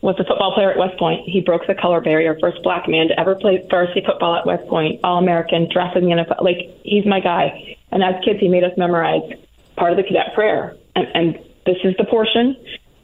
was 0.00 0.14
a 0.18 0.24
football 0.24 0.54
player 0.54 0.70
at 0.70 0.78
West 0.78 0.98
Point. 0.98 1.28
He 1.28 1.40
broke 1.40 1.66
the 1.66 1.74
color 1.74 2.00
barrier, 2.00 2.36
first 2.40 2.62
black 2.62 2.88
man 2.88 3.08
to 3.08 3.18
ever 3.18 3.34
play 3.34 3.66
varsity 3.68 4.02
football 4.06 4.36
at 4.36 4.46
West 4.46 4.66
Point, 4.68 5.00
All 5.02 5.18
American, 5.18 5.68
drafted 5.70 6.04
in 6.04 6.08
the 6.08 6.14
NFL. 6.14 6.42
Like 6.42 6.58
he's 6.84 7.04
my 7.04 7.20
guy. 7.20 7.76
And 7.90 8.02
as 8.02 8.14
kids, 8.24 8.38
he 8.40 8.48
made 8.48 8.64
us 8.64 8.72
memorize 8.76 9.22
part 9.78 9.92
of 9.92 9.96
the 9.96 10.02
cadet 10.02 10.34
prayer, 10.34 10.76
and, 10.96 11.06
and 11.14 11.34
this 11.64 11.76
is 11.84 11.94
the 11.98 12.04
portion, 12.04 12.56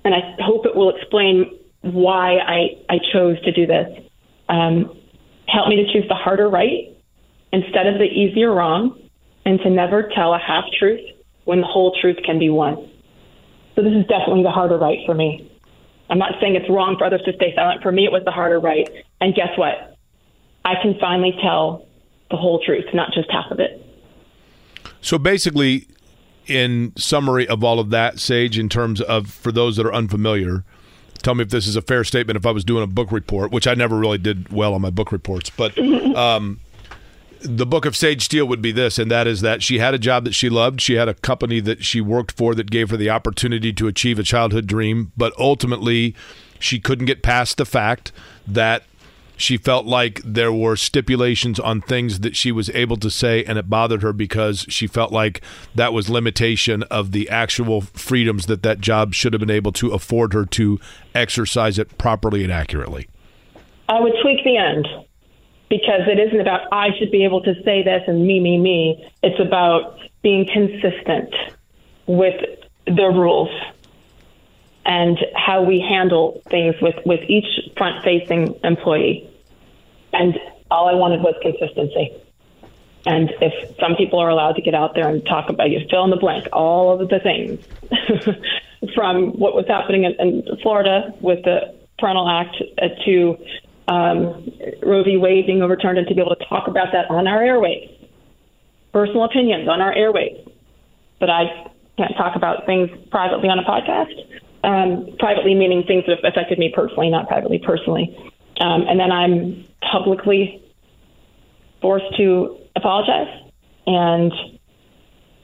and 0.05 0.15
I 0.15 0.37
hope 0.41 0.67
it 0.67 0.75
will 0.75 0.95
explain 0.95 1.59
why 1.83 2.37
I, 2.39 2.59
I 2.89 2.99
chose 3.13 3.41
to 3.45 3.53
do 3.53 3.67
this. 3.67 3.89
Um, 4.49 4.99
help 5.47 5.69
me 5.69 5.77
to 5.77 5.93
choose 5.93 6.09
the 6.09 6.15
harder 6.15 6.49
right 6.49 6.97
instead 7.53 7.87
of 7.87 7.99
the 7.99 8.05
easier 8.05 8.53
wrong, 8.53 8.99
and 9.45 9.61
to 9.61 9.71
never 9.71 10.11
tell 10.15 10.35
a 10.35 10.39
half 10.39 10.65
truth 10.79 11.01
when 11.45 11.61
the 11.61 11.67
whole 11.67 11.97
truth 12.01 12.17
can 12.25 12.39
be 12.39 12.49
one. 12.51 12.91
So 13.75 13.83
this 13.83 13.93
is 13.93 14.07
definitely 14.07 14.43
the 14.43 14.51
harder 14.51 14.79
right 14.79 14.99
for 15.05 15.15
me. 15.15 15.51
I'm 16.09 16.19
not 16.19 16.33
saying 16.41 16.55
it's 16.57 16.69
wrong 16.69 16.97
for 16.99 17.05
others 17.05 17.23
to 17.25 17.33
stay 17.35 17.55
silent. 17.55 17.83
For 17.83 17.93
me, 17.93 18.05
it 18.05 18.13
was 18.13 18.23
the 18.25 18.31
harder 18.31 18.61
right. 18.61 18.89
And 19.21 19.35
guess 19.35 19.57
what? 19.57 19.97
I 20.65 20.75
can 20.81 20.97
finally 21.01 21.35
tell 21.43 21.87
the 22.31 22.37
whole 22.37 22.61
truth, 22.65 22.85
not 22.95 23.13
just 23.13 23.31
half 23.31 23.51
of 23.51 23.61
it. 23.61 23.85
So 25.01 25.19
basically, 25.19 25.87
in 26.47 26.93
summary 26.97 27.47
of 27.49 27.65
all 27.65 27.79
of 27.79 27.91
that, 27.91 28.19
Sage, 28.19 28.59
in 28.59 28.69
terms 28.69 29.01
of 29.01 29.31
for 29.31 29.53
those 29.53 29.77
that 29.77 29.87
are 29.87 29.95
unfamiliar, 29.95 30.65
tell 31.23 31.35
me 31.35 31.43
if 31.43 31.51
this 31.51 31.67
is 31.67 31.77
a 31.77 31.83
fair 31.83 32.05
statement. 32.05 32.37
If 32.37 32.47
I 32.47 32.51
was 32.51 32.65
doing 32.65 32.83
a 32.83 32.87
book 32.87 33.11
report, 33.11 33.51
which 33.51 33.67
I 33.67 33.75
never 33.75 33.97
really 33.97 34.19
did 34.19 34.53
well 34.53 34.75
on 34.75 34.81
my 34.81 34.91
book 34.91 35.13
reports, 35.13 35.51
but 35.51 35.77
um, 36.17 36.61
the 37.41 37.67
book 37.67 37.85
of 37.85 37.97
Sage 37.97 38.23
Steele 38.23 38.47
would 38.47 38.63
be 38.63 38.73
this, 38.73 38.99
and 38.99 39.11
that 39.11 39.27
is 39.27 39.41
that 39.43 39.63
she 39.63 39.79
had 39.79 39.95
a 39.95 39.99
job 39.99 40.25
that 40.25 40.35
she 40.35 40.49
loved. 40.49 40.81
She 40.81 40.95
had 40.95 41.09
a 41.09 41.15
company 41.15 41.61
that 41.61 41.85
she 41.85 42.01
worked 42.01 42.33
for 42.33 42.55
that 42.55 42.71
gave 42.71 42.91
her 42.91 42.97
the 42.97 43.11
opportunity 43.11 43.73
to 43.75 43.87
achieve 43.87 44.19
a 44.19 44.23
childhood 44.23 44.67
dream, 44.67 45.13
but 45.17 45.33
ultimately 45.39 46.15
she 46.59 46.81
couldn't 46.81 47.07
get 47.07 47.23
past 47.23 47.59
the 47.59 47.67
fact 47.67 48.13
that 48.47 48.85
she 49.37 49.57
felt 49.57 49.87
like 49.87 50.21
there 50.25 50.53
were 50.53 50.77
stipulations 50.77 51.59
on 51.59 51.81
things 51.81 52.21
that 52.21 52.37
she 52.37 52.53
was 52.53 52.71
able 52.71 52.97
to 52.97 53.11
say 53.11 53.45
and 53.45 53.59
it 53.59 53.69
bothered 53.69 54.03
her 54.03 54.13
because 54.13 54.67
she 54.69 54.87
felt 54.87 55.13
like 55.13 55.43
that 55.75 55.93
was 55.93 56.09
limitation 56.09 56.83
of 56.85 57.13
the 57.13 57.29
actual 57.29 57.81
freedoms 57.81 58.47
that 58.47 58.63
that 58.63 58.81
job 58.81 59.15
should 59.15 59.33
have 59.33 59.41
been 59.41 59.51
able 59.51 59.73
to 59.73 59.91
afford 59.93 60.33
her 60.33 60.45
to 60.45 60.79
exercise 61.15 61.79
it 61.79 61.97
properly 61.99 62.45
and 62.45 62.53
accurately 62.53 63.09
i 63.89 64.01
would 64.01 64.15
tweak 64.23 64.43
the 64.45 64.57
end 64.57 64.87
because 65.69 66.03
it 66.07 66.19
isn't 66.19 66.41
about 66.41 66.61
i 66.73 66.89
should 66.99 67.11
be 67.11 67.25
able 67.25 67.43
to 67.43 67.55
say 67.65 67.83
this 67.83 68.03
and 68.07 68.27
me 68.27 68.41
me 68.41 68.59
me 68.59 69.11
it's 69.23 69.41
about 69.41 69.99
being 70.23 70.47
consistent 70.53 71.35
with 72.07 72.35
the 72.87 73.09
rules 73.15 73.51
and 74.87 75.19
how 75.35 75.63
we 75.63 75.81
handle 75.81 76.43
things 76.51 76.75
with, 76.81 76.97
with 77.07 77.21
each 77.29 77.47
front 77.77 78.05
facing 78.05 78.55
employee. 78.63 79.29
And 80.15 80.39
all 80.71 80.89
I 80.89 80.95
wanted 80.95 81.21
was 81.21 81.35
consistency. 81.43 82.13
And 83.07 83.31
if 83.41 83.77
some 83.79 83.97
people 83.97 84.19
are 84.19 84.31
allowed 84.31 84.53
to 84.53 84.63
get 84.63 84.75
out 84.75 84.95
there 84.95 85.09
and 85.09 85.25
talk 85.27 85.51
about 85.51 85.71
you, 85.71 85.81
fill 85.91 86.05
in 86.05 86.11
the 86.11 86.17
blank, 86.17 86.47
all 86.53 86.99
of 86.99 87.09
the 87.09 87.19
things 87.19 87.61
from 88.95 89.33
what 89.39 89.55
was 89.55 89.67
happening 89.69 90.05
in, 90.05 90.15
in 90.19 90.43
Florida 90.63 91.13
with 91.21 91.45
the 91.45 91.75
Parental 91.99 92.29
Act 92.29 92.57
uh, 92.81 92.89
to 93.05 93.37
um, 93.89 94.51
Roe 94.83 95.05
v. 95.05 95.19
Wade 95.19 95.47
being 95.47 95.63
overturned, 95.63 95.99
and 95.99 96.09
to 96.09 96.15
be 96.15 96.21
able 96.21 96.35
to 96.35 96.45
talk 96.47 96.67
about 96.67 96.93
that 96.93 97.11
on 97.11 97.27
our 97.27 97.43
airways, 97.43 97.91
personal 98.93 99.25
opinions 99.25 99.69
on 99.69 99.83
our 99.83 99.93
airways. 99.93 100.39
But 101.21 101.29
I 101.29 101.71
can't 101.99 102.17
talk 102.17 102.37
about 102.37 102.65
things 102.65 102.89
privately 103.11 103.49
on 103.49 103.59
a 103.59 103.65
podcast 103.65 104.15
Um, 104.65 105.15
privately 105.19 105.55
meaning 105.55 105.85
things 105.87 106.05
that 106.07 106.17
have 106.17 106.33
affected 106.33 106.59
me 106.59 106.73
personally, 106.75 107.11
not 107.11 107.29
privately, 107.29 107.59
personally. 107.59 108.17
Um, 108.61 108.87
and 108.89 108.99
then 108.99 109.11
I'm 109.11 109.65
publicly 109.93 110.63
forced 111.81 112.17
to 112.17 112.57
apologize. 112.77 113.29
And 113.87 114.33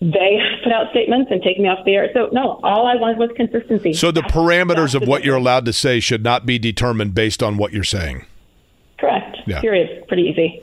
they 0.01 0.39
put 0.65 0.73
out 0.73 0.91
statements 0.91 1.31
and 1.31 1.43
take 1.43 1.59
me 1.59 1.69
off 1.69 1.85
the 1.85 1.95
air. 1.95 2.09
So, 2.15 2.29
no, 2.33 2.61
all 2.63 2.87
I 2.87 2.97
wanted 2.97 3.19
was 3.19 3.31
consistency. 3.37 3.93
So 3.93 4.11
the 4.11 4.23
parameters 4.23 4.95
of 4.95 5.07
what 5.07 5.25
you're 5.25 5.37
allowed 5.37 5.67
to 5.67 5.73
say 5.73 6.01
should 6.01 6.23
not 6.23 6.47
be 6.47 6.59
determined 6.59 7.15
based 7.15 7.43
on 7.43 7.57
what 7.57 7.73
you're 7.73 7.85
saying. 7.85 8.25
Correct. 8.99 9.39
Yeah. 9.47 9.61
Period. 9.61 10.07
Pretty 10.09 10.23
easy. 10.25 10.63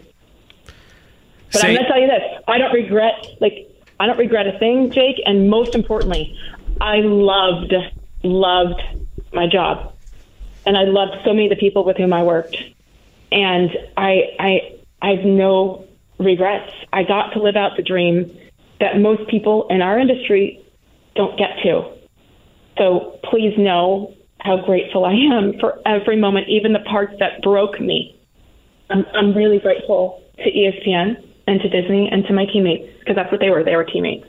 But 1.51 1.61
Say- 1.61 1.67
I'm 1.69 1.75
going 1.75 1.85
to 1.85 1.89
tell 1.91 2.01
you 2.01 2.07
this: 2.07 2.43
I 2.47 2.57
don't 2.57 2.73
regret, 2.73 3.27
like, 3.39 3.69
I 3.99 4.05
don't 4.05 4.17
regret 4.17 4.47
a 4.47 4.57
thing, 4.59 4.91
Jake. 4.91 5.15
And 5.25 5.49
most 5.49 5.75
importantly, 5.75 6.37
I 6.81 6.97
loved, 6.97 7.73
loved 8.23 8.81
my 9.33 9.47
job, 9.47 9.93
and 10.67 10.77
I 10.77 10.83
loved 10.83 11.15
so 11.23 11.31
many 11.33 11.45
of 11.45 11.49
the 11.49 11.55
people 11.55 11.85
with 11.85 11.95
whom 11.95 12.11
I 12.11 12.23
worked, 12.23 12.57
and 13.31 13.71
I, 13.95 14.35
I, 14.37 14.79
I 15.01 15.09
have 15.15 15.25
no 15.25 15.85
regrets. 16.19 16.71
I 16.91 17.03
got 17.03 17.29
to 17.31 17.41
live 17.41 17.55
out 17.55 17.77
the 17.77 17.83
dream 17.83 18.37
that 18.81 18.99
most 18.99 19.29
people 19.29 19.65
in 19.69 19.81
our 19.81 19.97
industry 19.97 20.61
don't 21.15 21.37
get 21.39 21.51
to. 21.63 21.93
So 22.77 23.17
please 23.23 23.57
know 23.57 24.13
how 24.39 24.57
grateful 24.57 25.05
I 25.05 25.13
am 25.13 25.57
for 25.59 25.79
every 25.85 26.17
moment, 26.17 26.49
even 26.49 26.73
the 26.73 26.79
parts 26.79 27.13
that 27.19 27.41
broke 27.41 27.79
me. 27.79 28.19
I'm, 28.89 29.05
I'm 29.13 29.33
really 29.33 29.59
grateful 29.59 30.21
to 30.37 30.51
ESPN 30.51 31.23
and 31.47 31.61
to 31.61 31.69
Disney 31.69 32.09
and 32.11 32.25
to 32.25 32.33
my 32.33 32.45
teammates 32.45 32.99
because 32.99 33.15
that's 33.15 33.31
what 33.31 33.39
they 33.39 33.49
were. 33.49 33.63
They 33.63 33.75
were 33.75 33.85
teammates. 33.85 34.27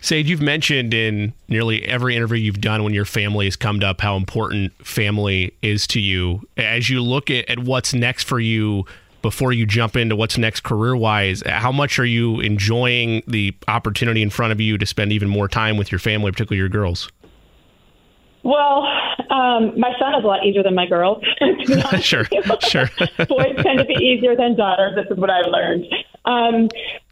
Sage, 0.00 0.30
you've 0.30 0.40
mentioned 0.40 0.94
in 0.94 1.32
nearly 1.48 1.84
every 1.84 2.16
interview 2.16 2.38
you've 2.38 2.60
done 2.60 2.82
when 2.84 2.94
your 2.94 3.04
family 3.04 3.44
has 3.44 3.56
come 3.56 3.82
up 3.82 4.00
how 4.00 4.16
important 4.16 4.72
family 4.84 5.52
is 5.62 5.86
to 5.88 6.00
you. 6.00 6.40
As 6.56 6.88
you 6.88 7.02
look 7.02 7.30
at, 7.30 7.48
at 7.50 7.58
what's 7.58 7.92
next 7.92 8.24
for 8.24 8.40
you 8.40 8.86
before 9.20 9.52
you 9.52 9.66
jump 9.66 9.96
into 9.96 10.16
what's 10.16 10.38
next 10.38 10.62
career 10.62 10.96
wise, 10.96 11.42
how 11.44 11.70
much 11.70 11.98
are 11.98 12.06
you 12.06 12.40
enjoying 12.40 13.22
the 13.26 13.54
opportunity 13.68 14.22
in 14.22 14.30
front 14.30 14.52
of 14.52 14.60
you 14.60 14.78
to 14.78 14.86
spend 14.86 15.12
even 15.12 15.28
more 15.28 15.48
time 15.48 15.76
with 15.76 15.92
your 15.92 15.98
family, 15.98 16.32
particularly 16.32 16.58
your 16.58 16.70
girls? 16.70 17.10
Well, 18.42 18.86
um, 19.28 19.78
my 19.78 19.92
son 19.98 20.14
is 20.14 20.24
a 20.24 20.26
lot 20.26 20.46
easier 20.46 20.62
than 20.62 20.74
my 20.74 20.86
girls. 20.86 21.22
to 21.38 21.64
be 21.66 21.74
honest 21.74 22.04
Sure, 22.08 22.24
sure. 22.60 22.88
Boys 23.28 23.54
tend 23.62 23.78
to 23.78 23.84
be 23.84 24.02
easier 24.02 24.34
than 24.34 24.56
daughters. 24.56 24.94
This 24.96 25.10
is 25.10 25.18
what 25.18 25.28
I've 25.28 25.50
learned. 25.50 25.84
Um, 26.24 26.68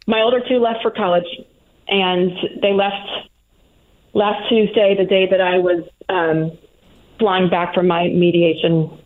my 0.07 0.23
older 0.23 0.41
two 0.49 0.59
left 0.59 0.81
for 0.81 0.91
college, 0.91 1.27
and 1.89 2.33
they 2.63 2.73
left 2.73 3.09
last 4.15 4.49
Tuesday, 4.49 4.95
the 4.97 5.05
day 5.05 5.27
that 5.31 5.41
I 5.41 5.59
was 5.59 5.85
um, 6.09 6.57
flying 7.19 7.51
back 7.51 7.75
from 7.75 7.87
my 7.87 8.09
mediation 8.09 8.99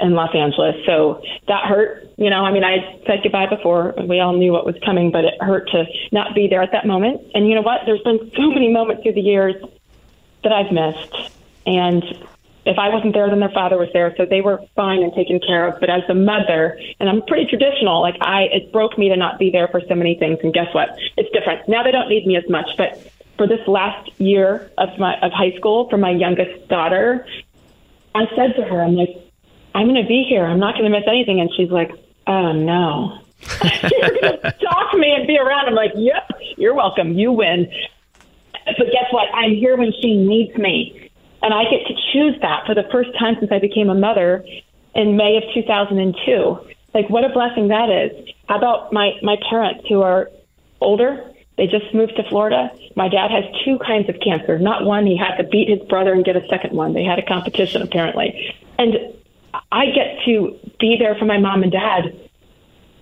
in 0.00 0.14
Los 0.14 0.34
Angeles. 0.34 0.76
So 0.84 1.22
that 1.48 1.64
hurt. 1.64 2.08
You 2.16 2.30
know, 2.30 2.44
I 2.44 2.52
mean, 2.52 2.64
I 2.64 3.00
said 3.06 3.20
goodbye 3.22 3.46
before. 3.46 3.94
We 4.06 4.20
all 4.20 4.32
knew 4.36 4.52
what 4.52 4.66
was 4.66 4.76
coming, 4.84 5.10
but 5.10 5.24
it 5.24 5.34
hurt 5.40 5.68
to 5.70 5.84
not 6.10 6.34
be 6.34 6.48
there 6.48 6.62
at 6.62 6.72
that 6.72 6.86
moment. 6.86 7.20
And 7.34 7.48
you 7.48 7.54
know 7.54 7.62
what? 7.62 7.80
There's 7.86 8.02
been 8.02 8.30
so 8.36 8.50
many 8.50 8.68
moments 8.68 9.02
through 9.02 9.14
the 9.14 9.20
years 9.20 9.54
that 10.42 10.52
I've 10.52 10.72
missed. 10.72 11.32
And 11.66 12.02
if 12.64 12.78
I 12.78 12.88
wasn't 12.90 13.14
there, 13.14 13.28
then 13.28 13.40
their 13.40 13.50
father 13.50 13.76
was 13.76 13.88
there, 13.92 14.14
so 14.16 14.24
they 14.24 14.40
were 14.40 14.62
fine 14.76 15.02
and 15.02 15.12
taken 15.14 15.40
care 15.40 15.66
of. 15.66 15.80
But 15.80 15.90
as 15.90 16.02
a 16.08 16.14
mother, 16.14 16.78
and 17.00 17.08
I'm 17.08 17.22
pretty 17.22 17.46
traditional, 17.46 18.00
like 18.00 18.16
I, 18.20 18.42
it 18.52 18.72
broke 18.72 18.96
me 18.96 19.08
to 19.08 19.16
not 19.16 19.38
be 19.38 19.50
there 19.50 19.66
for 19.68 19.80
so 19.88 19.94
many 19.94 20.16
things. 20.16 20.38
And 20.42 20.54
guess 20.54 20.72
what? 20.72 20.96
It's 21.16 21.30
different 21.32 21.68
now. 21.68 21.82
They 21.82 21.90
don't 21.90 22.08
need 22.08 22.26
me 22.26 22.36
as 22.36 22.48
much, 22.48 22.70
but 22.76 23.10
for 23.36 23.48
this 23.48 23.66
last 23.66 24.10
year 24.20 24.70
of 24.78 24.96
my 24.98 25.18
of 25.20 25.32
high 25.32 25.52
school, 25.56 25.88
for 25.88 25.96
my 25.96 26.10
youngest 26.10 26.68
daughter, 26.68 27.26
I 28.14 28.26
said 28.36 28.54
to 28.56 28.62
her, 28.62 28.80
I'm 28.80 28.94
like, 28.94 29.16
I'm 29.74 29.88
going 29.88 30.00
to 30.00 30.08
be 30.08 30.24
here. 30.28 30.44
I'm 30.44 30.60
not 30.60 30.74
going 30.74 30.84
to 30.84 30.96
miss 30.96 31.08
anything. 31.08 31.40
And 31.40 31.50
she's 31.56 31.70
like, 31.70 31.90
Oh 32.26 32.52
no. 32.52 33.18
you're 33.90 34.10
going 34.10 34.40
to 34.40 34.54
stalk 34.60 34.94
me 34.94 35.12
and 35.12 35.26
be 35.26 35.36
around. 35.36 35.66
I'm 35.66 35.74
like, 35.74 35.92
Yep, 35.96 36.30
you're 36.56 36.74
welcome. 36.74 37.18
You 37.18 37.32
win. 37.32 37.68
But 38.64 38.86
guess 38.92 39.06
what? 39.10 39.28
I'm 39.34 39.56
here 39.56 39.76
when 39.76 39.92
she 40.00 40.16
needs 40.16 40.56
me. 40.56 41.01
And 41.42 41.52
I 41.52 41.64
get 41.64 41.86
to 41.88 41.94
choose 42.12 42.40
that 42.40 42.66
for 42.66 42.74
the 42.74 42.84
first 42.92 43.10
time 43.18 43.36
since 43.38 43.50
I 43.50 43.58
became 43.58 43.90
a 43.90 43.94
mother 43.94 44.44
in 44.94 45.16
May 45.16 45.36
of 45.36 45.42
2002. 45.54 46.58
Like, 46.94 47.08
what 47.10 47.24
a 47.24 47.30
blessing 47.30 47.68
that 47.68 47.90
is. 47.90 48.28
How 48.48 48.58
about 48.58 48.92
my, 48.92 49.12
my 49.22 49.36
parents 49.50 49.84
who 49.88 50.02
are 50.02 50.30
older? 50.80 51.32
They 51.56 51.66
just 51.66 51.92
moved 51.94 52.16
to 52.16 52.22
Florida. 52.28 52.70
My 52.96 53.08
dad 53.08 53.30
has 53.30 53.44
two 53.64 53.78
kinds 53.78 54.08
of 54.08 54.16
cancer. 54.20 54.58
Not 54.58 54.84
one, 54.84 55.06
he 55.06 55.16
had 55.16 55.36
to 55.36 55.44
beat 55.44 55.68
his 55.68 55.80
brother 55.88 56.12
and 56.12 56.24
get 56.24 56.36
a 56.36 56.46
second 56.48 56.74
one. 56.74 56.92
They 56.92 57.04
had 57.04 57.18
a 57.18 57.26
competition, 57.26 57.82
apparently. 57.82 58.54
And 58.78 59.14
I 59.70 59.86
get 59.86 60.24
to 60.26 60.58
be 60.78 60.96
there 60.98 61.14
for 61.14 61.24
my 61.24 61.38
mom 61.38 61.62
and 61.62 61.72
dad 61.72 62.18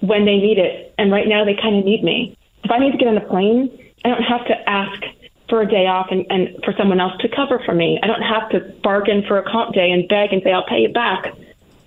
when 0.01 0.25
they 0.25 0.37
need 0.37 0.59
it. 0.59 0.95
And 0.99 1.13
right 1.13 1.29
now, 1.29 1.45
they 1.45 1.55
kind 1.55 1.77
of 1.77 1.85
need 1.85 2.03
me. 2.03 2.37
If 2.65 2.71
I 2.71 2.79
need 2.79 2.93
to 2.93 2.99
get 2.99 3.09
on 3.09 3.17
a 3.17 3.27
plane, 3.27 3.71
I 4.05 4.09
don't 4.09 4.23
have 4.23 4.47
to 4.47 4.69
ask 4.69 5.03
for 5.51 5.61
a 5.61 5.67
day 5.67 5.87
off 5.87 6.07
and, 6.11 6.25
and 6.31 6.57
for 6.65 6.73
someone 6.79 7.01
else 7.01 7.13
to 7.21 7.29
cover 7.29 7.61
for 7.67 7.75
me. 7.75 7.99
I 8.03 8.07
don't 8.07 8.23
have 8.23 8.49
to 8.51 8.61
bargain 8.83 9.25
for 9.29 9.37
a 9.39 9.43
comp 9.43 9.75
day 9.75 9.91
and 9.91 10.09
beg 10.09 10.33
and 10.33 10.43
say, 10.43 10.53
I'll 10.53 10.67
pay 10.67 10.81
you 10.81 10.89
back. 10.89 11.35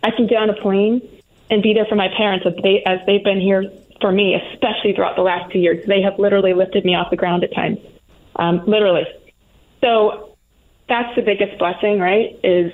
I 0.03 0.11
can 0.11 0.27
get 0.27 0.37
on 0.37 0.49
a 0.49 0.61
plane 0.61 1.01
and 1.49 1.63
be 1.63 1.73
there 1.73 1.85
for 1.85 1.95
my 1.95 2.09
parents 2.15 2.45
as, 2.45 2.53
they, 2.61 2.83
as 2.85 2.99
they've 3.07 3.23
been 3.23 3.41
here 3.41 3.71
for 4.01 4.11
me, 4.11 4.35
especially 4.35 4.93
throughout 4.93 5.15
the 5.15 5.23
last 5.23 5.51
two 5.51 5.59
years. 5.59 5.83
They 5.87 6.01
have 6.01 6.19
literally 6.19 6.53
lifted 6.53 6.85
me 6.85 6.93
off 6.93 7.09
the 7.09 7.15
ground 7.15 7.43
at 7.43 7.55
times, 7.55 7.79
um, 8.35 8.63
literally. 8.67 9.05
So 9.81 10.35
that's 10.89 11.15
the 11.15 11.21
biggest 11.21 11.57
blessing, 11.57 11.99
right? 11.99 12.37
Is 12.43 12.73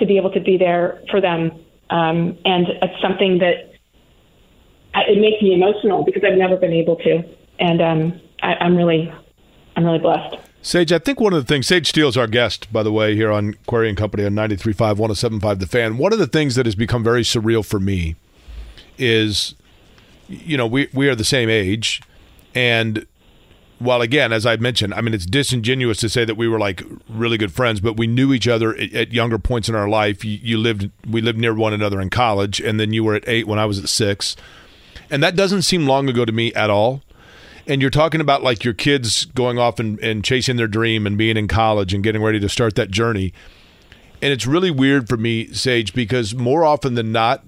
to 0.00 0.06
be 0.06 0.16
able 0.16 0.32
to 0.32 0.40
be 0.40 0.58
there 0.58 1.00
for 1.10 1.20
them. 1.20 1.52
Um, 1.88 2.36
and 2.44 2.66
it's 2.82 3.00
something 3.00 3.38
that 3.38 3.72
I- 4.94 5.04
it 5.04 5.20
makes 5.20 5.40
me 5.42 5.54
emotional 5.54 6.04
because 6.04 6.24
I've 6.24 6.38
never 6.38 6.56
been 6.56 6.72
able 6.72 6.96
to. 6.96 7.22
And 7.58 7.80
um, 7.80 8.20
I, 8.42 8.54
I'm 8.54 8.76
really, 8.76 9.12
I'm 9.76 9.84
really 9.84 9.98
blessed. 9.98 10.36
Sage, 10.62 10.90
I 10.90 10.98
think 10.98 11.20
one 11.20 11.32
of 11.32 11.46
the 11.46 11.46
things, 11.46 11.68
Sage 11.68 11.88
Steele's 11.88 12.16
our 12.16 12.26
guest, 12.26 12.72
by 12.72 12.82
the 12.82 12.90
way, 12.90 13.14
here 13.14 13.30
on 13.30 13.54
Query 13.66 13.88
and 13.88 13.96
Company 13.96 14.24
on 14.24 14.32
93.5, 14.32 14.96
107.5 14.96 15.60
The 15.60 15.66
Fan. 15.66 15.96
One 15.98 16.12
of 16.12 16.18
the 16.18 16.26
things 16.26 16.56
that 16.56 16.66
has 16.66 16.74
become 16.74 17.04
very 17.04 17.22
surreal 17.22 17.64
for 17.64 17.78
me 17.78 18.16
is, 18.98 19.54
you 20.28 20.56
know, 20.56 20.66
we, 20.66 20.88
we 20.92 21.08
are 21.08 21.14
the 21.14 21.22
same 21.24 21.48
age. 21.48 22.02
And 22.52 23.06
while, 23.78 24.00
again, 24.00 24.32
as 24.32 24.44
I 24.44 24.56
mentioned, 24.56 24.94
I 24.94 25.02
mean, 25.02 25.14
it's 25.14 25.26
disingenuous 25.26 25.98
to 25.98 26.08
say 26.08 26.24
that 26.24 26.36
we 26.36 26.48
were 26.48 26.58
like 26.58 26.82
really 27.08 27.38
good 27.38 27.52
friends, 27.52 27.78
but 27.78 27.96
we 27.96 28.08
knew 28.08 28.32
each 28.32 28.48
other 28.48 28.74
at, 28.74 28.92
at 28.92 29.12
younger 29.12 29.38
points 29.38 29.68
in 29.68 29.76
our 29.76 29.88
life. 29.88 30.24
You, 30.24 30.38
you 30.42 30.58
lived, 30.58 30.90
we 31.08 31.20
lived 31.20 31.38
near 31.38 31.54
one 31.54 31.74
another 31.74 32.00
in 32.00 32.10
college, 32.10 32.60
and 32.60 32.80
then 32.80 32.92
you 32.92 33.04
were 33.04 33.14
at 33.14 33.28
eight 33.28 33.46
when 33.46 33.58
I 33.58 33.66
was 33.66 33.78
at 33.78 33.88
six. 33.88 34.34
And 35.10 35.22
that 35.22 35.36
doesn't 35.36 35.62
seem 35.62 35.86
long 35.86 36.08
ago 36.08 36.24
to 36.24 36.32
me 36.32 36.52
at 36.54 36.70
all 36.70 37.02
and 37.66 37.80
you're 37.80 37.90
talking 37.90 38.20
about 38.20 38.42
like 38.42 38.64
your 38.64 38.74
kids 38.74 39.24
going 39.24 39.58
off 39.58 39.78
and, 39.78 39.98
and 40.00 40.24
chasing 40.24 40.56
their 40.56 40.68
dream 40.68 41.06
and 41.06 41.18
being 41.18 41.36
in 41.36 41.48
college 41.48 41.92
and 41.92 42.04
getting 42.04 42.22
ready 42.22 42.40
to 42.40 42.48
start 42.48 42.74
that 42.76 42.90
journey. 42.90 43.32
And 44.22 44.32
it's 44.32 44.46
really 44.46 44.70
weird 44.70 45.08
for 45.08 45.16
me, 45.16 45.48
Sage, 45.52 45.92
because 45.92 46.34
more 46.34 46.64
often 46.64 46.94
than 46.94 47.12
not, 47.12 47.44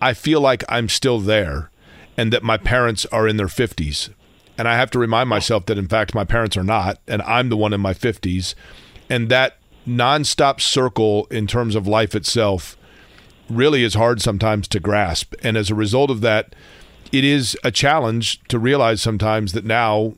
I 0.00 0.12
feel 0.12 0.40
like 0.40 0.62
I'm 0.68 0.88
still 0.88 1.20
there 1.20 1.70
and 2.16 2.32
that 2.32 2.42
my 2.42 2.56
parents 2.56 3.06
are 3.06 3.26
in 3.26 3.36
their 3.36 3.46
50s. 3.46 4.10
And 4.58 4.66
I 4.66 4.76
have 4.76 4.90
to 4.92 4.98
remind 4.98 5.28
myself 5.28 5.66
that, 5.66 5.78
in 5.78 5.88
fact, 5.88 6.14
my 6.14 6.24
parents 6.24 6.56
are 6.56 6.64
not, 6.64 6.98
and 7.06 7.20
I'm 7.22 7.50
the 7.50 7.56
one 7.56 7.72
in 7.72 7.80
my 7.80 7.92
50s. 7.92 8.54
And 9.10 9.28
that 9.28 9.58
nonstop 9.86 10.60
circle 10.60 11.26
in 11.30 11.46
terms 11.46 11.74
of 11.74 11.86
life 11.86 12.14
itself 12.14 12.76
really 13.50 13.84
is 13.84 13.94
hard 13.94 14.22
sometimes 14.22 14.66
to 14.68 14.80
grasp. 14.80 15.34
And 15.42 15.56
as 15.56 15.70
a 15.70 15.74
result 15.74 16.10
of 16.10 16.20
that, 16.22 16.54
it 17.12 17.24
is 17.24 17.56
a 17.64 17.70
challenge 17.70 18.40
to 18.48 18.58
realize 18.58 19.02
sometimes 19.02 19.52
that 19.52 19.64
now 19.64 20.14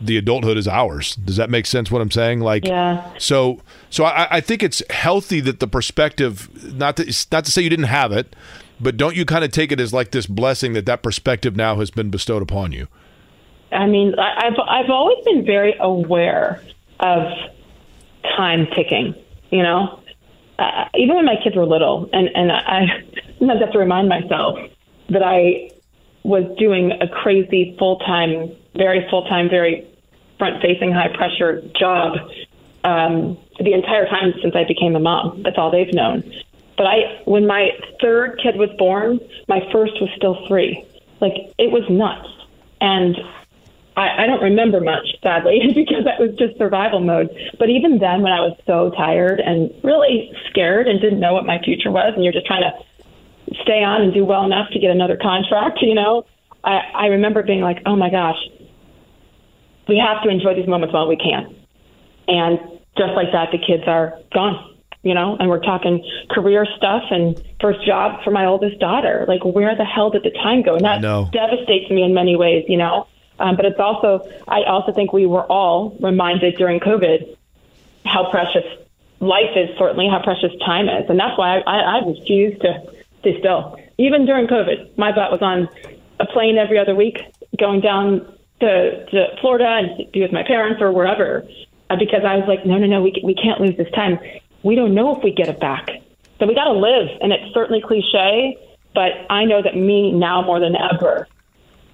the 0.00 0.16
adulthood 0.16 0.56
is 0.56 0.68
ours. 0.68 1.16
Does 1.16 1.36
that 1.36 1.50
make 1.50 1.66
sense? 1.66 1.90
What 1.90 2.02
I'm 2.02 2.10
saying? 2.10 2.40
Like, 2.40 2.66
Yeah. 2.66 3.08
So, 3.18 3.60
so 3.90 4.04
I, 4.04 4.36
I 4.36 4.40
think 4.40 4.62
it's 4.62 4.82
healthy 4.90 5.40
that 5.40 5.60
the 5.60 5.66
perspective, 5.66 6.74
not 6.74 6.96
to 6.96 7.04
not 7.32 7.44
to 7.44 7.52
say 7.52 7.62
you 7.62 7.70
didn't 7.70 7.86
have 7.86 8.12
it, 8.12 8.34
but 8.80 8.96
don't 8.96 9.16
you 9.16 9.24
kind 9.24 9.44
of 9.44 9.50
take 9.50 9.72
it 9.72 9.80
as 9.80 9.92
like 9.92 10.10
this 10.10 10.26
blessing 10.26 10.72
that 10.74 10.86
that 10.86 11.02
perspective 11.02 11.56
now 11.56 11.76
has 11.76 11.90
been 11.90 12.10
bestowed 12.10 12.42
upon 12.42 12.72
you? 12.72 12.88
I 13.72 13.86
mean, 13.86 14.14
I've 14.18 14.58
I've 14.68 14.90
always 14.90 15.24
been 15.24 15.44
very 15.44 15.74
aware 15.80 16.62
of 17.00 17.32
time 18.36 18.66
ticking. 18.74 19.14
You 19.50 19.62
know, 19.62 20.00
uh, 20.58 20.86
even 20.96 21.16
when 21.16 21.24
my 21.24 21.36
kids 21.42 21.56
were 21.56 21.66
little, 21.66 22.08
and 22.12 22.28
and 22.34 22.52
I 22.52 22.86
sometimes 23.38 23.60
have 23.60 23.72
to 23.72 23.78
remind 23.78 24.08
myself 24.08 24.58
that 25.10 25.22
I 25.22 25.70
was 26.24 26.44
doing 26.58 26.90
a 27.00 27.06
crazy 27.06 27.76
full 27.78 27.98
time, 28.00 28.50
very 28.74 29.06
full 29.10 29.24
time, 29.26 29.48
very 29.48 29.86
front 30.38 30.60
facing, 30.60 30.90
high 30.90 31.14
pressure 31.14 31.62
job 31.78 32.16
um, 32.82 33.38
the 33.60 33.72
entire 33.72 34.06
time 34.06 34.32
since 34.42 34.54
I 34.56 34.64
became 34.64 34.96
a 34.96 35.00
mom. 35.00 35.42
That's 35.42 35.56
all 35.58 35.70
they've 35.70 35.92
known. 35.92 36.22
But 36.76 36.86
I, 36.86 37.22
when 37.24 37.46
my 37.46 37.70
third 38.00 38.40
kid 38.42 38.56
was 38.56 38.70
born, 38.78 39.20
my 39.48 39.60
first 39.72 39.92
was 40.00 40.10
still 40.16 40.46
three. 40.48 40.84
Like 41.20 41.34
it 41.58 41.70
was 41.70 41.84
nuts, 41.88 42.28
and 42.80 43.16
I, 43.96 44.24
I 44.24 44.26
don't 44.26 44.42
remember 44.42 44.80
much, 44.80 45.06
sadly, 45.22 45.60
because 45.74 46.04
that 46.04 46.18
was 46.18 46.34
just 46.36 46.58
survival 46.58 47.00
mode. 47.00 47.30
But 47.58 47.70
even 47.70 47.98
then, 47.98 48.22
when 48.22 48.32
I 48.32 48.40
was 48.40 48.58
so 48.66 48.90
tired 48.96 49.40
and 49.40 49.70
really 49.84 50.32
scared 50.50 50.88
and 50.88 51.00
didn't 51.00 51.20
know 51.20 51.32
what 51.32 51.46
my 51.46 51.62
future 51.62 51.90
was, 51.90 52.12
and 52.14 52.24
you're 52.24 52.32
just 52.32 52.46
trying 52.46 52.62
to 52.62 52.72
stay 53.62 53.82
on 53.82 54.02
and 54.02 54.14
do 54.14 54.24
well 54.24 54.44
enough 54.44 54.70
to 54.70 54.78
get 54.78 54.90
another 54.90 55.16
contract, 55.20 55.78
you 55.82 55.94
know, 55.94 56.24
I, 56.62 56.80
I 56.94 57.06
remember 57.06 57.42
being 57.42 57.60
like, 57.60 57.82
oh 57.86 57.96
my 57.96 58.10
gosh, 58.10 58.38
we 59.88 59.98
have 59.98 60.22
to 60.22 60.28
enjoy 60.28 60.54
these 60.54 60.68
moments 60.68 60.94
while 60.94 61.08
we 61.08 61.16
can. 61.16 61.54
And 62.26 62.58
just 62.96 63.12
like 63.14 63.32
that, 63.32 63.50
the 63.52 63.58
kids 63.58 63.84
are 63.86 64.18
gone 64.32 64.74
you 65.04 65.12
know, 65.12 65.36
and 65.38 65.50
we're 65.50 65.60
talking 65.60 66.02
career 66.30 66.66
stuff 66.78 67.02
and 67.10 67.40
first 67.60 67.84
job 67.86 68.24
for 68.24 68.30
my 68.30 68.46
oldest 68.46 68.80
daughter. 68.80 69.26
Like, 69.28 69.44
where 69.44 69.76
the 69.76 69.84
hell 69.84 70.08
did 70.08 70.22
the 70.22 70.30
time 70.30 70.62
go? 70.62 70.76
And 70.76 70.84
that 70.84 71.02
devastates 71.30 71.90
me 71.90 72.02
in 72.02 72.14
many 72.14 72.36
ways, 72.36 72.64
you 72.68 72.78
know. 72.78 73.06
Um, 73.38 73.54
but 73.54 73.66
it's 73.66 73.78
also, 73.78 74.26
I 74.48 74.62
also 74.62 74.92
think 74.92 75.12
we 75.12 75.26
were 75.26 75.44
all 75.44 75.94
reminded 76.00 76.56
during 76.56 76.80
COVID 76.80 77.36
how 78.06 78.30
precious 78.30 78.64
life 79.20 79.54
is, 79.56 79.76
certainly 79.78 80.08
how 80.08 80.22
precious 80.22 80.52
time 80.64 80.88
is, 80.88 81.08
and 81.10 81.18
that's 81.20 81.36
why 81.36 81.58
I, 81.58 81.60
I, 81.60 81.98
I 81.98 82.06
refuse 82.06 82.58
to 82.60 82.93
stay 83.24 83.38
still. 83.40 83.76
Even 83.98 84.26
during 84.26 84.46
COVID, 84.46 84.96
my 84.98 85.12
butt 85.12 85.30
was 85.30 85.42
on 85.42 85.68
a 86.20 86.26
plane 86.26 86.58
every 86.58 86.78
other 86.78 86.94
week, 86.94 87.18
going 87.58 87.80
down 87.80 88.20
to, 88.60 89.06
to 89.06 89.26
Florida 89.40 89.66
and 89.66 90.12
be 90.12 90.20
with 90.20 90.32
my 90.32 90.42
parents 90.42 90.80
or 90.80 90.92
wherever, 90.92 91.44
uh, 91.90 91.96
because 91.96 92.24
I 92.24 92.36
was 92.36 92.46
like, 92.46 92.64
no, 92.64 92.78
no, 92.78 92.86
no, 92.86 93.02
we 93.02 93.20
we 93.24 93.34
can't 93.34 93.60
lose 93.60 93.76
this 93.76 93.90
time. 93.92 94.18
We 94.62 94.74
don't 94.74 94.94
know 94.94 95.14
if 95.16 95.22
we 95.22 95.32
get 95.32 95.48
it 95.48 95.60
back, 95.60 95.88
so 96.38 96.46
we 96.46 96.54
got 96.54 96.64
to 96.64 96.72
live. 96.72 97.08
And 97.20 97.32
it's 97.32 97.52
certainly 97.52 97.82
cliche, 97.82 98.56
but 98.94 99.12
I 99.30 99.44
know 99.44 99.62
that 99.62 99.76
me 99.76 100.12
now 100.12 100.42
more 100.42 100.60
than 100.60 100.76
ever 100.76 101.28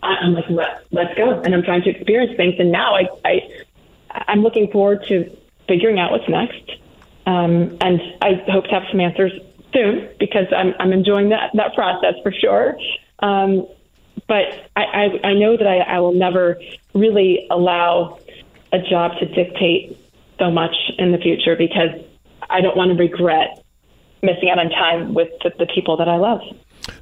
I'm 0.03 0.35
like, 0.35 0.49
Let, 0.49 0.85
let's 0.91 1.15
go. 1.17 1.41
And 1.41 1.55
I'm 1.55 1.63
trying 1.63 1.83
to 1.83 1.91
experience 1.91 2.37
things. 2.37 2.55
And 2.59 2.73
now 2.73 2.95
I, 2.95 3.09
I, 3.25 3.65
I'm 4.29 4.43
looking 4.43 4.71
forward 4.71 5.05
to 5.09 5.37
figuring 5.69 5.99
out 5.99 6.11
what's 6.11 6.29
next. 6.29 6.73
Um, 7.27 7.77
and 7.81 8.01
I 8.23 8.43
hope 8.51 8.65
to 8.65 8.71
have 8.71 8.85
some 8.91 9.01
answers 9.01 9.33
soon 9.73 10.09
because 10.19 10.47
I'm, 10.57 10.75
I'm 10.79 10.93
enjoying 10.93 11.31
that, 11.31 11.51
that 11.55 11.75
process 11.75 12.15
for 12.23 12.33
sure. 12.33 12.77
Um, 13.21 13.67
but 14.29 14.71
I, 14.77 14.83
I, 14.83 15.27
I 15.29 15.35
know 15.35 15.57
that 15.57 15.67
I, 15.67 15.79
I 15.79 16.01
will 16.01 16.15
never 16.15 16.61
really 16.95 17.47
allow 17.51 18.19
a 18.73 18.79
job 18.79 19.13
to 19.19 19.27
dictate 19.27 19.97
so 20.39 20.51
much 20.51 20.75
in 20.99 21.13
the 21.13 21.19
future 21.19 21.57
because 21.57 21.91
I 22.49 22.61
don't 22.61 22.77
want 22.77 22.91
to 22.91 22.97
regret 22.97 23.65
missing 24.23 24.51
out 24.51 24.59
on 24.59 24.71
time 24.71 25.15
with 25.15 25.29
the, 25.43 25.51
the 25.59 25.67
people 25.75 25.97
that 25.97 26.09
I 26.09 26.17
love. 26.17 26.41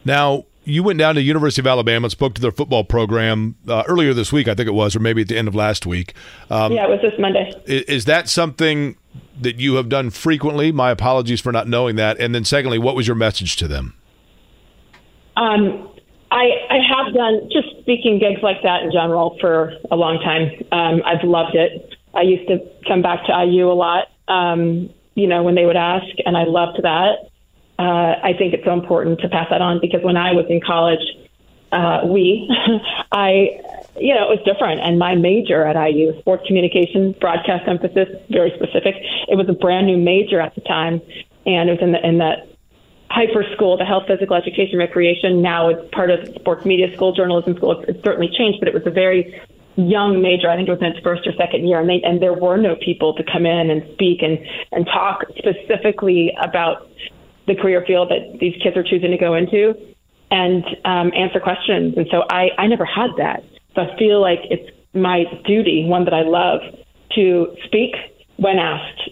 Now, 0.04 0.44
you 0.64 0.82
went 0.82 0.98
down 0.98 1.14
to 1.14 1.22
University 1.22 1.62
of 1.62 1.66
Alabama 1.66 2.06
and 2.06 2.12
spoke 2.12 2.34
to 2.34 2.40
their 2.40 2.52
football 2.52 2.84
program 2.84 3.56
uh, 3.66 3.84
earlier 3.88 4.12
this 4.12 4.32
week, 4.32 4.48
I 4.48 4.54
think 4.54 4.68
it 4.68 4.74
was, 4.74 4.94
or 4.94 5.00
maybe 5.00 5.22
at 5.22 5.28
the 5.28 5.36
end 5.36 5.48
of 5.48 5.54
last 5.54 5.86
week. 5.86 6.14
Um, 6.50 6.72
yeah, 6.72 6.84
it 6.84 6.90
was 6.90 7.00
this 7.00 7.18
Monday. 7.18 7.52
Is, 7.64 7.82
is, 7.84 8.04
that 8.04 8.28
something 8.28 8.96
that 9.40 9.60
you 9.60 9.74
have 9.74 9.88
done 9.88 10.10
frequently? 10.10 10.72
My 10.72 10.90
apologies 10.90 11.40
for 11.40 11.52
not 11.52 11.68
knowing 11.68 11.96
that. 11.96 12.18
And 12.18 12.34
then, 12.34 12.44
secondly, 12.44 12.78
what 12.78 12.96
was 12.96 13.06
your 13.06 13.16
message 13.16 13.56
to 13.56 13.68
them? 13.68 13.94
Um, 15.36 15.88
I, 16.30 16.50
I 16.68 16.78
have 16.78 17.14
done 17.14 17.48
just 17.52 17.68
speaking 17.80 18.18
gigs 18.18 18.42
like 18.42 18.62
that 18.62 18.82
in 18.82 18.92
general 18.92 19.38
for 19.40 19.72
a 19.90 19.96
long 19.96 20.18
time. 20.18 20.50
Um, 20.72 21.02
I've 21.04 21.24
loved 21.24 21.54
it. 21.54 21.94
I 22.14 22.22
used 22.22 22.48
to 22.48 22.58
come 22.86 23.02
back 23.02 23.24
to 23.26 23.44
IU 23.44 23.70
a 23.70 23.72
lot, 23.72 24.08
um, 24.26 24.90
you 25.14 25.26
know, 25.26 25.42
when 25.42 25.54
they 25.54 25.64
would 25.64 25.76
ask, 25.76 26.06
and 26.24 26.36
I 26.36 26.44
loved 26.44 26.82
that 26.82 27.28
uh, 27.78 28.18
I 28.22 28.32
think 28.36 28.54
it's 28.54 28.64
so 28.64 28.72
important 28.72 29.20
to 29.20 29.28
pass 29.28 29.46
that 29.50 29.62
on 29.62 29.80
because 29.80 30.02
when 30.02 30.16
I 30.16 30.32
was 30.32 30.46
in 30.48 30.60
college, 30.60 30.98
uh, 31.70 32.00
we, 32.06 32.50
I, 33.12 33.60
you 34.00 34.14
know, 34.14 34.30
it 34.30 34.38
was 34.38 34.42
different. 34.44 34.80
And 34.80 34.98
my 34.98 35.14
major 35.14 35.64
at 35.64 35.76
IU, 35.76 36.18
sports 36.20 36.44
communication, 36.46 37.14
broadcast 37.20 37.68
emphasis, 37.68 38.08
very 38.30 38.52
specific. 38.56 38.94
It 39.28 39.36
was 39.36 39.48
a 39.48 39.52
brand 39.52 39.86
new 39.86 39.96
major 39.96 40.40
at 40.40 40.54
the 40.54 40.60
time, 40.62 41.00
and 41.46 41.68
it 41.68 41.80
was 41.80 41.82
in 41.82 41.92
the 41.92 42.06
in 42.06 42.18
that 42.18 42.48
HPER 43.10 43.54
school, 43.54 43.76
the 43.76 43.84
health, 43.84 44.04
physical 44.06 44.36
education, 44.36 44.78
recreation. 44.78 45.42
Now 45.42 45.68
it's 45.68 45.88
part 45.92 46.10
of 46.10 46.28
sports 46.34 46.64
media 46.64 46.94
school, 46.94 47.12
journalism 47.12 47.56
school. 47.56 47.80
It's, 47.80 47.90
it's 47.90 48.04
certainly 48.04 48.28
changed, 48.36 48.60
but 48.60 48.68
it 48.68 48.74
was 48.74 48.86
a 48.86 48.90
very 48.90 49.40
young 49.76 50.20
major. 50.20 50.50
I 50.50 50.56
think 50.56 50.68
it 50.68 50.72
was 50.72 50.80
in 50.80 50.88
its 50.88 51.00
first 51.00 51.26
or 51.26 51.32
second 51.32 51.66
year, 51.66 51.80
and 51.80 51.88
they 51.88 52.02
and 52.02 52.20
there 52.20 52.34
were 52.34 52.56
no 52.56 52.76
people 52.76 53.14
to 53.14 53.24
come 53.24 53.46
in 53.46 53.70
and 53.70 53.82
speak 53.94 54.22
and 54.22 54.38
and 54.72 54.86
talk 54.86 55.24
specifically 55.36 56.32
about 56.40 56.88
the 57.46 57.54
career 57.54 57.82
field 57.86 58.10
that 58.10 58.38
these 58.38 58.54
kids 58.62 58.76
are 58.76 58.84
choosing 58.84 59.10
to 59.10 59.16
go 59.16 59.34
into 59.34 59.74
and 60.30 60.64
um, 60.84 61.10
answer 61.14 61.40
questions. 61.40 61.94
And 61.96 62.06
so 62.10 62.24
I, 62.30 62.50
I 62.58 62.66
never 62.66 62.84
had 62.84 63.10
that. 63.16 63.42
I 63.80 63.96
feel 63.98 64.20
like 64.20 64.40
it's 64.50 64.70
my 64.94 65.24
duty, 65.46 65.84
one 65.86 66.04
that 66.04 66.14
I 66.14 66.22
love, 66.22 66.60
to 67.14 67.54
speak 67.64 67.94
when 68.36 68.58
asked 68.58 69.10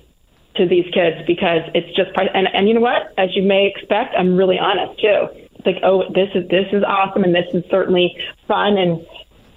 to 0.57 0.67
these 0.67 0.85
kids 0.93 1.17
because 1.27 1.61
it's 1.75 1.95
just 1.97 2.14
part. 2.14 2.29
And, 2.35 2.49
and 2.53 2.69
you 2.69 2.75
know 2.75 2.81
what? 2.81 3.12
As 3.19 3.31
you 3.35 3.43
may 3.43 3.67
expect, 3.67 4.14
I'm 4.19 4.37
really 4.37 4.59
honest 4.59 5.01
too. 5.01 5.29
It's 5.55 5.67
like, 5.67 5.83
oh, 5.83 6.05
this 6.14 6.29
is 6.35 6.49
this 6.49 6.67
is 6.73 6.83
awesome, 6.87 7.25
and 7.25 7.35
this 7.35 7.47
is 7.53 7.64
certainly 7.71 8.17
fun 8.49 8.79
and 8.79 9.05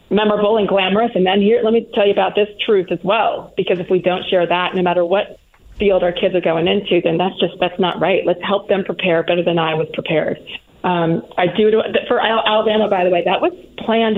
memorable 0.10 0.58
and 0.58 0.68
glamorous. 0.68 1.12
And 1.16 1.26
then 1.26 1.42
here, 1.42 1.62
let 1.64 1.74
me 1.74 1.88
tell 1.94 2.06
you 2.06 2.14
about 2.14 2.36
this 2.36 2.50
truth 2.66 2.88
as 2.92 3.00
well. 3.04 3.54
Because 3.56 3.80
if 3.80 3.90
we 3.90 4.00
don't 4.00 4.24
share 4.30 4.48
that, 4.48 4.76
no 4.76 4.82
matter 4.82 5.06
what 5.06 5.40
field 5.78 6.04
our 6.04 6.12
kids 6.12 6.36
are 6.36 6.42
going 6.42 6.68
into, 6.68 7.00
then 7.02 7.18
that's 7.18 7.40
just 7.40 7.54
that's 7.60 7.80
not 7.80 8.00
right. 8.02 8.26
Let's 8.26 8.44
help 8.44 8.68
them 8.68 8.84
prepare 8.84 9.24
better 9.24 9.44
than 9.44 9.60
I 9.60 9.76
was 9.76 9.88
prepared. 9.94 10.38
Um, 10.84 11.24
I 11.38 11.48
do 11.48 11.72
for 12.08 12.20
Alabama, 12.20 12.88
by 12.90 13.04
the 13.04 13.10
way. 13.10 13.24
That 13.24 13.42
was 13.42 13.54
planned 13.80 14.18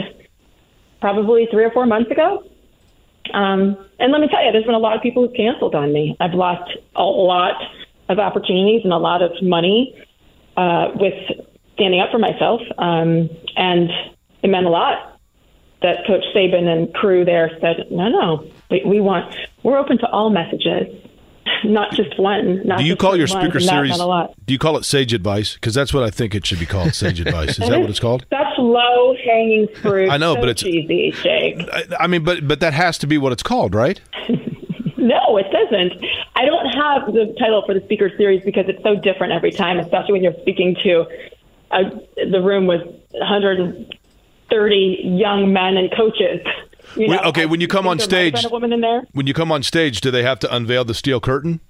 probably 1.02 1.48
three 1.52 1.66
or 1.66 1.72
four 1.72 1.86
months 1.86 2.10
ago. 2.12 2.44
Um, 3.34 3.78
and 4.00 4.12
let 4.12 4.22
me 4.22 4.28
tell 4.28 4.44
you, 4.44 4.52
there's 4.52 4.66
been 4.66 4.76
a 4.76 4.80
lot 4.80 4.96
of 4.96 5.02
people 5.02 5.26
who've 5.26 5.36
canceled 5.36 5.76
on 5.76 5.92
me. 5.92 6.16
I've 6.20 6.34
lost 6.34 6.72
a 6.96 7.04
lot 7.04 7.62
of 8.10 8.20
opportunities 8.20 8.82
and 8.84 8.94
a 8.94 8.98
lot 8.98 9.22
of 9.22 9.32
money 9.42 9.96
uh, 10.58 10.92
with 10.96 11.14
standing 11.74 12.00
up 12.00 12.12
for 12.12 12.20
myself, 12.20 12.62
um, 12.78 13.30
and 13.56 13.90
it 14.44 14.48
meant 14.48 14.66
a 14.66 14.70
lot 14.70 15.20
that 15.82 16.06
Coach 16.06 16.24
Saban 16.36 16.68
and 16.68 16.94
crew 16.94 17.26
there 17.26 17.50
said, 17.62 17.88
"No, 17.90 18.10
no, 18.10 18.52
we, 18.70 18.84
we 18.86 19.02
want 19.02 19.36
we're 19.64 19.78
open 19.78 19.98
to 20.00 20.10
all 20.10 20.30
messages." 20.30 20.88
Not 21.64 21.94
just 21.94 22.18
one. 22.20 22.66
Not 22.66 22.80
do 22.80 22.86
you 22.86 22.96
call 22.96 23.16
your 23.16 23.28
speaker 23.28 23.60
series? 23.60 23.98
Not, 23.98 24.34
do 24.46 24.54
you 24.54 24.60
call 24.60 24.78
it 24.78 24.86
Sage 24.86 25.14
Advice? 25.14 25.54
Because 25.56 25.74
that's 25.74 25.94
what 25.94 26.04
I 26.04 26.10
think 26.10 26.36
it 26.36 26.46
should 26.46 26.60
be 26.60 26.66
called. 26.66 26.94
Sage 26.94 27.20
Advice. 27.26 27.60
Is 27.60 27.70
that 27.70 27.80
what 27.80 27.90
it's 27.90 28.00
called? 28.00 28.26
That's 28.30 28.58
low 28.58 29.16
hanging 29.26 29.68
fruit. 29.82 30.10
I 30.10 30.18
know, 30.18 30.36
so 30.36 30.42
but 30.42 30.50
it's 30.50 30.64
easy, 30.64 31.12
Jake. 31.12 31.62
I, 31.72 31.86
I 32.02 32.08
mean, 32.08 32.24
but 32.24 32.48
but 32.48 32.60
that 32.60 32.74
has 32.74 32.98
to 33.00 33.08
be 33.08 33.18
what 33.18 33.32
it's 33.32 33.44
called, 33.44 33.76
right? 33.76 34.02
no, 34.98 35.38
it 35.38 35.48
doesn't. 35.52 35.94
I 36.36 36.46
don't 36.46 36.68
have 36.68 37.08
the 37.08 37.36
title 37.40 37.64
for 37.66 37.74
the 37.74 37.82
speaker 37.82 38.10
series 38.18 38.44
because 38.44 38.66
it's 38.68 38.82
so 38.84 38.96
different 38.96 39.34
every 39.34 39.52
time, 39.52 39.80
especially 39.80 40.14
when 40.14 40.24
you're 40.24 40.40
speaking 40.42 40.76
to 40.84 41.06
a, 41.72 41.84
the 42.30 42.42
room 42.42 42.68
with 42.68 42.82
130 43.12 45.00
young 45.04 45.54
men 45.54 45.78
and 45.78 45.92
coaches. 45.96 46.42
You 46.96 47.08
know, 47.08 47.20
okay, 47.26 47.46
when 47.46 47.62
you 47.62 47.68
come 47.68 47.88
on 47.88 48.00
stage, 48.00 48.44
a 48.44 48.50
woman 48.50 48.74
in 48.74 48.82
there. 48.82 49.04
When 49.14 49.28
you 49.28 49.34
come 49.34 49.52
on 49.52 49.64
stage, 49.64 50.02
do 50.02 50.12
they 50.12 50.24
have 50.24 50.40
to 50.40 50.56
unveil 50.56 50.84
the 50.84 50.94
steel 50.94 51.20
curtain? 51.20 51.62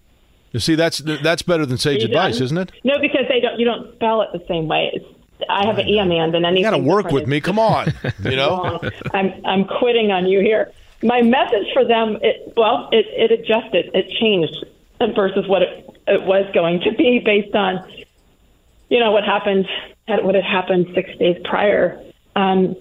You 0.51 0.59
see, 0.59 0.75
that's 0.75 0.99
that's 0.99 1.41
better 1.41 1.65
than 1.65 1.77
sage 1.77 2.03
advice, 2.03 2.41
isn't 2.41 2.57
it? 2.57 2.71
No, 2.83 2.99
because 2.99 3.25
they 3.29 3.39
don't. 3.39 3.59
You 3.59 3.65
don't 3.65 3.93
spell 3.95 4.21
it 4.21 4.29
the 4.33 4.43
same 4.47 4.67
way. 4.67 4.91
It's, 4.93 5.05
I 5.49 5.65
have 5.65 5.77
an 5.77 5.87
E 5.87 5.99
on 5.99 6.09
the 6.09 6.17
end, 6.19 6.35
and 6.35 6.45
anything. 6.45 6.63
You 6.63 6.69
got 6.69 6.77
to 6.77 6.83
work 6.83 7.11
with 7.11 7.27
me. 7.27 7.41
Come 7.41 7.57
on, 7.57 7.93
you 8.23 8.35
know. 8.35 8.79
I'm 9.13 9.33
I'm 9.45 9.65
quitting 9.65 10.11
on 10.11 10.27
you 10.27 10.39
here. 10.41 10.71
My 11.03 11.21
message 11.21 11.67
for 11.73 11.83
them, 11.83 12.17
it, 12.21 12.53
well, 12.55 12.87
it, 12.91 13.07
it 13.09 13.31
adjusted, 13.31 13.89
it 13.93 14.07
changed 14.19 14.65
versus 15.15 15.47
what 15.47 15.63
it, 15.63 15.89
it 16.07 16.23
was 16.23 16.45
going 16.53 16.79
to 16.81 16.91
be 16.91 17.19
based 17.19 17.55
on, 17.55 17.83
you 18.89 18.99
know, 18.99 19.11
what 19.11 19.23
happened, 19.23 19.67
what 20.07 20.35
had 20.35 20.43
happened 20.43 20.87
six 20.93 21.09
days 21.17 21.37
prior. 21.43 21.99
Um, 22.35 22.75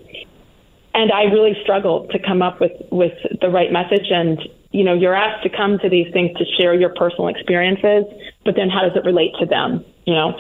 and 0.95 1.13
I 1.13 1.25
really 1.25 1.57
struggled 1.63 2.11
to 2.11 2.19
come 2.19 2.43
up 2.43 2.61
with 2.61 2.73
with 2.91 3.15
the 3.41 3.49
right 3.49 3.73
message. 3.73 4.11
And 4.11 4.41
you 4.73 4.85
know, 4.85 4.95
you're 4.95 5.15
asked 5.15 5.43
to 5.45 5.49
come 5.49 5.79
to 5.79 5.89
these 5.89 6.13
things 6.13 6.37
to 6.39 6.45
share 6.57 6.75
your 6.75 6.91
personal 6.91 7.29
experiences, 7.29 8.05
but 8.45 8.55
then 8.57 8.69
how 8.69 8.83
does 8.83 8.97
it 8.97 9.05
relate 9.05 9.33
to 9.41 9.47
them? 9.47 9.85
You 10.07 10.15
know, 10.15 10.39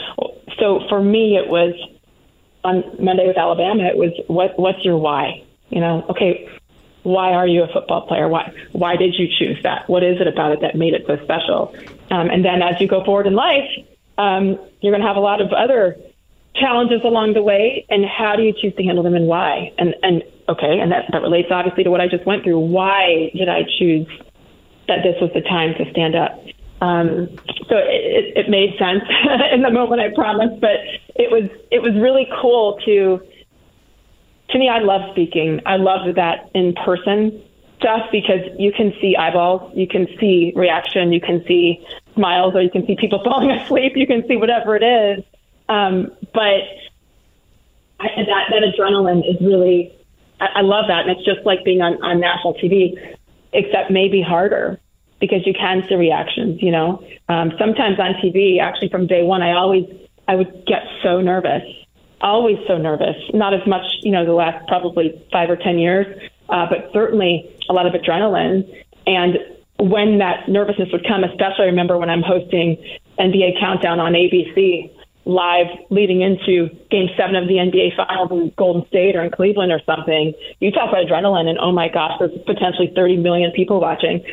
so 0.59 0.80
for 0.88 1.03
me, 1.03 1.36
it 1.36 1.48
was 1.48 1.74
on 2.64 2.84
Monday 3.03 3.26
with 3.26 3.38
Alabama. 3.38 3.84
It 3.84 3.96
was 3.96 4.12
what 4.26 4.59
what's 4.59 4.84
your 4.84 4.98
why? 4.98 5.44
You 5.68 5.80
know, 5.80 6.05
okay, 6.11 6.48
why 7.03 7.32
are 7.32 7.46
you 7.46 7.62
a 7.62 7.68
football 7.72 8.07
player? 8.07 8.28
Why 8.28 8.53
why 8.72 8.96
did 8.96 9.14
you 9.16 9.28
choose 9.38 9.62
that? 9.62 9.88
What 9.88 10.03
is 10.03 10.20
it 10.20 10.26
about 10.26 10.53
it 10.53 10.61
that 10.62 10.74
made 10.74 10.94
it 10.94 11.05
so 11.07 11.16
special? 11.24 11.74
Um, 12.11 12.28
and 12.28 12.44
then 12.44 12.62
as 12.62 12.80
you 12.80 12.88
go 12.88 13.05
forward 13.05 13.26
in 13.26 13.34
life, 13.34 13.68
um, 14.18 14.59
you're 14.80 14.92
going 14.92 15.01
to 15.01 15.07
have 15.07 15.16
a 15.16 15.20
lot 15.20 15.40
of 15.40 15.53
other 15.53 15.96
challenges 16.55 17.01
along 17.05 17.34
the 17.34 17.42
way 17.42 17.86
and 17.88 18.05
how 18.05 18.36
do 18.36 18.42
you 18.42 18.53
choose 18.53 18.74
to 18.74 18.82
handle 18.82 19.05
them 19.05 19.14
and 19.14 19.26
why 19.26 19.72
and 19.78 19.94
and 20.03 20.22
okay 20.51 20.80
and 20.80 20.92
that 20.92 21.05
that 21.12 21.22
relates 21.22 21.48
obviously 21.51 21.84
to 21.84 21.90
what 21.90 22.01
i 22.01 22.09
just 22.09 22.26
went 22.26 22.42
through 22.44 22.59
why 22.59 23.30
did 23.34 23.48
i 23.48 23.62
choose 23.78 24.07
that 24.88 24.98
this 25.03 25.16
was 25.20 25.30
the 25.34 25.40
time 25.42 25.74
to 25.74 25.90
stand 25.90 26.14
up 26.14 26.38
um, 26.82 27.28
so 27.68 27.76
it, 27.76 28.36
it 28.36 28.48
made 28.48 28.70
sense 28.78 29.05
in 29.53 29.62
the 29.62 29.70
moment 29.70 30.01
i 30.01 30.09
promise 30.14 30.51
but 30.61 30.80
it 31.14 31.30
was 31.30 31.48
it 31.70 31.80
was 31.82 31.94
really 31.94 32.26
cool 32.40 32.78
to 32.84 33.20
to 34.51 34.59
me, 34.59 34.68
I 34.68 34.80
love 34.80 35.11
speaking. 35.12 35.61
I 35.66 35.76
love 35.76 36.14
that 36.16 36.51
in 36.55 36.74
person 36.74 37.42
stuff 37.78 38.09
because 38.12 38.40
you 38.59 38.72
can 38.72 38.92
see 39.01 39.16
eyeballs, 39.16 39.72
you 39.74 39.86
can 39.86 40.07
see 40.18 40.53
reaction, 40.55 41.12
you 41.12 41.20
can 41.20 41.42
see 41.46 41.84
smiles, 42.14 42.55
or 42.55 42.61
you 42.61 42.70
can 42.70 42.86
see 42.86 42.96
people 42.96 43.22
falling 43.24 43.51
asleep, 43.51 43.92
you 43.96 44.07
can 44.07 44.26
see 44.28 44.36
whatever 44.36 44.76
it 44.76 44.82
is. 44.82 45.24
Um, 45.68 46.11
but 46.34 46.62
I, 48.01 48.09
that 48.16 48.51
that 48.51 48.62
adrenaline 48.62 49.20
is 49.28 49.40
really, 49.40 49.94
I, 50.41 50.47
I 50.57 50.61
love 50.62 50.86
that, 50.88 51.07
and 51.07 51.11
it's 51.11 51.24
just 51.24 51.45
like 51.45 51.64
being 51.64 51.80
on 51.80 52.03
on 52.03 52.20
national 52.20 52.55
TV, 52.55 52.95
except 53.53 53.91
maybe 53.91 54.22
harder 54.22 54.80
because 55.20 55.47
you 55.47 55.53
can 55.53 55.84
see 55.88 55.95
reactions. 55.95 56.62
You 56.62 56.72
know, 56.72 57.05
um, 57.28 57.53
sometimes 57.59 57.99
on 58.01 58.14
TV, 58.14 58.61
actually 58.61 58.88
from 58.88 59.07
day 59.07 59.22
one, 59.22 59.43
I 59.43 59.53
always 59.53 59.84
I 60.26 60.34
would 60.34 60.64
get 60.66 60.82
so 61.03 61.20
nervous, 61.20 61.62
always 62.20 62.59
so 62.66 62.78
nervous. 62.78 63.16
Not 63.32 63.55
as 63.55 63.66
much, 63.66 63.84
you 64.03 64.12
know, 64.12 64.24
the 64.24 64.32
last 64.32 64.66
probably 64.68 65.20
five 65.32 65.51
or 65.51 65.57
ten 65.57 65.78
years, 65.78 66.07
uh, 66.49 66.66
but 66.68 66.91
certainly 66.93 67.49
a 67.68 67.72
lot 67.72 67.86
of 67.86 67.93
adrenaline. 67.93 68.68
And 69.07 69.38
when 69.78 70.18
that 70.18 70.49
nervousness 70.49 70.88
would 70.93 71.07
come, 71.07 71.24
especially 71.24 71.64
I 71.64 71.68
remember 71.68 71.99
when 71.99 72.11
I'm 72.11 72.22
hosting 72.22 72.76
NBA 73.18 73.59
Countdown 73.61 74.01
on 74.01 74.12
ABC 74.12 74.91
live 75.24 75.66
leading 75.90 76.22
into 76.22 76.68
game 76.90 77.08
seven 77.16 77.36
of 77.36 77.46
the 77.46 77.54
NBA 77.54 77.96
finals 77.96 78.30
in 78.30 78.52
Golden 78.56 78.86
State 78.88 79.16
or 79.16 79.22
in 79.22 79.30
Cleveland 79.30 79.72
or 79.72 79.80
something, 79.84 80.32
you 80.60 80.70
talk 80.70 80.88
about 80.88 81.06
adrenaline 81.06 81.46
and 81.46 81.58
oh 81.58 81.72
my 81.72 81.88
gosh, 81.88 82.12
there's 82.18 82.32
potentially 82.46 82.92
30 82.94 83.18
million 83.18 83.52
people 83.52 83.80
watching. 83.80 84.24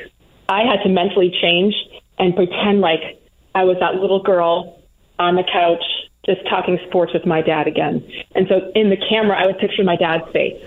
I 0.49 0.63
had 0.63 0.81
to 0.83 0.89
mentally 0.89 1.35
change 1.41 1.75
and 2.17 2.35
pretend 2.35 2.81
like 2.81 3.19
I 3.53 3.63
was 3.63 3.77
that 3.79 3.95
little 3.95 4.21
girl 4.21 4.81
on 5.19 5.35
the 5.35 5.43
couch 5.43 5.83
just 6.25 6.47
talking 6.49 6.77
sports 6.88 7.13
with 7.13 7.25
my 7.25 7.41
dad 7.41 7.67
again. 7.67 8.05
And 8.35 8.47
so 8.47 8.71
in 8.75 8.89
the 8.89 8.97
camera, 8.97 9.38
I 9.41 9.45
would 9.45 9.57
picture 9.59 9.83
my 9.83 9.95
dad's 9.95 10.29
face, 10.31 10.61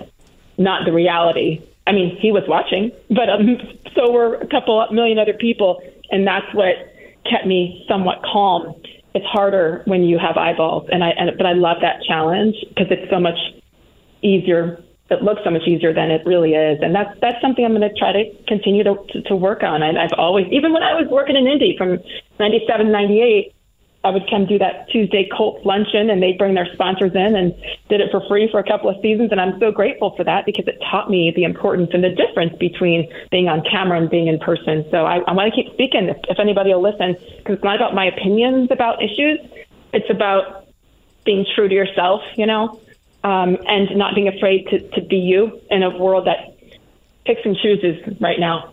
not 0.58 0.84
the 0.86 0.92
reality. 0.92 1.62
I 1.86 1.92
mean, 1.92 2.16
he 2.16 2.32
was 2.32 2.44
watching, 2.48 2.92
but 3.08 3.28
um, 3.28 3.58
so 3.94 4.10
were 4.10 4.36
a 4.36 4.46
couple 4.46 4.86
million 4.90 5.18
other 5.18 5.34
people. 5.34 5.82
And 6.10 6.26
that's 6.26 6.46
what 6.54 6.74
kept 7.30 7.46
me 7.46 7.84
somewhat 7.88 8.22
calm. 8.22 8.74
It's 9.14 9.26
harder 9.26 9.82
when 9.86 10.02
you 10.04 10.18
have 10.18 10.36
eyeballs, 10.36 10.88
and 10.92 11.02
I 11.02 11.10
and, 11.10 11.30
but 11.36 11.46
I 11.46 11.52
love 11.52 11.78
that 11.82 12.02
challenge 12.06 12.54
because 12.68 12.86
it's 12.90 13.10
so 13.10 13.18
much 13.18 13.38
easier 14.22 14.82
it 15.10 15.22
looks 15.22 15.40
so 15.42 15.50
much 15.50 15.66
easier 15.66 15.92
than 15.92 16.10
it 16.10 16.22
really 16.24 16.54
is. 16.54 16.78
And 16.80 16.94
that's 16.94 17.10
that's 17.20 17.40
something 17.42 17.64
I'm 17.64 17.74
going 17.74 17.82
to 17.82 17.94
try 17.98 18.12
to 18.12 18.30
continue 18.46 18.84
to, 18.84 18.94
to, 19.10 19.22
to 19.22 19.36
work 19.36 19.62
on. 19.62 19.82
And 19.82 19.98
I've 19.98 20.14
always, 20.16 20.46
even 20.52 20.72
when 20.72 20.82
I 20.82 20.94
was 20.94 21.08
working 21.10 21.36
in 21.36 21.46
Indy 21.46 21.74
from 21.76 21.98
97, 22.38 22.90
98, 22.90 23.52
I 24.02 24.10
would 24.10 24.28
come 24.30 24.46
do 24.46 24.58
that 24.58 24.88
Tuesday 24.88 25.28
Colts 25.28 25.64
luncheon 25.64 26.08
and 26.08 26.22
they'd 26.22 26.38
bring 26.38 26.54
their 26.54 26.68
sponsors 26.72 27.14
in 27.14 27.36
and 27.36 27.54
did 27.90 28.00
it 28.00 28.10
for 28.10 28.26
free 28.28 28.48
for 28.50 28.58
a 28.58 28.64
couple 28.64 28.88
of 28.88 28.96
seasons. 29.02 29.30
And 29.30 29.40
I'm 29.40 29.58
so 29.60 29.70
grateful 29.70 30.16
for 30.16 30.24
that 30.24 30.46
because 30.46 30.66
it 30.66 30.82
taught 30.90 31.10
me 31.10 31.32
the 31.36 31.44
importance 31.44 31.90
and 31.92 32.02
the 32.02 32.08
difference 32.08 32.56
between 32.58 33.12
being 33.30 33.48
on 33.48 33.62
camera 33.62 34.00
and 34.00 34.08
being 34.08 34.26
in 34.26 34.38
person. 34.38 34.86
So 34.90 35.04
I, 35.04 35.18
I 35.26 35.32
want 35.32 35.52
to 35.52 35.62
keep 35.62 35.70
speaking 35.74 36.08
if, 36.08 36.16
if 36.28 36.38
anybody 36.38 36.72
will 36.72 36.82
listen 36.82 37.14
because 37.38 37.56
it's 37.56 37.64
not 37.64 37.76
about 37.76 37.94
my 37.94 38.06
opinions 38.06 38.70
about 38.70 39.02
issues. 39.02 39.38
It's 39.92 40.08
about 40.08 40.66
being 41.24 41.44
true 41.54 41.68
to 41.68 41.74
yourself, 41.74 42.22
you 42.36 42.46
know, 42.46 42.80
um, 43.22 43.58
and 43.66 43.94
not 43.96 44.14
being 44.14 44.28
afraid 44.28 44.66
to, 44.68 44.80
to 44.92 45.02
be 45.02 45.16
you 45.16 45.60
in 45.70 45.82
a 45.82 45.90
world 45.90 46.26
that 46.26 46.56
picks 47.26 47.44
and 47.44 47.54
chooses 47.54 48.02
right 48.18 48.40
now. 48.40 48.72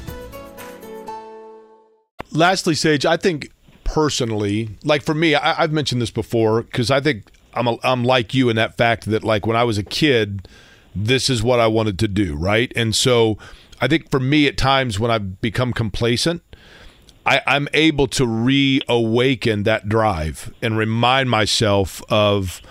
Lastly, 2.31 2.75
Sage, 2.75 3.05
I 3.05 3.17
think 3.17 3.51
personally, 3.83 4.69
like 4.83 5.03
for 5.03 5.13
me, 5.13 5.35
I, 5.35 5.53
have 5.55 5.71
mentioned 5.71 6.01
this 6.01 6.11
before 6.11 6.63
because 6.63 6.89
I 6.89 7.01
think 7.01 7.29
I'm 7.53 7.67
a, 7.67 7.77
I'm 7.83 8.03
like 8.03 8.33
you 8.33 8.49
in 8.49 8.55
that 8.55 8.77
fact 8.77 9.05
that 9.05 9.23
like 9.23 9.45
when 9.45 9.57
I 9.57 9.63
was 9.63 9.77
a 9.77 9.83
kid, 9.83 10.47
this 10.95 11.29
is 11.29 11.43
what 11.43 11.59
I 11.59 11.67
wanted 11.67 11.99
to 11.99 12.07
do, 12.07 12.35
right? 12.35 12.71
And 12.75 12.95
so 12.95 13.37
I 13.81 13.87
think 13.87 14.09
for 14.09 14.19
me, 14.19 14.47
at 14.47 14.57
times 14.57 14.99
when 14.99 15.11
I've 15.11 15.41
become 15.41 15.73
complacent, 15.73 16.41
I, 17.25 17.41
I'm 17.45 17.67
able 17.73 18.07
to 18.07 18.25
reawaken 18.25 19.63
that 19.63 19.89
drive 19.89 20.53
and 20.61 20.77
remind 20.77 21.29
myself 21.29 22.01
of 22.09 22.61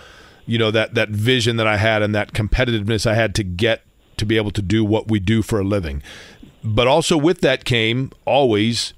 you 0.45 0.57
know 0.57 0.71
that 0.71 0.95
that 0.95 1.09
vision 1.09 1.57
that 1.57 1.67
I 1.67 1.77
had 1.77 2.01
and 2.01 2.13
that 2.15 2.33
competitiveness 2.33 3.05
I 3.05 3.13
had 3.13 3.35
to 3.35 3.43
get 3.43 3.83
to 4.17 4.25
be 4.25 4.37
able 4.37 4.51
to 4.51 4.61
do 4.61 4.83
what 4.83 5.07
we 5.07 5.19
do 5.19 5.41
for 5.41 5.59
a 5.59 5.63
living. 5.63 6.03
But 6.63 6.87
also 6.87 7.17
with 7.17 7.41
that 7.41 7.63
came 7.63 8.11
always 8.25 8.93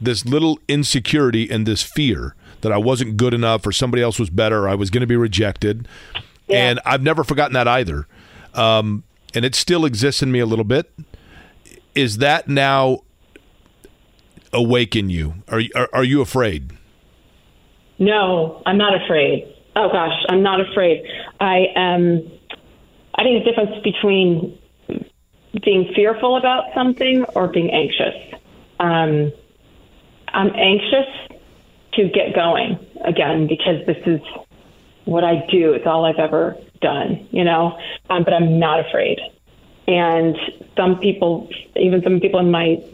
this 0.00 0.24
little 0.24 0.58
insecurity 0.68 1.50
and 1.50 1.66
this 1.66 1.82
fear 1.82 2.34
that 2.60 2.72
I 2.72 2.78
wasn't 2.78 3.16
good 3.16 3.34
enough 3.34 3.66
or 3.66 3.72
somebody 3.72 4.02
else 4.02 4.18
was 4.18 4.30
better 4.30 4.64
or 4.64 4.68
I 4.68 4.74
was 4.74 4.90
going 4.90 5.02
to 5.02 5.06
be 5.06 5.16
rejected. 5.16 5.88
Yeah. 6.48 6.70
And 6.70 6.80
I've 6.84 7.02
never 7.02 7.24
forgotten 7.24 7.54
that 7.54 7.68
either. 7.68 8.06
Um, 8.54 9.04
and 9.34 9.44
it 9.44 9.54
still 9.54 9.84
exists 9.84 10.22
in 10.22 10.32
me 10.32 10.38
a 10.38 10.46
little 10.46 10.64
bit. 10.64 10.92
Is 11.94 12.18
that 12.18 12.48
now 12.48 13.00
awaken 14.52 15.10
you? 15.10 15.34
Are, 15.48 15.60
are, 15.74 15.88
are 15.92 16.04
you 16.04 16.20
afraid? 16.20 16.72
No, 17.98 18.62
I'm 18.66 18.78
not 18.78 19.00
afraid. 19.02 19.52
Oh 19.74 19.88
gosh, 19.90 20.14
I'm 20.28 20.42
not 20.42 20.60
afraid. 20.60 21.04
I 21.40 21.66
am. 21.74 22.30
I 23.14 23.22
think 23.22 23.44
the 23.44 23.50
difference 23.50 23.82
between 23.82 24.58
being 25.64 25.92
fearful 25.94 26.36
about 26.36 26.64
something 26.74 27.24
or 27.34 27.48
being 27.48 27.70
anxious. 27.70 28.14
Um, 28.78 29.32
I'm 30.36 30.54
anxious 30.54 31.38
to 31.94 32.08
get 32.10 32.34
going 32.34 32.78
again 33.02 33.46
because 33.46 33.86
this 33.86 33.96
is 34.04 34.20
what 35.06 35.24
I 35.24 35.46
do. 35.50 35.72
It's 35.72 35.86
all 35.86 36.04
I've 36.04 36.18
ever 36.18 36.58
done, 36.82 37.26
you 37.30 37.42
know. 37.42 37.78
Um, 38.10 38.22
but 38.22 38.34
I'm 38.34 38.58
not 38.58 38.86
afraid. 38.86 39.18
And 39.88 40.36
some 40.76 40.98
people, 40.98 41.48
even 41.74 42.02
some 42.02 42.20
people 42.20 42.38
in 42.38 42.50
my 42.50 42.84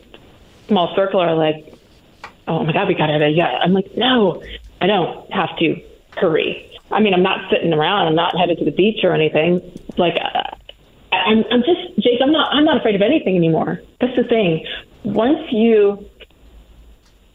small 0.68 0.94
circle, 0.94 1.18
are 1.18 1.34
like, 1.34 1.74
"Oh 2.46 2.62
my 2.64 2.72
God, 2.72 2.86
we 2.86 2.94
got 2.94 3.10
it!" 3.10 3.34
Yeah, 3.34 3.58
I'm 3.60 3.72
like, 3.72 3.96
"No, 3.96 4.40
I 4.80 4.86
don't 4.86 5.28
have 5.32 5.56
to 5.58 5.82
hurry." 6.16 6.70
I 6.92 7.00
mean, 7.00 7.12
I'm 7.12 7.24
not 7.24 7.50
sitting 7.50 7.72
around. 7.72 8.06
I'm 8.06 8.14
not 8.14 8.38
headed 8.38 8.58
to 8.58 8.64
the 8.64 8.70
beach 8.70 9.02
or 9.02 9.14
anything. 9.14 9.60
Like, 9.96 10.14
uh, 10.14 10.54
I'm, 11.12 11.42
I'm 11.50 11.62
just, 11.62 11.98
Jake. 11.98 12.20
I'm 12.22 12.30
not. 12.30 12.54
I'm 12.54 12.64
not 12.64 12.76
afraid 12.76 12.94
of 12.94 13.02
anything 13.02 13.36
anymore. 13.36 13.80
That's 14.00 14.14
the 14.14 14.24
thing. 14.24 14.64
Once 15.02 15.40
you 15.50 16.08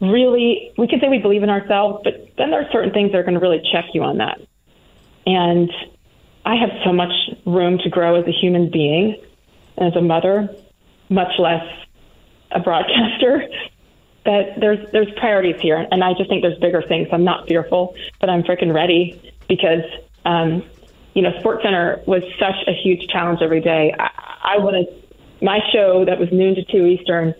really, 0.00 0.72
we 0.78 0.86
can 0.86 1.00
say 1.00 1.08
we 1.08 1.18
believe 1.18 1.42
in 1.42 1.50
ourselves, 1.50 2.00
but 2.04 2.28
then 2.36 2.50
there 2.50 2.60
are 2.60 2.70
certain 2.72 2.92
things 2.92 3.12
that 3.12 3.18
are 3.18 3.22
going 3.22 3.34
to 3.34 3.40
really 3.40 3.62
check 3.72 3.86
you 3.94 4.02
on 4.02 4.18
that. 4.18 4.40
And 5.26 5.70
I 6.44 6.56
have 6.56 6.70
so 6.84 6.92
much 6.92 7.12
room 7.44 7.78
to 7.78 7.90
grow 7.90 8.14
as 8.14 8.26
a 8.26 8.32
human 8.32 8.70
being, 8.70 9.20
and 9.76 9.88
as 9.92 9.96
a 9.96 10.02
mother, 10.02 10.48
much 11.08 11.32
less 11.38 11.64
a 12.50 12.60
broadcaster 12.60 13.46
that 14.24 14.60
there's 14.60 14.90
there's 14.92 15.10
priorities 15.18 15.60
here, 15.60 15.86
and 15.90 16.02
I 16.04 16.12
just 16.14 16.28
think 16.28 16.42
there's 16.42 16.58
bigger 16.58 16.82
things. 16.82 17.08
I'm 17.12 17.24
not 17.24 17.46
fearful, 17.46 17.94
but 18.20 18.30
I'm 18.30 18.42
freaking 18.42 18.74
ready 18.74 19.20
because 19.48 19.84
um, 20.24 20.62
you 21.14 21.22
know 21.22 21.38
Sports 21.40 21.62
Center 21.62 22.02
was 22.06 22.22
such 22.38 22.56
a 22.66 22.72
huge 22.72 23.08
challenge 23.08 23.40
every 23.42 23.60
day. 23.60 23.94
I, 23.98 24.54
I 24.56 24.58
wanted 24.58 24.86
my 25.40 25.60
show 25.72 26.04
that 26.04 26.18
was 26.18 26.28
noon 26.32 26.54
to 26.56 26.64
two 26.64 26.86
Eastern. 26.86 27.34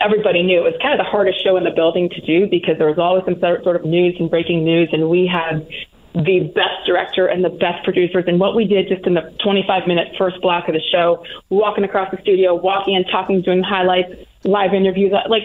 Everybody 0.00 0.42
knew 0.42 0.58
it 0.58 0.64
was 0.64 0.74
kind 0.80 0.98
of 0.98 1.04
the 1.04 1.10
hardest 1.10 1.42
show 1.42 1.56
in 1.56 1.64
the 1.64 1.70
building 1.70 2.08
to 2.10 2.20
do 2.20 2.46
because 2.48 2.78
there 2.78 2.88
was 2.88 2.98
always 2.98 3.24
some 3.24 3.38
sort 3.40 3.76
of 3.76 3.84
news 3.84 4.16
and 4.18 4.30
breaking 4.30 4.64
news, 4.64 4.88
and 4.92 5.08
we 5.08 5.26
had 5.26 5.66
the 6.14 6.50
best 6.54 6.86
director 6.86 7.26
and 7.26 7.44
the 7.44 7.50
best 7.50 7.84
producers. 7.84 8.24
And 8.26 8.40
what 8.40 8.56
we 8.56 8.64
did 8.64 8.88
just 8.88 9.06
in 9.06 9.14
the 9.14 9.34
25 9.42 9.86
minute 9.86 10.14
first 10.18 10.40
block 10.40 10.68
of 10.68 10.74
the 10.74 10.82
show, 10.90 11.24
walking 11.48 11.84
across 11.84 12.10
the 12.10 12.20
studio, 12.22 12.54
walking 12.54 12.96
and 12.96 13.06
talking, 13.10 13.42
doing 13.42 13.62
highlights, 13.62 14.12
live 14.44 14.74
interviews, 14.74 15.12
like 15.28 15.44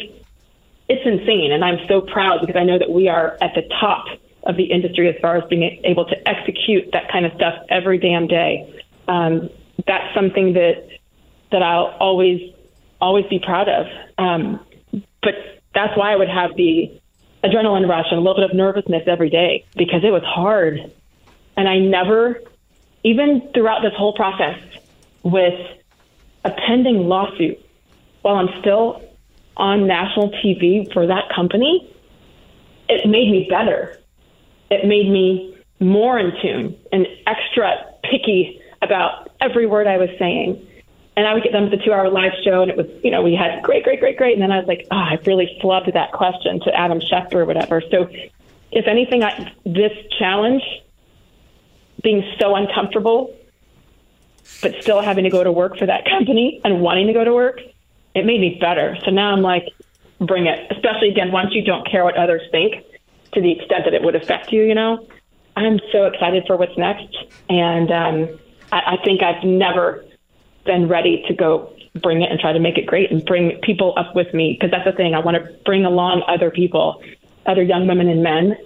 it's 0.90 1.06
insane. 1.06 1.52
And 1.52 1.64
I'm 1.64 1.86
so 1.88 2.02
proud 2.02 2.42
because 2.42 2.56
I 2.56 2.64
know 2.64 2.80
that 2.80 2.90
we 2.90 3.08
are 3.08 3.38
at 3.42 3.54
the 3.56 3.64
top 3.80 4.06
of 4.44 4.58
the 4.58 4.66
industry 4.66 5.10
as 5.10 5.16
far 5.22 5.38
as 5.38 5.44
being 5.50 5.82
able 5.84 6.06
to 6.06 6.28
execute 6.28 6.92
that 6.92 7.12
kind 7.12 7.26
of 7.26 7.34
stuff 7.34 7.56
every 7.70 7.98
damn 7.98 8.28
day. 8.28 8.82
Um, 9.08 9.50
that's 9.86 10.14
something 10.14 10.54
that 10.54 10.88
that 11.52 11.62
I'll 11.62 11.96
always 12.00 12.54
always 13.04 13.26
be 13.26 13.40
proud 13.40 13.68
of. 13.68 13.86
Um, 14.18 14.66
but 15.22 15.36
that's 15.76 15.98
why 15.98 16.14
I 16.14 16.16
would 16.16 16.30
have 16.30 16.56
the 16.56 17.00
adrenaline 17.44 17.88
rush 17.88 18.06
and 18.10 18.18
a 18.18 18.22
little 18.22 18.36
bit 18.36 18.50
of 18.50 18.56
nervousness 18.56 19.04
every 19.08 19.30
day 19.30 19.66
because 19.76 20.04
it 20.04 20.12
was 20.12 20.24
hard. 20.24 20.80
And 21.58 21.68
I 21.68 21.80
never, 21.80 22.42
even 23.04 23.50
throughout 23.54 23.82
this 23.82 23.94
whole 23.96 24.14
process, 24.14 24.58
with 25.24 25.60
a 26.46 26.52
pending 26.52 27.08
lawsuit 27.08 27.60
while 28.22 28.36
I'm 28.36 28.60
still 28.62 29.02
on 29.56 29.88
national 29.88 30.32
TV 30.32 30.92
for 30.94 31.08
that 31.08 31.30
company, 31.34 31.94
it 32.90 33.08
made 33.08 33.30
me 33.30 33.48
better. 33.50 34.00
It 34.70 34.86
made 34.86 35.10
me 35.10 35.58
more 35.80 36.18
in 36.18 36.32
tune 36.42 36.78
and 36.92 37.08
extra 37.28 37.86
picky 38.04 38.62
about 38.82 39.30
every 39.42 39.66
word 39.66 39.88
I 39.88 39.98
was 39.98 40.10
saying. 40.18 40.66
And 41.16 41.28
I 41.28 41.34
would 41.34 41.44
get 41.44 41.54
with 41.54 41.70
the 41.70 41.78
two 41.78 41.94
hour 41.94 42.10
live 42.10 42.32
show, 42.44 42.64
and 42.64 42.72
it 42.72 42.78
was, 42.78 42.88
you 43.04 43.12
know, 43.12 43.22
we 43.22 43.36
had 43.36 43.62
great, 43.62 43.84
great, 43.84 44.00
great, 44.00 44.18
great. 44.18 44.34
And 44.34 44.42
then 44.42 44.52
I 44.52 44.58
was 44.58 44.68
like, 44.68 44.88
oh, 44.90 44.98
I 44.98 45.20
really 45.26 45.60
flubbed 45.62 45.94
that 45.94 46.12
question 46.12 46.60
to 46.62 46.74
Adam 46.74 47.00
Schefter 47.00 47.36
or 47.36 47.46
whatever. 47.46 47.82
So, 47.92 48.10
if 48.72 48.88
anything, 48.88 49.24
I, 49.24 49.54
this 49.64 49.92
challenge, 50.18 50.64
being 52.02 52.24
so 52.40 52.56
uncomfortable, 52.56 53.36
but 54.62 54.74
still 54.82 55.02
having 55.02 55.24
to 55.24 55.30
go 55.30 55.44
to 55.44 55.52
work 55.52 55.78
for 55.78 55.86
that 55.86 56.06
company 56.06 56.60
and 56.64 56.82
wanting 56.82 57.08
to 57.08 57.14
go 57.14 57.24
to 57.24 57.34
work, 57.34 57.60
it 58.16 58.26
made 58.26 58.42
me 58.42 58.58
better. 58.60 58.98
So 59.06 59.12
now 59.12 59.32
I'm 59.32 59.42
like, 59.42 59.70
bring 60.20 60.48
it. 60.48 60.72
Especially 60.72 61.10
again, 61.10 61.32
once 61.32 61.50
you 61.54 61.64
don't 61.64 61.90
care 61.90 62.04
what 62.04 62.18
others 62.18 62.42
think 62.52 62.84
to 63.34 63.42
the 63.42 63.52
extent 63.52 63.86
that 63.86 63.94
it 63.94 64.04
would 64.04 64.16
affect 64.16 64.52
you, 64.52 64.64
you 64.64 64.76
know, 64.76 65.08
I'm 65.56 65.80
so 65.92 66.06
excited 66.06 66.44
for 66.46 66.58
what's 66.58 66.78
next. 66.78 67.16
And 67.50 67.92
um, 67.92 68.40
I, 68.72 68.98
I 68.98 69.04
think 69.04 69.22
I've 69.24 69.44
never 69.44 70.06
been 70.66 70.88
ready 70.88 71.24
to 71.28 71.34
go 71.34 71.74
bring 72.02 72.22
it 72.22 72.32
and 72.32 72.40
try 72.40 72.52
to 72.52 72.60
make 72.60 72.78
it 72.78 72.86
great 72.86 73.12
and 73.12 73.24
bring 73.26 73.60
people 73.62 73.94
up 73.98 74.16
with 74.16 74.34
me 74.34 74.54
because 74.54 74.72
that's 74.72 74.86
the 74.86 74.92
thing. 74.92 75.14
I 75.14 75.20
want 75.20 75.38
to 75.38 75.54
bring 75.66 75.86
along 75.86 76.24
other 76.28 76.50
people, 76.50 77.04
other 77.46 77.62
young 77.62 77.88
women 77.88 78.08
and 78.08 78.24
men 78.24 78.58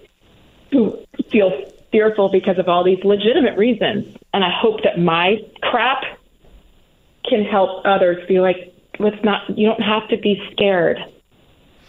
who 0.71 0.97
feel 1.29 1.51
fearful 1.91 2.29
because 2.29 2.57
of 2.57 2.67
all 2.67 2.83
these 2.83 3.03
legitimate 3.03 3.57
reasons. 3.57 4.17
And 4.33 4.43
I 4.43 4.51
hope 4.51 4.83
that 4.83 4.99
my 4.99 5.37
crap 5.61 6.03
can 7.25 7.43
help 7.43 7.85
others 7.85 8.25
feel 8.27 8.41
like 8.41 8.73
let's 8.99 9.21
not 9.23 9.57
you 9.57 9.67
don't 9.67 9.81
have 9.81 10.07
to 10.09 10.17
be 10.17 10.41
scared. 10.51 10.97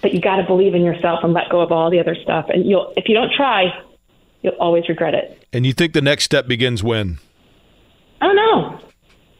But 0.00 0.14
you 0.14 0.20
got 0.20 0.36
to 0.36 0.44
believe 0.44 0.76
in 0.76 0.84
yourself 0.84 1.24
and 1.24 1.32
let 1.32 1.48
go 1.50 1.60
of 1.60 1.72
all 1.72 1.90
the 1.90 1.98
other 1.98 2.14
stuff. 2.14 2.46
And 2.48 2.64
you'll 2.64 2.92
if 2.96 3.08
you 3.08 3.14
don't 3.14 3.32
try, 3.32 3.66
you'll 4.42 4.54
always 4.54 4.88
regret 4.88 5.14
it. 5.14 5.42
And 5.52 5.66
you 5.66 5.72
think 5.72 5.92
the 5.92 6.02
next 6.02 6.24
step 6.24 6.46
begins 6.46 6.82
when? 6.82 7.18
I 8.20 8.26
don't 8.26 8.36
know. 8.36 8.80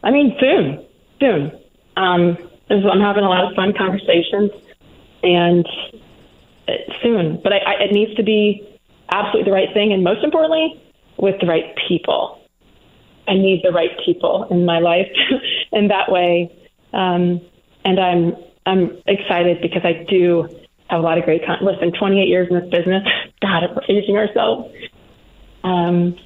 I 0.09 0.11
mean, 0.11 0.35
soon, 0.41 0.87
soon. 1.21 1.53
Um, 1.99 2.39
I'm 2.71 3.01
having 3.01 3.25
a 3.25 3.29
lot 3.29 3.45
of 3.45 3.55
fun 3.55 3.75
conversations, 3.77 4.51
and 5.23 5.67
uh, 6.67 6.73
soon. 7.03 7.41
But 7.43 7.53
I, 7.53 7.59
I, 7.59 7.73
it 7.85 7.93
needs 7.93 8.15
to 8.15 8.23
be 8.23 8.67
absolutely 9.11 9.51
the 9.51 9.55
right 9.55 9.69
thing, 9.75 9.93
and 9.93 10.03
most 10.03 10.25
importantly, 10.25 10.83
with 11.19 11.35
the 11.43 11.47
right 11.47 11.77
people. 11.87 12.41
I 13.27 13.35
need 13.35 13.61
the 13.63 13.71
right 13.71 13.91
people 14.03 14.47
in 14.51 14.65
my 14.65 14.79
life, 14.79 15.13
in 15.73 15.89
that 15.89 16.11
way. 16.11 16.57
Um, 16.95 17.43
and 17.85 18.01
I'm 18.01 18.35
I'm 18.65 19.03
excited 19.07 19.61
because 19.61 19.83
I 19.85 20.07
do 20.09 20.49
have 20.89 21.01
a 21.01 21.03
lot 21.03 21.19
of 21.19 21.25
great 21.25 21.45
con- 21.45 21.59
listen. 21.61 21.93
28 21.93 22.29
years 22.29 22.49
in 22.51 22.59
this 22.59 22.71
business. 22.71 23.07
God, 23.43 23.65
we're 23.77 23.95
aging 23.95 24.17
ourselves. 24.17 24.73
Um, 25.65 26.17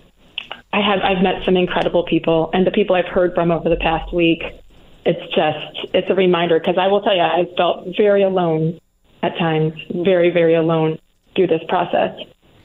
I 0.72 0.80
have 0.80 1.00
I've 1.00 1.22
met 1.22 1.44
some 1.44 1.56
incredible 1.56 2.04
people, 2.04 2.50
and 2.52 2.66
the 2.66 2.70
people 2.70 2.96
I've 2.96 3.06
heard 3.06 3.34
from 3.34 3.50
over 3.50 3.68
the 3.68 3.76
past 3.76 4.12
week. 4.12 4.42
It's 5.04 5.34
just 5.34 5.94
it's 5.94 6.08
a 6.08 6.14
reminder 6.14 6.58
because 6.58 6.76
I 6.78 6.86
will 6.86 7.02
tell 7.02 7.14
you 7.14 7.22
I 7.22 7.44
felt 7.56 7.88
very 7.96 8.22
alone 8.22 8.80
at 9.22 9.36
times, 9.36 9.74
very 9.90 10.30
very 10.30 10.54
alone 10.54 10.98
through 11.34 11.48
this 11.48 11.62
process. 11.68 12.18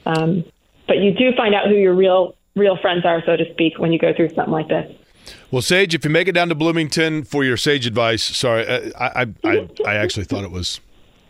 Um, 0.06 0.44
but 0.86 0.98
you 0.98 1.12
do 1.12 1.32
find 1.36 1.54
out 1.54 1.66
who 1.66 1.74
your 1.74 1.94
real 1.94 2.34
real 2.56 2.76
friends 2.76 3.04
are, 3.04 3.22
so 3.26 3.36
to 3.36 3.44
speak, 3.52 3.78
when 3.78 3.92
you 3.92 3.98
go 3.98 4.14
through 4.14 4.30
something 4.34 4.52
like 4.52 4.68
this. 4.68 4.90
Well, 5.50 5.62
Sage, 5.62 5.94
if 5.94 6.04
you 6.04 6.10
make 6.10 6.28
it 6.28 6.32
down 6.32 6.48
to 6.48 6.54
Bloomington 6.54 7.24
for 7.24 7.44
your 7.44 7.58
Sage 7.58 7.86
advice, 7.86 8.22
sorry, 8.22 8.66
uh, 8.66 8.90
I 8.98 9.22
I, 9.22 9.26
I, 9.44 9.68
I 9.86 9.94
actually 9.96 10.24
thought 10.24 10.44
it 10.44 10.50
was 10.50 10.80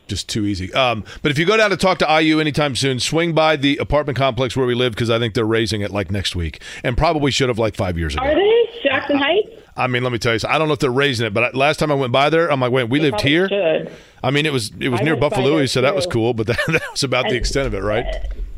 just 0.08 0.28
too 0.28 0.44
easy. 0.44 0.72
Um, 0.72 1.04
but 1.22 1.30
if 1.30 1.38
you 1.38 1.46
go 1.46 1.56
down 1.56 1.70
to 1.70 1.76
talk 1.76 1.98
to 1.98 2.20
IU 2.20 2.40
anytime 2.40 2.74
soon, 2.74 3.00
swing 3.00 3.34
by 3.34 3.56
the 3.56 3.76
apartment 3.78 4.18
complex 4.18 4.56
where 4.56 4.66
we 4.66 4.74
live 4.74 4.92
because 4.92 5.10
I 5.10 5.18
think 5.18 5.34
they're 5.34 5.44
raising 5.44 5.80
it 5.80 5.90
like 5.90 6.10
next 6.10 6.34
week, 6.34 6.60
and 6.82 6.96
probably 6.96 7.30
should 7.30 7.48
have 7.48 7.58
like 7.58 7.74
five 7.74 7.98
years 7.98 8.14
ago. 8.14 8.24
Are 8.24 8.34
they 8.34 8.80
Jackson 8.82 9.18
Heights? 9.18 9.48
I 9.76 9.86
mean, 9.86 10.02
let 10.02 10.10
me 10.10 10.18
tell 10.18 10.34
you, 10.34 10.40
I 10.48 10.58
don't 10.58 10.66
know 10.66 10.74
if 10.74 10.80
they're 10.80 10.90
raising 10.90 11.24
it, 11.26 11.32
but 11.32 11.54
last 11.54 11.78
time 11.78 11.92
I 11.92 11.94
went 11.94 12.12
by 12.12 12.30
there, 12.30 12.50
I'm 12.50 12.60
like, 12.60 12.72
wait, 12.72 12.88
we 12.88 12.98
lived 12.98 13.20
here. 13.20 13.48
Should. 13.48 13.92
I 14.24 14.32
mean, 14.32 14.44
it 14.44 14.52
was 14.52 14.72
it 14.80 14.88
was 14.88 15.00
I 15.00 15.04
near 15.04 15.16
Buffalo, 15.16 15.64
so 15.66 15.80
that 15.80 15.94
was 15.94 16.06
cool, 16.06 16.34
but 16.34 16.46
that, 16.48 16.58
that 16.66 16.82
was 16.90 17.04
about 17.04 17.28
the 17.28 17.36
extent 17.36 17.68
of 17.68 17.74
it, 17.74 17.82
right? 17.82 18.04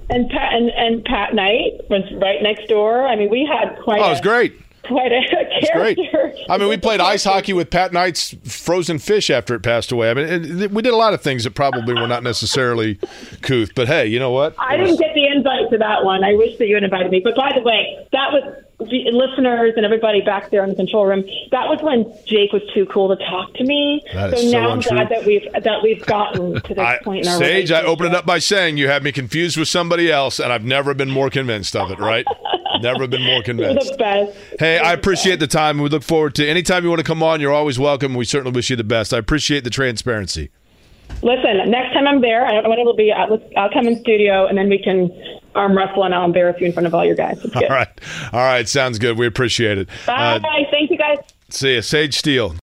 And 0.09 0.29
Pat 0.29 0.55
and, 0.55 0.71
and 0.71 1.05
Pat 1.05 1.35
Knight 1.35 1.89
was 1.89 2.03
right 2.15 2.43
next 2.43 2.69
door. 2.69 3.07
I 3.07 3.17
mean, 3.17 3.31
we 3.31 3.45
had 3.47 3.79
quite. 3.83 4.01
Oh, 4.01 4.05
it 4.05 4.09
a, 4.09 4.11
was 4.11 4.21
great. 4.21 4.55
Quite 4.85 5.13
a 5.13 5.21
It's 5.31 5.71
great. 5.71 5.99
I 6.49 6.59
mean, 6.59 6.69
we 6.69 6.77
played 6.77 7.01
ice 7.01 7.25
hockey 7.25 7.53
with 7.53 7.71
Pat 7.71 7.93
Knight's 7.93 8.35
frozen 8.45 8.99
fish 8.99 9.31
after 9.31 9.55
it 9.55 9.61
passed 9.61 9.93
away. 9.93 10.11
I 10.11 10.15
mean, 10.15 10.63
it, 10.63 10.71
we 10.71 10.83
did 10.83 10.93
a 10.93 10.97
lot 10.97 11.13
of 11.13 11.21
things 11.21 11.45
that 11.45 11.53
probably 11.53 11.95
were 11.95 12.07
not 12.07 12.23
necessarily 12.23 12.99
couth, 13.43 13.75
but 13.75 13.89
hey, 13.89 14.07
you 14.07 14.19
know 14.19 14.31
what? 14.31 14.55
I 14.59 14.77
didn't 14.77 14.99
get 14.99 15.15
the 15.15 15.27
invite 15.27 15.71
to 15.71 15.79
that 15.79 16.05
one. 16.05 16.25
I 16.25 16.35
wish 16.35 16.59
that 16.59 16.67
you 16.67 16.75
had 16.75 16.85
invited 16.85 17.11
me. 17.11 17.21
But 17.23 17.37
by 17.37 17.53
the 17.55 17.63
way, 17.63 18.07
that 18.13 18.33
was 18.33 18.65
the 18.89 19.11
listeners 19.13 19.75
and 19.77 19.85
everybody 19.85 20.23
back 20.23 20.51
there 20.51 20.65
in 20.65 20.71
the 20.71 20.77
control 20.77 21.07
room. 21.07 21.25
That 21.51 21.69
was 21.69 21.81
when 21.83 22.13
Jake 22.27 22.53
was 22.53 22.63
too 22.73 22.87
cool 22.87 23.15
to 23.15 23.23
talk 23.25 23.53
to 23.55 23.65
me. 23.65 24.03
So 24.13 24.51
now 24.51 24.71
I'm 24.71 24.81
glad 24.81 25.11
that 25.11 25.25
we've 25.27 25.47
that 25.53 25.83
we've 25.83 26.05
gotten 26.07 26.55
to 26.63 26.75
this 26.75 26.79
I, 26.79 26.99
point 27.03 27.27
in 27.27 27.29
our 27.29 27.39
Sage, 27.39 27.71
I 27.71 27.83
opened 27.83 28.09
it 28.09 28.15
up 28.15 28.25
by 28.25 28.39
saying 28.39 28.79
you 28.79 28.89
had 28.89 29.03
me 29.03 29.13
confused 29.13 29.59
with 29.59 29.69
somebody 29.69 30.11
else, 30.11 30.39
and 30.39 30.53
I've 30.53 30.65
never 30.65 30.95
been 30.95 31.11
more 31.11 31.29
convinced 31.29 31.77
of 31.77 31.91
it, 31.91 31.99
right? 31.99 32.25
never 32.81 33.07
been 33.07 33.23
more 33.23 33.43
convinced. 33.43 33.93
the 33.93 33.97
best. 33.97 34.39
Hey, 34.59 34.79
I 34.79 34.93
appreciate 34.93 35.41
the 35.41 35.47
time. 35.47 35.79
We 35.79 35.89
look 35.89 36.03
forward 36.03 36.35
to 36.37 36.49
anytime 36.49 36.85
you 36.85 36.91
want 36.91 37.01
to 37.01 37.05
come 37.05 37.23
on. 37.23 37.41
You're 37.41 37.53
always 37.53 37.79
welcome. 37.79 38.15
We 38.15 38.25
certainly 38.25 38.55
wish 38.55 38.71
you 38.71 38.77
the 38.77 38.85
best. 38.85 39.13
I 39.13 39.19
appreciate 39.19 39.65
the 39.65 39.71
transparency. 39.71 40.51
Listen, 41.23 41.71
next 41.71 41.93
time 41.93 42.07
I'm 42.07 42.21
there, 42.21 42.47
I 42.47 42.53
don't 42.53 42.63
know 42.63 42.71
when 42.71 42.79
it'll 42.79 42.97
be. 42.97 43.13
I'll, 43.13 43.41
I'll 43.57 43.71
come 43.71 43.87
in 43.87 43.99
studio 44.01 44.47
and 44.47 44.57
then 44.57 44.69
we 44.69 44.79
can 44.79 45.11
arm 45.55 45.77
wrestle 45.77 46.05
and 46.05 46.15
I'll 46.15 46.25
embarrass 46.25 46.61
you 46.61 46.67
in 46.67 46.73
front 46.73 46.87
of 46.87 46.95
all 46.95 47.05
your 47.05 47.17
guys. 47.17 47.45
All 47.55 47.63
right, 47.69 47.89
all 48.33 48.41
right, 48.41 48.69
sounds 48.69 48.99
good. 48.99 49.19
We 49.19 49.27
appreciate 49.27 49.77
it. 49.77 49.89
Bye. 50.07 50.37
Uh, 50.37 50.41
Thank 50.71 50.91
you 50.91 50.97
guys. 50.97 51.19
see 51.49 51.75
you, 51.75 51.83
Sage 51.83 52.17
Steele. 52.17 52.55